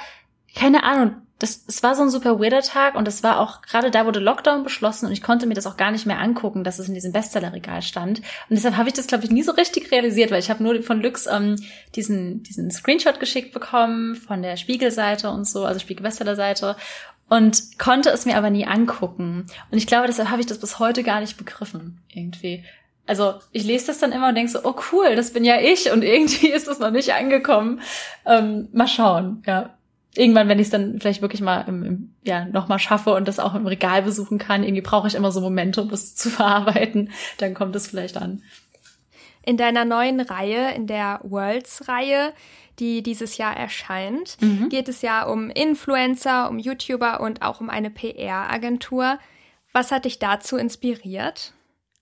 keine 0.56 0.84
Ahnung, 0.84 1.27
das, 1.40 1.64
es 1.68 1.84
war 1.84 1.94
so 1.94 2.02
ein 2.02 2.10
super 2.10 2.40
weirder 2.40 2.62
Tag 2.62 2.96
und 2.96 3.08
es 3.08 3.22
war 3.22 3.40
auch, 3.40 3.62
gerade 3.62 3.92
da 3.92 4.06
wurde 4.06 4.20
Lockdown 4.20 4.64
beschlossen 4.64 5.06
und 5.06 5.12
ich 5.12 5.22
konnte 5.22 5.46
mir 5.46 5.54
das 5.54 5.68
auch 5.68 5.78
gar 5.78 5.92
nicht 5.92 6.08
mehr 6.08 6.20
angucken, 6.20 6.64
dass 6.64 6.80
es 6.80 6.88
in 6.88 6.96
diesem 6.96 7.12
Bestsellerregal 7.12 7.84
stand. 7.84 8.20
Und 8.20 8.56
deshalb 8.56 8.76
habe 8.76 8.90
ich 8.90 8.96
das, 8.96 9.06
glaube 9.06 9.24
ich, 9.24 9.30
nie 9.30 9.44
so 9.44 9.52
richtig 9.52 9.92
realisiert, 9.92 10.32
weil 10.32 10.40
ich 10.40 10.50
habe 10.50 10.64
nur 10.64 10.82
von 10.82 11.00
Lux 11.00 11.28
ähm, 11.28 11.56
diesen, 11.96 12.42
diesen 12.42 12.72
Screenshot 12.72 13.20
geschickt 13.20 13.54
bekommen 13.54 14.16
von 14.16 14.42
der 14.42 14.58
Spiegelseite 14.58 15.30
und 15.30 15.48
so, 15.48 15.66
also 15.66 15.80
Spiegel-Bestseller-Seite 15.80 16.76
und 17.30 17.78
konnte 17.78 18.10
es 18.10 18.26
mir 18.26 18.38
aber 18.38 18.50
nie 18.50 18.66
angucken. 18.66 19.46
Und 19.70 19.78
ich 19.78 19.86
glaube, 19.86 20.08
deshalb 20.08 20.32
habe 20.32 20.42
ich 20.42 20.48
das 20.48 20.60
bis 20.60 20.80
heute 20.80 21.04
gar 21.04 21.20
nicht 21.20 21.38
begriffen, 21.38 22.02
irgendwie. 22.12 22.64
Also 23.06 23.36
ich 23.52 23.64
lese 23.64 23.88
das 23.88 24.00
dann 24.00 24.12
immer 24.12 24.30
und 24.30 24.36
denke 24.36 24.52
so, 24.52 24.60
oh 24.64 24.76
cool, 24.92 25.16
das 25.16 25.34
bin 25.34 25.46
ja 25.46 25.60
ich 25.62 25.92
und 25.92 26.04
irgendwie 26.04 26.50
ist 26.50 26.68
es 26.68 26.80
noch 26.80 26.92
nicht 26.92 27.14
angekommen. 27.14 27.82
Ähm, 28.26 28.70
mal 28.74 28.88
schauen, 28.88 29.44
ja 29.46 29.77
irgendwann, 30.18 30.48
wenn 30.48 30.60
ich 30.60 30.68
es 30.68 30.72
dann 30.72 31.00
vielleicht 31.00 31.22
wirklich 31.22 31.42
mal 31.42 31.62
im, 31.68 31.84
im, 31.84 32.16
ja 32.24 32.46
nochmal 32.46 32.80
schaffe 32.80 33.14
und 33.14 33.28
das 33.28 33.40
auch 33.40 33.56
im 33.56 33.68
Regal 33.68 34.02
besuchen 34.02 34.38
kann, 34.38 34.64
irgendwie 34.64 34.82
brauche 34.82 35.08
ich 35.08 35.16
immer 35.16 35.32
so 35.32 35.42
Momente, 35.42 35.82
um 35.82 35.90
das 35.90 36.16
zu 36.16 36.30
verarbeiten, 36.30 37.12
dann 37.38 37.54
kommt 37.54 37.76
es 37.76 37.88
vielleicht 37.88 38.18
an. 38.18 38.42
In 39.44 39.58
deiner 39.58 39.86
neuen 39.86 40.20
Reihe, 40.20 40.74
in 40.76 40.88
der 40.88 41.22
Worlds-Reihe, 41.24 42.34
die 42.80 43.02
dieses 43.02 43.38
Jahr 43.38 43.56
erscheint, 43.56 44.38
mhm. 44.42 44.70
geht 44.70 44.90
es 44.90 45.02
ja 45.02 45.24
um 45.24 45.50
Influencer, 45.50 46.50
um 46.50 46.60
YouTuber 46.60 47.22
und 47.22 47.42
auch 47.42 47.62
um 47.62 47.70
eine 47.70 47.90
PR-Agentur. 47.90 49.20
Was 49.72 49.92
hat 49.92 50.06
dich 50.06 50.20
dazu 50.20 50.58
inspiriert? 50.58 51.54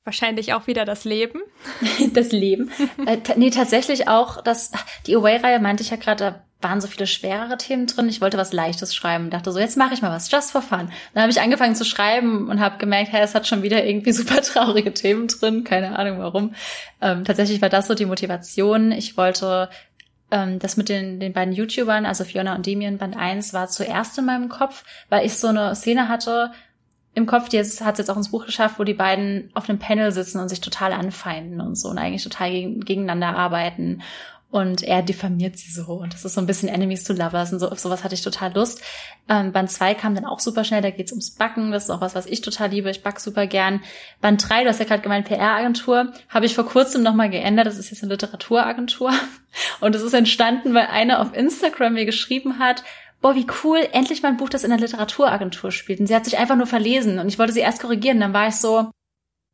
Wahrscheinlich 0.05 0.53
auch 0.53 0.67
wieder 0.67 0.85
das 0.85 1.03
Leben. 1.03 1.41
das 2.13 2.31
Leben. 2.31 2.71
äh, 3.07 3.17
nee, 3.35 3.49
tatsächlich 3.49 4.07
auch 4.07 4.39
das, 4.41 4.71
die 5.07 5.15
Away-Reihe 5.15 5.59
meinte 5.59 5.81
ich 5.81 5.89
ja 5.89 5.97
gerade, 5.97 6.43
waren 6.61 6.79
so 6.79 6.87
viele 6.87 7.07
schwerere 7.07 7.57
Themen 7.57 7.87
drin. 7.87 8.07
Ich 8.07 8.21
wollte 8.21 8.37
was 8.37 8.53
Leichtes 8.53 8.93
schreiben. 8.93 9.31
Dachte 9.31 9.51
so, 9.51 9.59
jetzt 9.59 9.77
mache 9.77 9.95
ich 9.95 10.03
mal 10.03 10.11
was, 10.11 10.29
just 10.29 10.51
for 10.51 10.61
fun. 10.61 10.91
Dann 11.13 11.23
habe 11.23 11.31
ich 11.31 11.41
angefangen 11.41 11.75
zu 11.75 11.85
schreiben 11.85 12.49
und 12.49 12.59
habe 12.59 12.77
gemerkt, 12.77 13.11
hey, 13.11 13.23
es 13.23 13.33
hat 13.33 13.47
schon 13.47 13.63
wieder 13.63 13.83
irgendwie 13.83 14.11
super 14.13 14.43
traurige 14.43 14.93
Themen 14.93 15.27
drin. 15.27 15.63
Keine 15.63 15.97
Ahnung 15.97 16.19
warum. 16.19 16.53
Ähm, 17.01 17.25
tatsächlich 17.25 17.63
war 17.63 17.69
das 17.69 17.87
so 17.87 17.95
die 17.95 18.05
Motivation. 18.05 18.91
Ich 18.91 19.17
wollte 19.17 19.69
ähm, 20.29 20.59
das 20.59 20.77
mit 20.77 20.87
den, 20.87 21.19
den 21.19 21.33
beiden 21.33 21.53
YouTubern, 21.53 22.05
also 22.05 22.25
Fiona 22.25 22.53
und 22.55 22.67
Damien, 22.67 22.99
Band 22.99 23.17
1, 23.17 23.53
war 23.53 23.69
zuerst 23.69 24.19
in 24.19 24.25
meinem 24.25 24.49
Kopf, 24.49 24.83
weil 25.09 25.25
ich 25.25 25.35
so 25.35 25.47
eine 25.47 25.75
Szene 25.75 26.09
hatte, 26.09 26.51
im 27.15 27.25
Kopf, 27.25 27.47
die 27.49 27.57
hat 27.57 27.65
es 27.65 27.79
jetzt 27.79 28.11
auch 28.11 28.17
ins 28.17 28.29
Buch 28.29 28.45
geschafft, 28.45 28.77
wo 28.77 28.83
die 28.83 28.93
beiden 28.93 29.49
auf 29.53 29.69
einem 29.69 29.79
Panel 29.79 30.11
sitzen 30.11 30.39
und 30.39 30.49
sich 30.49 30.59
total 30.59 30.91
anfeinden 30.91 31.61
und 31.61 31.75
so 31.75 31.89
und 31.89 31.97
eigentlich 31.97 32.23
total 32.23 32.51
gegen, 32.51 32.81
gegeneinander 32.81 33.37
arbeiten. 33.37 34.01
Und 34.51 34.83
er 34.83 35.01
diffamiert 35.01 35.57
sie 35.57 35.71
so. 35.71 35.93
Und 35.93 36.13
das 36.13 36.23
ist 36.23 36.33
so 36.33 36.41
ein 36.41 36.45
bisschen 36.45 36.69
Enemies 36.69 37.03
to 37.03 37.13
Lovers. 37.13 37.51
Und 37.51 37.59
so 37.59 37.69
auf 37.69 37.79
sowas 37.79 38.03
hatte 38.03 38.15
ich 38.15 38.21
total 38.21 38.53
Lust. 38.53 38.81
Ähm, 39.27 39.51
Band 39.51 39.71
2 39.71 39.95
kam 39.95 40.15
dann 40.15 40.23
auch 40.25 40.39
super 40.39 40.63
schnell, 40.63 40.81
da 40.81 40.91
geht's 40.91 41.11
ums 41.11 41.31
Backen, 41.31 41.71
das 41.71 41.85
ist 41.85 41.89
auch 41.89 41.99
was, 41.99 42.15
was 42.15 42.25
ich 42.25 42.41
total 42.41 42.69
liebe, 42.69 42.89
ich 42.89 43.03
back 43.03 43.19
super 43.19 43.47
gern. 43.47 43.81
Band 44.21 44.47
3, 44.47 44.63
du 44.63 44.69
hast 44.69 44.79
ja 44.79 44.85
gerade 44.85 45.01
gemeint 45.01 45.27
PR-Agentur, 45.27 46.13
habe 46.29 46.45
ich 46.45 46.55
vor 46.55 46.65
kurzem 46.65 47.03
nochmal 47.03 47.29
geändert, 47.29 47.67
das 47.67 47.77
ist 47.77 47.91
jetzt 47.91 48.03
eine 48.03 48.13
Literaturagentur. 48.13 49.11
Und 49.81 49.95
es 49.95 50.01
ist 50.01 50.13
entstanden, 50.13 50.73
weil 50.73 50.87
einer 50.87 51.21
auf 51.21 51.35
Instagram 51.35 51.93
mir 51.93 52.05
geschrieben 52.05 52.59
hat, 52.59 52.83
boah, 53.25 53.33
wie 53.33 53.47
cool, 53.63 53.79
endlich 53.91 54.21
mal 54.21 54.29
ein 54.29 54.37
Buch, 54.37 54.49
das 54.49 54.63
in 54.63 54.69
der 54.69 54.77
Literaturagentur 54.77 55.71
spielt. 55.71 55.99
Und 55.99 56.05
sie 56.05 56.13
hat 56.13 56.25
sich 56.25 56.37
einfach 56.37 56.55
nur 56.55 56.67
verlesen 56.67 57.17
und 57.17 57.27
ich 57.27 57.39
wollte 57.39 57.53
sie 57.53 57.61
erst 57.61 57.81
korrigieren, 57.81 58.19
dann 58.19 58.33
war 58.33 58.49
ich 58.49 58.57
so, 58.57 58.91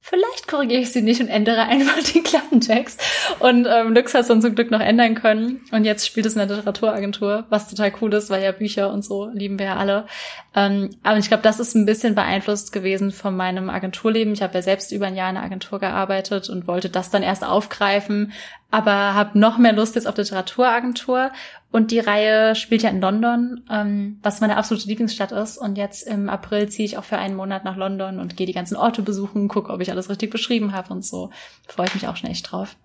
vielleicht 0.01 0.49
korrigiere 0.49 0.81
ich 0.81 0.91
sie 0.91 1.01
nicht 1.01 1.21
und 1.21 1.29
ändere 1.29 1.61
einfach 1.67 2.03
die 2.13 2.21
Klappentext. 2.21 3.01
Und 3.39 3.65
ähm, 3.69 3.93
Lux 3.93 4.13
hat 4.13 4.23
es 4.23 4.27
dann 4.27 4.41
zum 4.41 4.55
Glück 4.55 4.71
noch 4.71 4.81
ändern 4.81 5.15
können. 5.15 5.61
Und 5.71 5.85
jetzt 5.85 6.05
spielt 6.05 6.25
es 6.25 6.33
in 6.33 6.39
der 6.39 6.49
Literaturagentur, 6.49 7.45
was 7.49 7.69
total 7.69 7.93
cool 8.01 8.13
ist, 8.13 8.29
weil 8.29 8.43
ja 8.43 8.51
Bücher 8.51 8.91
und 8.91 9.05
so 9.05 9.29
lieben 9.33 9.57
wir 9.57 9.67
ja 9.67 9.75
alle. 9.77 10.05
Ähm, 10.53 10.89
aber 11.03 11.19
ich 11.19 11.29
glaube, 11.29 11.43
das 11.43 11.61
ist 11.61 11.73
ein 11.73 11.85
bisschen 11.85 12.13
beeinflusst 12.13 12.73
gewesen 12.73 13.11
von 13.11 13.37
meinem 13.37 13.69
Agenturleben. 13.69 14.33
Ich 14.33 14.41
habe 14.41 14.55
ja 14.55 14.61
selbst 14.61 14.91
über 14.91 15.05
ein 15.05 15.15
Jahr 15.15 15.29
in 15.29 15.35
der 15.35 15.45
Agentur 15.45 15.79
gearbeitet 15.79 16.49
und 16.49 16.67
wollte 16.67 16.89
das 16.89 17.09
dann 17.09 17.23
erst 17.23 17.45
aufgreifen, 17.45 18.33
aber 18.71 19.13
habe 19.13 19.37
noch 19.37 19.57
mehr 19.57 19.73
Lust 19.73 19.95
jetzt 19.95 20.07
auf 20.07 20.17
Literaturagentur. 20.17 21.31
Und 21.71 21.91
die 21.91 21.99
Reihe 21.99 22.55
spielt 22.55 22.81
ja 22.81 22.89
in 22.89 23.01
London, 23.01 23.63
ähm, 23.69 24.19
was 24.23 24.41
meine 24.41 24.57
absolute 24.57 24.87
Lieblingsstadt 24.87 25.31
ist. 25.31 25.57
Und 25.57 25.77
jetzt 25.77 26.07
im 26.07 26.29
April 26.29 26.69
ziehe 26.69 26.85
ich 26.85 26.97
auch 26.97 27.03
für 27.03 27.17
einen 27.17 27.35
Monat 27.35 27.63
nach 27.63 27.75
London 27.75 28.19
und 28.19 28.35
gehe 28.35 28.47
die 28.47 28.53
ganzen 28.53 28.75
Orte 28.75 29.01
besuchen, 29.01 29.47
gucke, 29.47 29.71
ob 29.71 29.81
ich 29.81 29.91
alles 29.91 30.09
richtig 30.09 30.31
beschrieben 30.31 30.73
habe 30.73 30.93
und 30.93 31.05
so. 31.05 31.29
Freue 31.67 31.87
ich 31.87 31.93
mich 31.93 32.07
auch 32.07 32.15
schon 32.15 32.29
echt 32.29 32.51
drauf. 32.51 32.75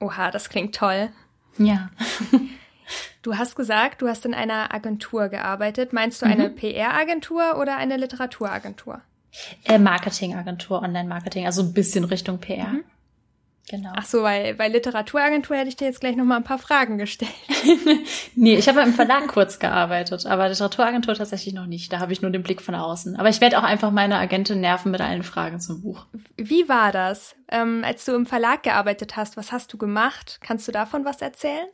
Oha, 0.00 0.30
das 0.30 0.48
klingt 0.48 0.74
toll. 0.74 1.10
Ja. 1.58 1.90
Du 3.22 3.38
hast 3.38 3.56
gesagt, 3.56 4.02
du 4.02 4.08
hast 4.08 4.26
in 4.26 4.34
einer 4.34 4.74
Agentur 4.74 5.30
gearbeitet. 5.30 5.94
Meinst 5.94 6.20
du 6.20 6.26
eine 6.26 6.50
mhm. 6.50 6.56
PR-Agentur 6.56 7.56
oder 7.58 7.78
eine 7.78 7.96
Literaturagentur? 7.96 9.00
Äh, 9.64 9.78
Marketingagentur, 9.78 10.82
Online-Marketing, 10.82 11.46
also 11.46 11.62
ein 11.62 11.72
bisschen 11.72 12.04
Richtung 12.04 12.38
PR. 12.38 12.68
Mhm. 12.68 12.84
Genau. 13.68 13.92
Ach 13.96 14.04
so, 14.04 14.22
weil 14.22 14.54
bei 14.54 14.68
Literaturagentur 14.68 15.56
hätte 15.56 15.68
ich 15.68 15.76
dir 15.76 15.86
jetzt 15.86 16.00
gleich 16.00 16.16
noch 16.16 16.24
mal 16.24 16.36
ein 16.36 16.44
paar 16.44 16.58
Fragen 16.58 16.98
gestellt. 16.98 17.32
nee, 18.34 18.56
ich 18.56 18.68
habe 18.68 18.82
im 18.82 18.92
Verlag 18.92 19.26
kurz 19.28 19.58
gearbeitet, 19.58 20.26
aber 20.26 20.50
Literaturagentur 20.50 21.14
tatsächlich 21.14 21.54
noch 21.54 21.64
nicht. 21.64 21.90
Da 21.90 21.98
habe 21.98 22.12
ich 22.12 22.20
nur 22.20 22.30
den 22.30 22.42
Blick 22.42 22.60
von 22.60 22.74
außen. 22.74 23.16
Aber 23.16 23.30
ich 23.30 23.40
werde 23.40 23.58
auch 23.58 23.62
einfach 23.62 23.90
meine 23.90 24.18
Agentin 24.18 24.60
nerven 24.60 24.90
mit 24.90 25.00
allen 25.00 25.22
Fragen 25.22 25.60
zum 25.60 25.80
Buch. 25.80 26.04
Wie 26.36 26.68
war 26.68 26.92
das, 26.92 27.36
ähm, 27.48 27.82
als 27.86 28.04
du 28.04 28.14
im 28.14 28.26
Verlag 28.26 28.62
gearbeitet 28.62 29.16
hast? 29.16 29.38
Was 29.38 29.50
hast 29.50 29.72
du 29.72 29.78
gemacht? 29.78 30.40
Kannst 30.42 30.68
du 30.68 30.72
davon 30.72 31.06
was 31.06 31.22
erzählen? 31.22 31.66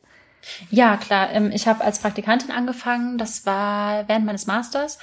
Ja, 0.71 0.97
klar. 0.97 1.31
Ähm, 1.33 1.51
ich 1.53 1.67
habe 1.67 1.83
als 1.83 1.99
Praktikantin 1.99 2.53
angefangen. 2.53 3.19
Das 3.19 3.47
war 3.47 4.09
während 4.09 4.27
meines 4.27 4.47
Masters 4.47 4.99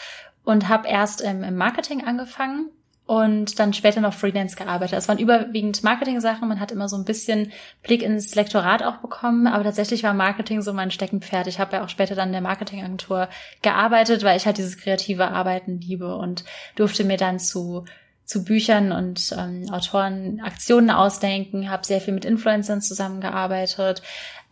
und 0.45 0.69
habe 0.69 0.87
erst 0.87 1.21
ähm, 1.21 1.43
im 1.43 1.57
Marketing 1.57 2.05
angefangen 2.05 2.71
und 3.07 3.57
dann 3.57 3.71
später 3.71 4.01
noch 4.01 4.13
Freelance 4.13 4.57
gearbeitet. 4.57 4.99
Es 4.99 5.07
waren 5.07 5.17
überwiegend 5.17 5.81
Marketing-Sachen. 5.81 6.47
Man 6.47 6.59
hat 6.59 6.73
immer 6.73 6.89
so 6.89 6.97
ein 6.97 7.05
bisschen 7.05 7.53
Blick 7.81 8.03
ins 8.03 8.35
Lektorat 8.35 8.83
auch 8.83 8.97
bekommen, 8.97 9.47
aber 9.47 9.63
tatsächlich 9.63 10.03
war 10.03 10.13
Marketing 10.13 10.61
so 10.61 10.73
mein 10.73 10.91
Steckenpferd. 10.91 11.47
Ich 11.47 11.57
habe 11.57 11.77
ja 11.77 11.85
auch 11.85 11.89
später 11.89 12.15
dann 12.15 12.29
in 12.29 12.33
der 12.33 12.41
Marketingagentur 12.41 13.29
gearbeitet, 13.61 14.23
weil 14.23 14.35
ich 14.35 14.45
halt 14.45 14.57
dieses 14.57 14.77
kreative 14.77 15.29
Arbeiten 15.29 15.79
liebe 15.79 16.17
und 16.17 16.43
durfte 16.75 17.05
mir 17.05 17.15
dann 17.15 17.39
zu 17.39 17.85
zu 18.27 18.43
Büchern 18.43 18.91
und 18.91 19.33
ähm, 19.37 19.69
Autoren 19.71 20.41
Aktionen 20.41 20.91
ausdenken, 20.91 21.71
habe 21.71 21.85
sehr 21.85 22.01
viel 22.01 22.13
mit 22.13 22.25
Influencern 22.25 22.81
zusammengearbeitet, 22.81 24.01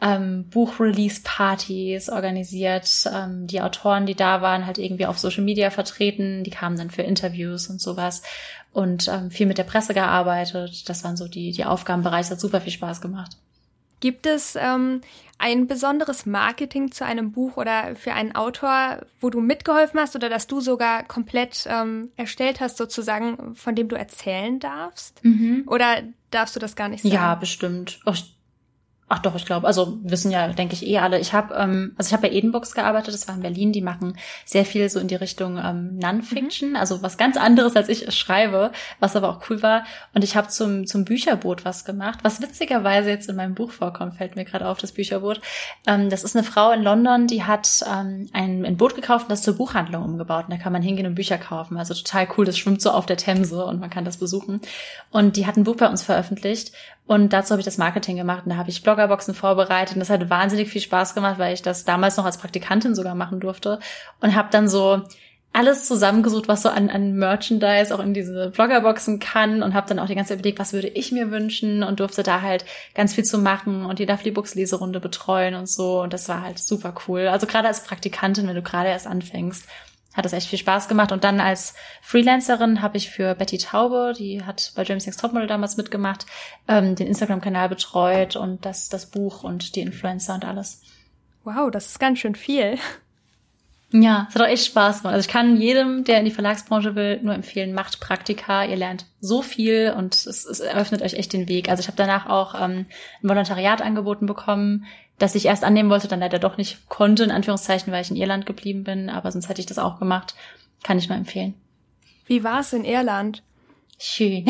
ähm, 0.01 0.47
Buchrelease-Partys 0.49 2.09
organisiert, 2.09 2.89
ähm, 3.13 3.47
die 3.47 3.61
Autoren, 3.61 4.05
die 4.05 4.15
da 4.15 4.41
waren, 4.41 4.65
halt 4.65 4.77
irgendwie 4.77 5.05
auf 5.05 5.19
Social 5.19 5.43
Media 5.43 5.71
vertreten, 5.71 6.45
die 6.45 6.51
kamen 6.51 6.77
dann 6.77 6.89
für 6.89 7.01
Interviews 7.01 7.67
und 7.67 7.81
sowas 7.81 8.23
und 8.71 9.09
ähm, 9.09 9.29
viel 9.29 9.45
mit 9.45 9.57
der 9.57 9.63
Presse 9.65 9.93
gearbeitet. 9.93 10.87
Das 10.87 11.03
waren 11.03 11.17
so 11.17 11.27
die, 11.27 11.51
die 11.51 11.65
Aufgabenbereiche, 11.65 12.31
hat 12.31 12.39
super 12.39 12.61
viel 12.61 12.73
Spaß 12.73 13.01
gemacht. 13.01 13.35
Gibt 13.99 14.25
es 14.25 14.55
ähm, 14.55 15.01
ein 15.37 15.67
besonderes 15.67 16.25
Marketing 16.25 16.91
zu 16.91 17.05
einem 17.05 17.31
Buch 17.31 17.57
oder 17.57 17.95
für 17.95 18.13
einen 18.13 18.35
Autor, 18.35 19.05
wo 19.19 19.29
du 19.29 19.41
mitgeholfen 19.41 19.99
hast 19.99 20.15
oder 20.15 20.29
dass 20.29 20.47
du 20.47 20.61
sogar 20.61 21.03
komplett 21.03 21.65
ähm, 21.69 22.11
erstellt 22.15 22.59
hast, 22.59 22.77
sozusagen, 22.77 23.55
von 23.55 23.75
dem 23.75 23.87
du 23.87 23.95
erzählen 23.95 24.59
darfst? 24.59 25.23
Mhm. 25.23 25.63
Oder 25.67 26.03
darfst 26.31 26.55
du 26.55 26.59
das 26.59 26.75
gar 26.75 26.89
nicht 26.89 27.03
sagen? 27.03 27.13
Ja, 27.13 27.35
bestimmt. 27.35 27.99
Oh, 28.05 28.13
Ach 29.07 29.19
doch, 29.19 29.35
ich 29.35 29.45
glaube, 29.45 29.67
also 29.67 29.99
wissen 30.01 30.31
ja, 30.31 30.47
denke 30.47 30.73
ich, 30.73 30.83
eh 30.87 30.97
alle. 30.97 31.19
Ich 31.19 31.31
habe, 31.31 31.53
ähm, 31.53 31.93
also 31.95 32.07
ich 32.09 32.13
habe 32.13 32.27
bei 32.27 32.33
Edenbooks 32.33 32.73
gearbeitet, 32.73 33.13
das 33.13 33.27
war 33.27 33.35
in 33.35 33.41
Berlin, 33.41 33.71
die 33.71 33.81
machen 33.81 34.17
sehr 34.45 34.65
viel 34.65 34.89
so 34.89 34.99
in 34.99 35.07
die 35.07 35.15
Richtung 35.15 35.59
ähm, 35.63 35.99
Non-Fiction, 35.99 36.71
mhm. 36.71 36.75
also 36.75 37.03
was 37.03 37.15
ganz 37.15 37.37
anderes, 37.37 37.75
als 37.75 37.87
ich 37.87 38.11
schreibe, 38.15 38.71
was 38.99 39.15
aber 39.15 39.29
auch 39.29 39.47
cool 39.47 39.61
war. 39.61 39.83
Und 40.15 40.23
ich 40.23 40.35
habe 40.35 40.47
zum, 40.47 40.87
zum 40.87 41.05
Bücherboot 41.05 41.65
was 41.65 41.85
gemacht, 41.85 42.19
was 42.23 42.41
witzigerweise 42.41 43.09
jetzt 43.09 43.29
in 43.29 43.35
meinem 43.35 43.53
Buch 43.53 43.69
vorkommt, 43.69 44.15
fällt 44.15 44.35
mir 44.35 44.43
gerade 44.43 44.67
auf, 44.67 44.79
das 44.79 44.91
Bücherboot. 44.91 45.39
Ähm, 45.85 46.09
das 46.09 46.23
ist 46.23 46.35
eine 46.35 46.43
Frau 46.43 46.71
in 46.71 46.81
London, 46.81 47.27
die 47.27 47.43
hat 47.43 47.85
ähm, 47.87 48.27
ein, 48.33 48.65
ein 48.65 48.75
Boot 48.75 48.95
gekauft 48.95 49.25
und 49.25 49.31
das 49.31 49.43
zur 49.43 49.55
Buchhandlung 49.55 50.03
umgebaut. 50.03 50.45
Und 50.45 50.53
da 50.53 50.57
kann 50.57 50.73
man 50.73 50.81
hingehen 50.81 51.05
und 51.05 51.13
Bücher 51.13 51.37
kaufen. 51.37 51.77
Also 51.77 51.93
total 51.93 52.27
cool, 52.35 52.45
das 52.45 52.57
schwimmt 52.57 52.81
so 52.81 52.89
auf 52.89 53.05
der 53.05 53.17
Themse 53.17 53.65
und 53.65 53.79
man 53.79 53.91
kann 53.91 54.03
das 54.03 54.17
besuchen. 54.17 54.61
Und 55.11 55.37
die 55.37 55.45
hat 55.45 55.57
ein 55.57 55.63
Buch 55.63 55.75
bei 55.75 55.87
uns 55.87 56.01
veröffentlicht 56.01 56.71
und 57.07 57.33
dazu 57.33 57.51
habe 57.51 57.61
ich 57.61 57.65
das 57.65 57.77
Marketing 57.77 58.17
gemacht 58.17 58.45
und 58.45 58.51
da 58.51 58.57
habe 58.57 58.69
ich 58.69 58.81
Bloggerboxen 58.81 59.35
vorbereitet. 59.35 59.95
Und 59.95 59.99
das 59.99 60.09
hat 60.09 60.29
wahnsinnig 60.29 60.69
viel 60.69 60.81
Spaß 60.81 61.13
gemacht, 61.13 61.37
weil 61.37 61.53
ich 61.53 61.61
das 61.61 61.85
damals 61.85 62.17
noch 62.17 62.25
als 62.25 62.39
Praktikantin 62.39 62.95
sogar 62.95 63.13
machen 63.13 63.39
durfte. 63.39 63.79
Und 64.21 64.35
habe 64.35 64.49
dann 64.51 64.67
so 64.67 65.03
alles 65.53 65.85
zusammengesucht, 65.85 66.47
was 66.47 66.63
so 66.63 66.69
an, 66.69 66.89
an 66.89 67.13
Merchandise 67.13 67.93
auch 67.93 67.99
in 67.99 68.15
diese 68.15 68.49
Bloggerboxen 68.49 69.19
kann. 69.19 69.61
Und 69.61 69.75
habe 69.75 69.87
dann 69.87 69.99
auch 69.99 70.07
die 70.07 70.15
ganze 70.15 70.29
Zeit 70.29 70.39
überlegt, 70.39 70.57
was 70.57 70.73
würde 70.73 70.87
ich 70.87 71.11
mir 71.11 71.29
wünschen? 71.29 71.83
Und 71.83 71.99
durfte 71.99 72.23
da 72.23 72.41
halt 72.41 72.65
ganz 72.95 73.13
viel 73.13 73.23
zu 73.23 73.37
machen 73.37 73.85
und 73.85 73.99
die 73.99 74.07
Duffly 74.07 74.31
Books 74.31 74.55
Leserunde 74.55 74.99
betreuen 74.99 75.53
und 75.53 75.69
so. 75.69 76.01
Und 76.01 76.11
das 76.11 76.27
war 76.27 76.41
halt 76.41 76.57
super 76.57 76.95
cool. 77.07 77.27
Also 77.27 77.45
gerade 77.45 77.67
als 77.67 77.83
Praktikantin, 77.83 78.47
wenn 78.47 78.55
du 78.55 78.63
gerade 78.63 78.89
erst 78.89 79.05
anfängst, 79.05 79.67
hat 80.15 80.25
es 80.25 80.33
echt 80.33 80.47
viel 80.47 80.59
Spaß 80.59 80.87
gemacht. 80.87 81.11
Und 81.11 81.23
dann 81.23 81.39
als 81.39 81.75
Freelancerin 82.01 82.81
habe 82.81 82.97
ich 82.97 83.09
für 83.09 83.35
Betty 83.35 83.57
Taube, 83.57 84.13
die 84.17 84.43
hat 84.43 84.71
bei 84.75 84.83
James 84.83 85.05
Next 85.05 85.19
Topmodel 85.19 85.47
damals 85.47 85.77
mitgemacht, 85.77 86.25
ähm, 86.67 86.95
den 86.95 87.07
Instagram-Kanal 87.07 87.69
betreut 87.69 88.35
und 88.35 88.65
das, 88.65 88.89
das 88.89 89.07
Buch 89.07 89.43
und 89.43 89.75
die 89.75 89.81
Influencer 89.81 90.35
und 90.35 90.45
alles. 90.45 90.81
Wow, 91.43 91.69
das 91.69 91.87
ist 91.87 91.99
ganz 91.99 92.19
schön 92.19 92.35
viel. 92.35 92.77
Ja, 93.91 94.25
es 94.27 94.35
hat 94.35 94.41
auch 94.41 94.47
echt 94.47 94.65
Spaß 94.65 95.01
gemacht. 95.01 95.13
Also 95.13 95.27
ich 95.27 95.31
kann 95.31 95.57
jedem, 95.61 96.03
der 96.03 96.19
in 96.19 96.25
die 96.25 96.31
Verlagsbranche 96.31 96.95
will, 96.95 97.19
nur 97.21 97.35
empfehlen, 97.35 97.73
macht 97.73 97.99
Praktika. 97.99 98.65
Ihr 98.65 98.75
lernt 98.75 99.05
so 99.21 99.41
viel 99.41 99.93
und 99.95 100.15
es, 100.15 100.45
es 100.45 100.59
eröffnet 100.59 101.01
euch 101.01 101.13
echt 101.13 101.33
den 101.33 101.47
Weg. 101.47 101.69
Also 101.69 101.81
ich 101.81 101.87
habe 101.87 101.97
danach 101.97 102.27
auch 102.27 102.55
ähm, 102.55 102.87
ein 103.21 103.29
Volontariat 103.29 103.81
angeboten 103.81 104.25
bekommen 104.25 104.85
das 105.17 105.35
ich 105.35 105.45
erst 105.45 105.63
annehmen 105.63 105.89
wollte, 105.89 106.07
dann 106.07 106.19
leider 106.19 106.39
doch 106.39 106.57
nicht 106.57 106.89
konnte, 106.89 107.23
in 107.23 107.31
Anführungszeichen, 107.31 107.91
weil 107.93 108.01
ich 108.01 108.11
in 108.11 108.17
Irland 108.17 108.45
geblieben 108.45 108.83
bin, 108.83 109.09
aber 109.09 109.31
sonst 109.31 109.49
hätte 109.49 109.61
ich 109.61 109.65
das 109.65 109.79
auch 109.79 109.99
gemacht. 109.99 110.35
Kann 110.83 110.97
ich 110.97 111.07
nur 111.07 111.17
empfehlen. 111.17 111.53
Wie 112.27 112.43
war 112.43 112.59
es 112.59 112.73
in 112.73 112.85
Irland? 112.85 113.43
Schön. 113.97 114.45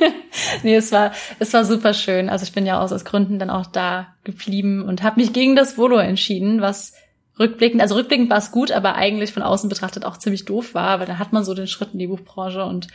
nee, 0.62 0.74
es 0.74 0.90
war, 0.90 1.12
es 1.38 1.52
war 1.52 1.64
super 1.64 1.94
schön. 1.94 2.28
Also 2.28 2.42
ich 2.42 2.52
bin 2.52 2.66
ja 2.66 2.80
aus, 2.80 2.92
aus 2.92 3.04
Gründen 3.04 3.38
dann 3.38 3.50
auch 3.50 3.66
da 3.66 4.08
geblieben 4.24 4.82
und 4.82 5.02
habe 5.02 5.20
mich 5.20 5.32
gegen 5.32 5.54
das 5.54 5.78
Volo 5.78 5.98
entschieden, 5.98 6.60
was 6.60 6.94
rückblickend, 7.38 7.80
also 7.80 7.94
rückblickend 7.94 8.30
war 8.30 8.38
es 8.38 8.50
gut, 8.50 8.72
aber 8.72 8.96
eigentlich 8.96 9.32
von 9.32 9.44
außen 9.44 9.68
betrachtet 9.68 10.04
auch 10.04 10.16
ziemlich 10.16 10.44
doof 10.44 10.74
war, 10.74 10.98
weil 10.98 11.06
dann 11.06 11.20
hat 11.20 11.32
man 11.32 11.44
so 11.44 11.54
den 11.54 11.68
Schritt 11.68 11.92
in 11.92 12.00
die 12.00 12.08
Buchbranche 12.08 12.64
und 12.64 12.88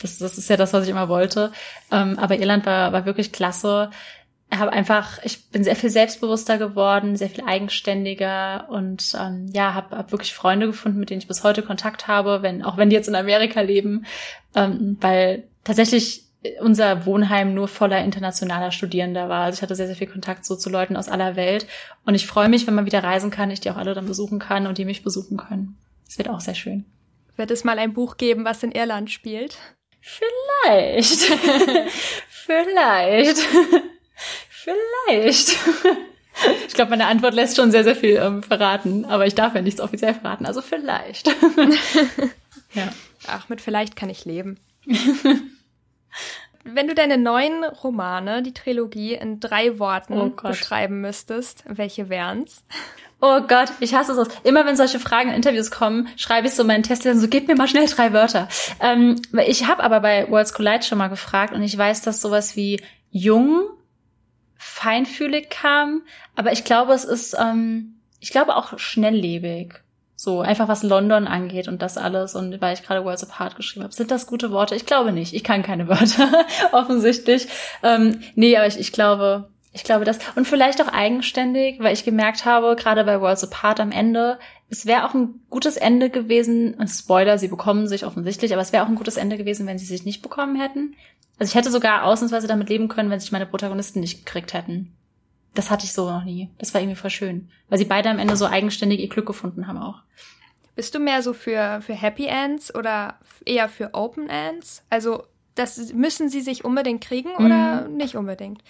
das, 0.00 0.18
das 0.18 0.38
ist 0.38 0.48
ja 0.48 0.56
das, 0.56 0.72
was 0.72 0.84
ich 0.84 0.90
immer 0.90 1.08
wollte. 1.08 1.50
Ähm, 1.90 2.18
aber 2.18 2.38
Irland 2.38 2.66
war, 2.66 2.92
war 2.92 3.06
wirklich 3.06 3.32
klasse 3.32 3.90
habe 4.50 4.72
einfach, 4.72 5.22
ich 5.24 5.50
bin 5.50 5.62
sehr 5.62 5.76
viel 5.76 5.90
selbstbewusster 5.90 6.56
geworden, 6.56 7.16
sehr 7.16 7.28
viel 7.28 7.44
eigenständiger 7.44 8.66
und 8.70 9.12
ähm, 9.20 9.50
ja, 9.52 9.74
habe 9.74 9.96
hab 9.96 10.10
wirklich 10.10 10.32
Freunde 10.32 10.66
gefunden, 10.66 10.98
mit 10.98 11.10
denen 11.10 11.20
ich 11.20 11.28
bis 11.28 11.44
heute 11.44 11.62
Kontakt 11.62 12.08
habe, 12.08 12.40
wenn 12.42 12.62
auch 12.62 12.78
wenn 12.78 12.88
die 12.88 12.96
jetzt 12.96 13.08
in 13.08 13.14
Amerika 13.14 13.60
leben, 13.60 14.06
ähm, 14.54 14.96
weil 15.00 15.44
tatsächlich 15.64 16.24
unser 16.60 17.04
Wohnheim 17.04 17.52
nur 17.52 17.68
voller 17.68 18.02
internationaler 18.02 18.70
Studierender 18.70 19.28
war. 19.28 19.44
Also 19.44 19.58
ich 19.58 19.62
hatte 19.62 19.74
sehr, 19.74 19.86
sehr 19.86 19.96
viel 19.96 20.06
Kontakt 20.06 20.46
so 20.46 20.56
zu 20.56 20.70
Leuten 20.70 20.96
aus 20.96 21.08
aller 21.08 21.36
Welt 21.36 21.66
und 22.06 22.14
ich 22.14 22.26
freue 22.26 22.48
mich, 22.48 22.66
wenn 22.66 22.74
man 22.74 22.86
wieder 22.86 23.02
reisen 23.02 23.30
kann, 23.30 23.50
ich 23.50 23.60
die 23.60 23.70
auch 23.70 23.76
alle 23.76 23.94
dann 23.94 24.06
besuchen 24.06 24.38
kann 24.38 24.66
und 24.66 24.78
die 24.78 24.84
mich 24.86 25.02
besuchen 25.02 25.36
können. 25.36 25.76
Es 26.08 26.16
wird 26.16 26.30
auch 26.30 26.40
sehr 26.40 26.54
schön. 26.54 26.86
Wird 27.36 27.50
es 27.50 27.64
mal 27.64 27.78
ein 27.78 27.92
Buch 27.92 28.16
geben, 28.16 28.44
was 28.44 28.62
in 28.62 28.72
Irland 28.72 29.10
spielt? 29.10 29.58
Vielleicht. 30.00 31.20
Vielleicht. 32.28 33.38
Vielleicht. 34.68 35.56
Ich 36.68 36.74
glaube, 36.74 36.90
meine 36.90 37.06
Antwort 37.06 37.34
lässt 37.34 37.56
schon 37.56 37.72
sehr, 37.72 37.82
sehr 37.82 37.96
viel 37.96 38.16
ähm, 38.16 38.44
verraten, 38.44 39.04
aber 39.04 39.26
ich 39.26 39.34
darf 39.34 39.56
ja 39.56 39.60
nichts 39.60 39.80
offiziell 39.80 40.14
verraten, 40.14 40.46
also 40.46 40.62
vielleicht. 40.62 41.26
ja. 42.74 42.88
Ach, 43.26 43.48
mit 43.48 43.60
vielleicht 43.60 43.96
kann 43.96 44.08
ich 44.08 44.24
leben. 44.24 44.60
Wenn 46.62 46.86
du 46.86 46.94
deine 46.94 47.18
neuen 47.18 47.64
Romane, 47.64 48.42
die 48.42 48.54
Trilogie, 48.54 49.14
in 49.14 49.40
drei 49.40 49.80
Worten 49.80 50.16
oh 50.16 50.28
beschreiben 50.28 51.00
müsstest, 51.00 51.64
welche 51.66 52.08
wären's? 52.08 52.62
Oh 53.20 53.40
Gott, 53.40 53.72
ich 53.80 53.94
hasse 53.94 54.12
es. 54.12 54.28
Immer 54.44 54.64
wenn 54.64 54.76
solche 54.76 55.00
Fragen 55.00 55.30
in 55.30 55.34
Interviews 55.34 55.72
kommen, 55.72 56.08
schreibe 56.16 56.46
ich 56.46 56.54
so 56.54 56.62
meinen 56.62 56.84
Test, 56.84 57.02
so 57.02 57.28
gib 57.28 57.48
mir 57.48 57.56
mal 57.56 57.66
schnell 57.66 57.86
drei 57.86 58.12
Wörter. 58.12 58.48
Ähm, 58.80 59.20
ich 59.44 59.66
habe 59.66 59.82
aber 59.82 59.98
bei 60.00 60.30
Worlds 60.30 60.54
Collide 60.54 60.84
schon 60.84 60.98
mal 60.98 61.08
gefragt 61.08 61.52
und 61.52 61.62
ich 61.62 61.76
weiß, 61.76 62.02
dass 62.02 62.20
sowas 62.20 62.54
wie 62.54 62.80
jung, 63.10 63.64
feinfühlig 64.58 65.48
kam, 65.48 66.02
aber 66.36 66.52
ich 66.52 66.64
glaube, 66.64 66.92
es 66.92 67.04
ist, 67.04 67.34
ähm, 67.38 68.00
ich 68.20 68.30
glaube 68.30 68.56
auch 68.56 68.78
schnelllebig. 68.78 69.74
So, 70.20 70.40
einfach 70.40 70.66
was 70.66 70.82
London 70.82 71.28
angeht 71.28 71.68
und 71.68 71.80
das 71.80 71.96
alles 71.96 72.34
und 72.34 72.60
weil 72.60 72.74
ich 72.74 72.82
gerade 72.82 73.04
Worlds 73.04 73.22
Apart 73.22 73.54
geschrieben 73.54 73.84
habe. 73.84 73.94
Sind 73.94 74.10
das 74.10 74.26
gute 74.26 74.50
Worte? 74.50 74.74
Ich 74.74 74.84
glaube 74.84 75.12
nicht. 75.12 75.32
Ich 75.32 75.44
kann 75.44 75.62
keine 75.62 75.86
Wörter, 75.86 76.44
offensichtlich. 76.72 77.46
Ähm, 77.84 78.20
nee, 78.34 78.56
aber 78.56 78.66
ich, 78.66 78.80
ich 78.80 78.90
glaube, 78.90 79.48
ich 79.72 79.84
glaube 79.84 80.04
das. 80.04 80.18
Und 80.34 80.48
vielleicht 80.48 80.82
auch 80.82 80.88
eigenständig, 80.88 81.78
weil 81.78 81.92
ich 81.92 82.04
gemerkt 82.04 82.44
habe, 82.44 82.74
gerade 82.74 83.04
bei 83.04 83.20
Worlds 83.20 83.44
Apart 83.44 83.78
am 83.78 83.92
Ende, 83.92 84.40
es 84.70 84.86
wäre 84.86 85.06
auch 85.06 85.14
ein 85.14 85.40
gutes 85.48 85.76
Ende 85.76 86.10
gewesen, 86.10 86.76
Spoiler, 86.86 87.38
sie 87.38 87.48
bekommen 87.48 87.88
sich 87.88 88.04
offensichtlich, 88.04 88.52
aber 88.52 88.62
es 88.62 88.72
wäre 88.72 88.84
auch 88.84 88.88
ein 88.88 88.96
gutes 88.96 89.16
Ende 89.16 89.38
gewesen, 89.38 89.66
wenn 89.66 89.78
sie 89.78 89.86
sich 89.86 90.04
nicht 90.04 90.22
bekommen 90.22 90.60
hätten. 90.60 90.94
Also 91.38 91.50
ich 91.50 91.54
hätte 91.54 91.70
sogar 91.70 92.04
ausnahmsweise 92.04 92.46
damit 92.46 92.68
leben 92.68 92.88
können, 92.88 93.10
wenn 93.10 93.20
sich 93.20 93.32
meine 93.32 93.46
Protagonisten 93.46 94.00
nicht 94.00 94.26
gekriegt 94.26 94.52
hätten. 94.52 94.92
Das 95.54 95.70
hatte 95.70 95.84
ich 95.84 95.92
so 95.92 96.10
noch 96.10 96.24
nie. 96.24 96.50
Das 96.58 96.74
war 96.74 96.80
irgendwie 96.80 96.98
voll 96.98 97.10
schön. 97.10 97.48
Weil 97.68 97.78
sie 97.78 97.84
beide 97.84 98.10
am 98.10 98.18
Ende 98.18 98.36
so 98.36 98.46
eigenständig 98.46 99.00
ihr 99.00 99.08
Glück 99.08 99.26
gefunden 99.26 99.66
haben 99.66 99.78
auch. 99.78 100.02
Bist 100.76 100.94
du 100.94 100.98
mehr 100.98 101.22
so 101.22 101.32
für, 101.32 101.80
für 101.80 101.94
Happy 101.94 102.26
Ends 102.26 102.74
oder 102.74 103.18
eher 103.44 103.68
für 103.68 103.94
Open 103.94 104.28
Ends? 104.28 104.84
Also, 104.90 105.24
das 105.54 105.92
müssen 105.92 106.28
sie 106.28 106.40
sich 106.40 106.64
unbedingt 106.64 107.02
kriegen 107.02 107.30
oder 107.36 107.88
mhm. 107.88 107.96
nicht 107.96 108.14
unbedingt? 108.14 108.62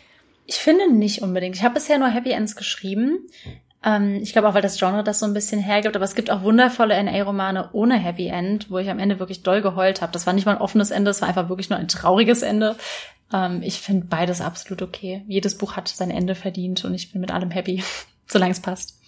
Ich 0.47 0.57
finde 0.57 0.91
nicht 0.91 1.21
unbedingt. 1.21 1.57
Ich 1.57 1.65
habe 1.65 1.75
bisher 1.75 1.99
nur 1.99 2.09
Happy 2.09 2.31
Ends 2.31 2.57
geschrieben. 2.57 3.29
Ähm, 3.85 4.19
ich 4.23 4.33
glaube 4.33 4.49
auch, 4.49 4.55
weil 4.55 4.63
das 4.63 4.79
Genre 4.79 5.05
das 5.05 5.21
so 5.21 5.27
ein 5.27 5.35
bisschen 5.35 5.61
hergibt, 5.61 5.95
aber 5.95 6.05
es 6.05 6.15
gibt 6.15 6.31
auch 6.31 6.43
wundervolle 6.43 7.03
NA-Romane 7.03 7.71
ohne 7.73 7.97
Happy 7.97 8.27
End, 8.27 8.71
wo 8.71 8.79
ich 8.79 8.91
am 8.91 8.99
Ende 8.99 9.19
wirklich 9.19 9.43
doll 9.43 9.63
geheult 9.63 10.03
habe. 10.03 10.13
Das 10.13 10.27
war 10.27 10.33
nicht 10.33 10.47
mal 10.47 10.57
ein 10.57 10.61
offenes 10.61 10.91
Ende, 10.91 11.11
es 11.11 11.21
war 11.21 11.29
einfach 11.29 11.49
wirklich 11.49 11.71
nur 11.71 11.79
ein 11.79 11.89
trauriges 11.89 12.43
Ende. 12.43 12.77
Ähm, 13.33 13.63
ich 13.63 13.81
finde 13.81 14.07
beides 14.07 14.41
absolut 14.41 14.83
okay. 14.83 15.25
Jedes 15.29 15.57
Buch 15.57 15.77
hat 15.77 15.89
sein 15.89 16.11
Ende 16.11 16.35
verdient 16.35 16.85
und 16.85 16.95
ich 16.95 17.13
bin 17.13 17.21
mit 17.21 17.31
allem 17.31 17.51
happy, 17.51 17.83
solange 18.27 18.53
es 18.53 18.61
passt. 18.61 18.99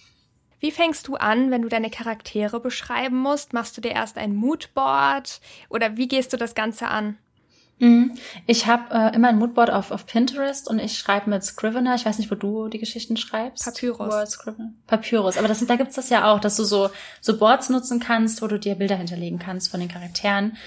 Wie 0.59 0.71
fängst 0.71 1.07
du 1.07 1.15
an, 1.15 1.49
wenn 1.49 1.63
du 1.63 1.69
deine 1.69 1.89
Charaktere 1.89 2.59
beschreiben 2.59 3.17
musst? 3.17 3.51
Machst 3.51 3.75
du 3.75 3.81
dir 3.81 3.91
erst 3.91 4.17
ein 4.17 4.35
Moodboard 4.35 5.41
oder 5.69 5.97
wie 5.97 6.07
gehst 6.07 6.33
du 6.33 6.37
das 6.37 6.53
Ganze 6.53 6.87
an? 6.87 7.17
Mhm. 7.81 8.11
Ich 8.45 8.67
habe 8.67 8.93
äh, 8.93 9.15
immer 9.15 9.29
ein 9.29 9.39
Moodboard 9.39 9.71
auf, 9.71 9.89
auf 9.89 10.05
Pinterest 10.05 10.69
und 10.69 10.77
ich 10.77 10.99
schreibe 10.99 11.31
mit 11.31 11.43
Scrivener. 11.43 11.95
Ich 11.95 12.05
weiß 12.05 12.19
nicht, 12.19 12.29
wo 12.29 12.35
du 12.35 12.67
die 12.67 12.77
Geschichten 12.77 13.17
schreibst. 13.17 13.65
Papyrus. 13.65 14.37
Papyrus. 14.85 15.37
Aber 15.37 15.47
das, 15.47 15.65
da 15.65 15.75
gibt's 15.77 15.95
das 15.95 16.09
ja 16.11 16.31
auch, 16.31 16.39
dass 16.39 16.55
du 16.57 16.63
so, 16.63 16.91
so 17.21 17.39
Boards 17.39 17.69
nutzen 17.69 17.99
kannst, 17.99 18.43
wo 18.43 18.47
du 18.47 18.59
dir 18.59 18.75
Bilder 18.75 18.97
hinterlegen 18.97 19.39
kannst 19.39 19.71
von 19.71 19.79
den 19.79 19.89
Charakteren. 19.89 20.57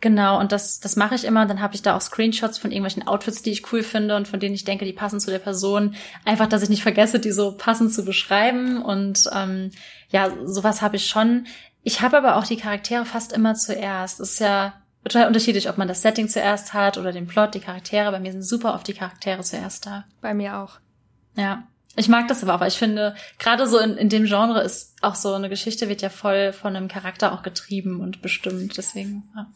Genau, 0.00 0.40
und 0.40 0.52
das, 0.52 0.80
das 0.80 0.96
mache 0.96 1.14
ich 1.14 1.24
immer. 1.24 1.44
Dann 1.44 1.60
habe 1.60 1.74
ich 1.74 1.82
da 1.82 1.94
auch 1.94 2.00
Screenshots 2.00 2.56
von 2.56 2.72
irgendwelchen 2.72 3.06
Outfits, 3.06 3.42
die 3.42 3.50
ich 3.50 3.70
cool 3.70 3.82
finde 3.82 4.16
und 4.16 4.26
von 4.26 4.40
denen 4.40 4.54
ich 4.54 4.64
denke, 4.64 4.86
die 4.86 4.94
passen 4.94 5.20
zu 5.20 5.30
der 5.30 5.38
Person. 5.38 5.94
Einfach, 6.24 6.48
dass 6.48 6.62
ich 6.62 6.70
nicht 6.70 6.82
vergesse, 6.82 7.20
die 7.20 7.30
so 7.30 7.52
passend 7.58 7.92
zu 7.92 8.06
beschreiben. 8.06 8.82
Und 8.82 9.28
ähm, 9.34 9.70
ja, 10.08 10.32
sowas 10.46 10.80
habe 10.80 10.96
ich 10.96 11.06
schon. 11.06 11.46
Ich 11.82 12.00
habe 12.00 12.16
aber 12.16 12.36
auch 12.36 12.46
die 12.46 12.56
Charaktere 12.56 13.04
fast 13.04 13.34
immer 13.34 13.54
zuerst. 13.54 14.18
Das 14.18 14.30
ist 14.30 14.40
ja 14.40 14.81
total 15.04 15.26
unterschiedlich, 15.26 15.68
ob 15.68 15.78
man 15.78 15.88
das 15.88 16.02
Setting 16.02 16.28
zuerst 16.28 16.74
hat 16.74 16.98
oder 16.98 17.12
den 17.12 17.26
Plot, 17.26 17.54
die 17.54 17.60
Charaktere. 17.60 18.10
Bei 18.10 18.20
mir 18.20 18.32
sind 18.32 18.42
super 18.42 18.74
oft 18.74 18.86
die 18.86 18.94
Charaktere 18.94 19.42
zuerst 19.42 19.86
da. 19.86 20.04
Bei 20.20 20.34
mir 20.34 20.58
auch. 20.58 20.78
Ja. 21.36 21.64
Ich 21.94 22.08
mag 22.08 22.26
das 22.28 22.42
aber 22.42 22.54
auch, 22.54 22.60
weil 22.60 22.68
ich 22.68 22.78
finde, 22.78 23.14
gerade 23.38 23.66
so 23.66 23.78
in, 23.78 23.98
in 23.98 24.08
dem 24.08 24.24
Genre 24.24 24.62
ist 24.62 24.96
auch 25.02 25.14
so 25.14 25.34
eine 25.34 25.50
Geschichte 25.50 25.90
wird 25.90 26.00
ja 26.00 26.08
voll 26.08 26.54
von 26.54 26.74
einem 26.74 26.88
Charakter 26.88 27.32
auch 27.32 27.42
getrieben 27.42 28.00
und 28.00 28.22
bestimmt. 28.22 28.78
Deswegen. 28.78 29.24
Ja. 29.36 29.46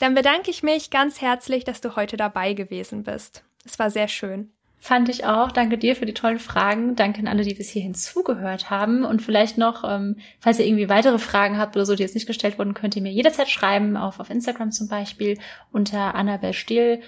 Dann 0.00 0.14
bedanke 0.14 0.50
ich 0.50 0.62
mich 0.62 0.90
ganz 0.90 1.20
herzlich, 1.20 1.64
dass 1.64 1.82
du 1.82 1.94
heute 1.94 2.16
dabei 2.16 2.54
gewesen 2.54 3.02
bist. 3.02 3.44
Es 3.66 3.78
war 3.78 3.90
sehr 3.90 4.08
schön. 4.08 4.50
Fand 4.84 5.08
ich 5.08 5.24
auch. 5.24 5.50
Danke 5.50 5.78
dir 5.78 5.96
für 5.96 6.04
die 6.04 6.12
tollen 6.12 6.38
Fragen. 6.38 6.94
Danke 6.94 7.20
an 7.20 7.26
alle, 7.26 7.42
die 7.42 7.54
bis 7.54 7.70
hierhin 7.70 7.94
zugehört 7.94 8.68
haben. 8.68 9.06
Und 9.06 9.22
vielleicht 9.22 9.56
noch, 9.56 9.82
ähm, 9.82 10.18
falls 10.40 10.58
ihr 10.58 10.66
irgendwie 10.66 10.90
weitere 10.90 11.18
Fragen 11.18 11.56
habt 11.56 11.74
oder 11.74 11.86
so, 11.86 11.94
die 11.94 12.02
jetzt 12.02 12.14
nicht 12.14 12.26
gestellt 12.26 12.58
wurden, 12.58 12.74
könnt 12.74 12.94
ihr 12.94 13.00
mir 13.00 13.10
jederzeit 13.10 13.48
schreiben, 13.48 13.96
auf, 13.96 14.20
auf 14.20 14.28
Instagram 14.28 14.72
zum 14.72 14.88
Beispiel, 14.88 15.38
unter 15.72 16.14
Annabel 16.14 16.52
Stehl. 16.52 17.00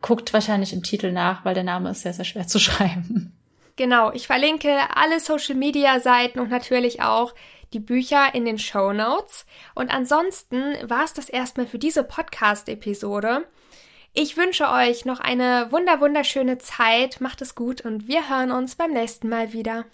Guckt 0.00 0.32
wahrscheinlich 0.32 0.72
im 0.72 0.84
Titel 0.84 1.10
nach, 1.10 1.44
weil 1.44 1.54
der 1.54 1.64
Name 1.64 1.90
ist 1.90 2.02
sehr, 2.02 2.12
sehr 2.12 2.24
schwer 2.24 2.46
zu 2.46 2.58
schreiben. 2.60 3.32
Genau, 3.74 4.12
ich 4.12 4.28
verlinke 4.28 4.78
alle 4.94 5.18
Social 5.18 5.56
Media 5.56 5.98
Seiten 5.98 6.38
und 6.38 6.50
natürlich 6.50 7.02
auch 7.02 7.34
die 7.72 7.80
Bücher 7.80 8.32
in 8.32 8.44
den 8.44 8.58
Show 8.60 8.92
Notes. 8.92 9.44
Und 9.74 9.92
ansonsten 9.92 10.62
war 10.88 11.02
es 11.02 11.14
das 11.14 11.28
erstmal 11.28 11.66
für 11.66 11.80
diese 11.80 12.04
Podcast-Episode. 12.04 13.44
Ich 14.20 14.36
wünsche 14.36 14.68
euch 14.68 15.04
noch 15.04 15.20
eine 15.20 15.68
wunder 15.70 16.00
wunderschöne 16.00 16.58
Zeit, 16.58 17.20
macht 17.20 17.40
es 17.40 17.54
gut 17.54 17.82
und 17.82 18.08
wir 18.08 18.28
hören 18.28 18.50
uns 18.50 18.74
beim 18.74 18.90
nächsten 18.90 19.28
Mal 19.28 19.52
wieder. 19.52 19.84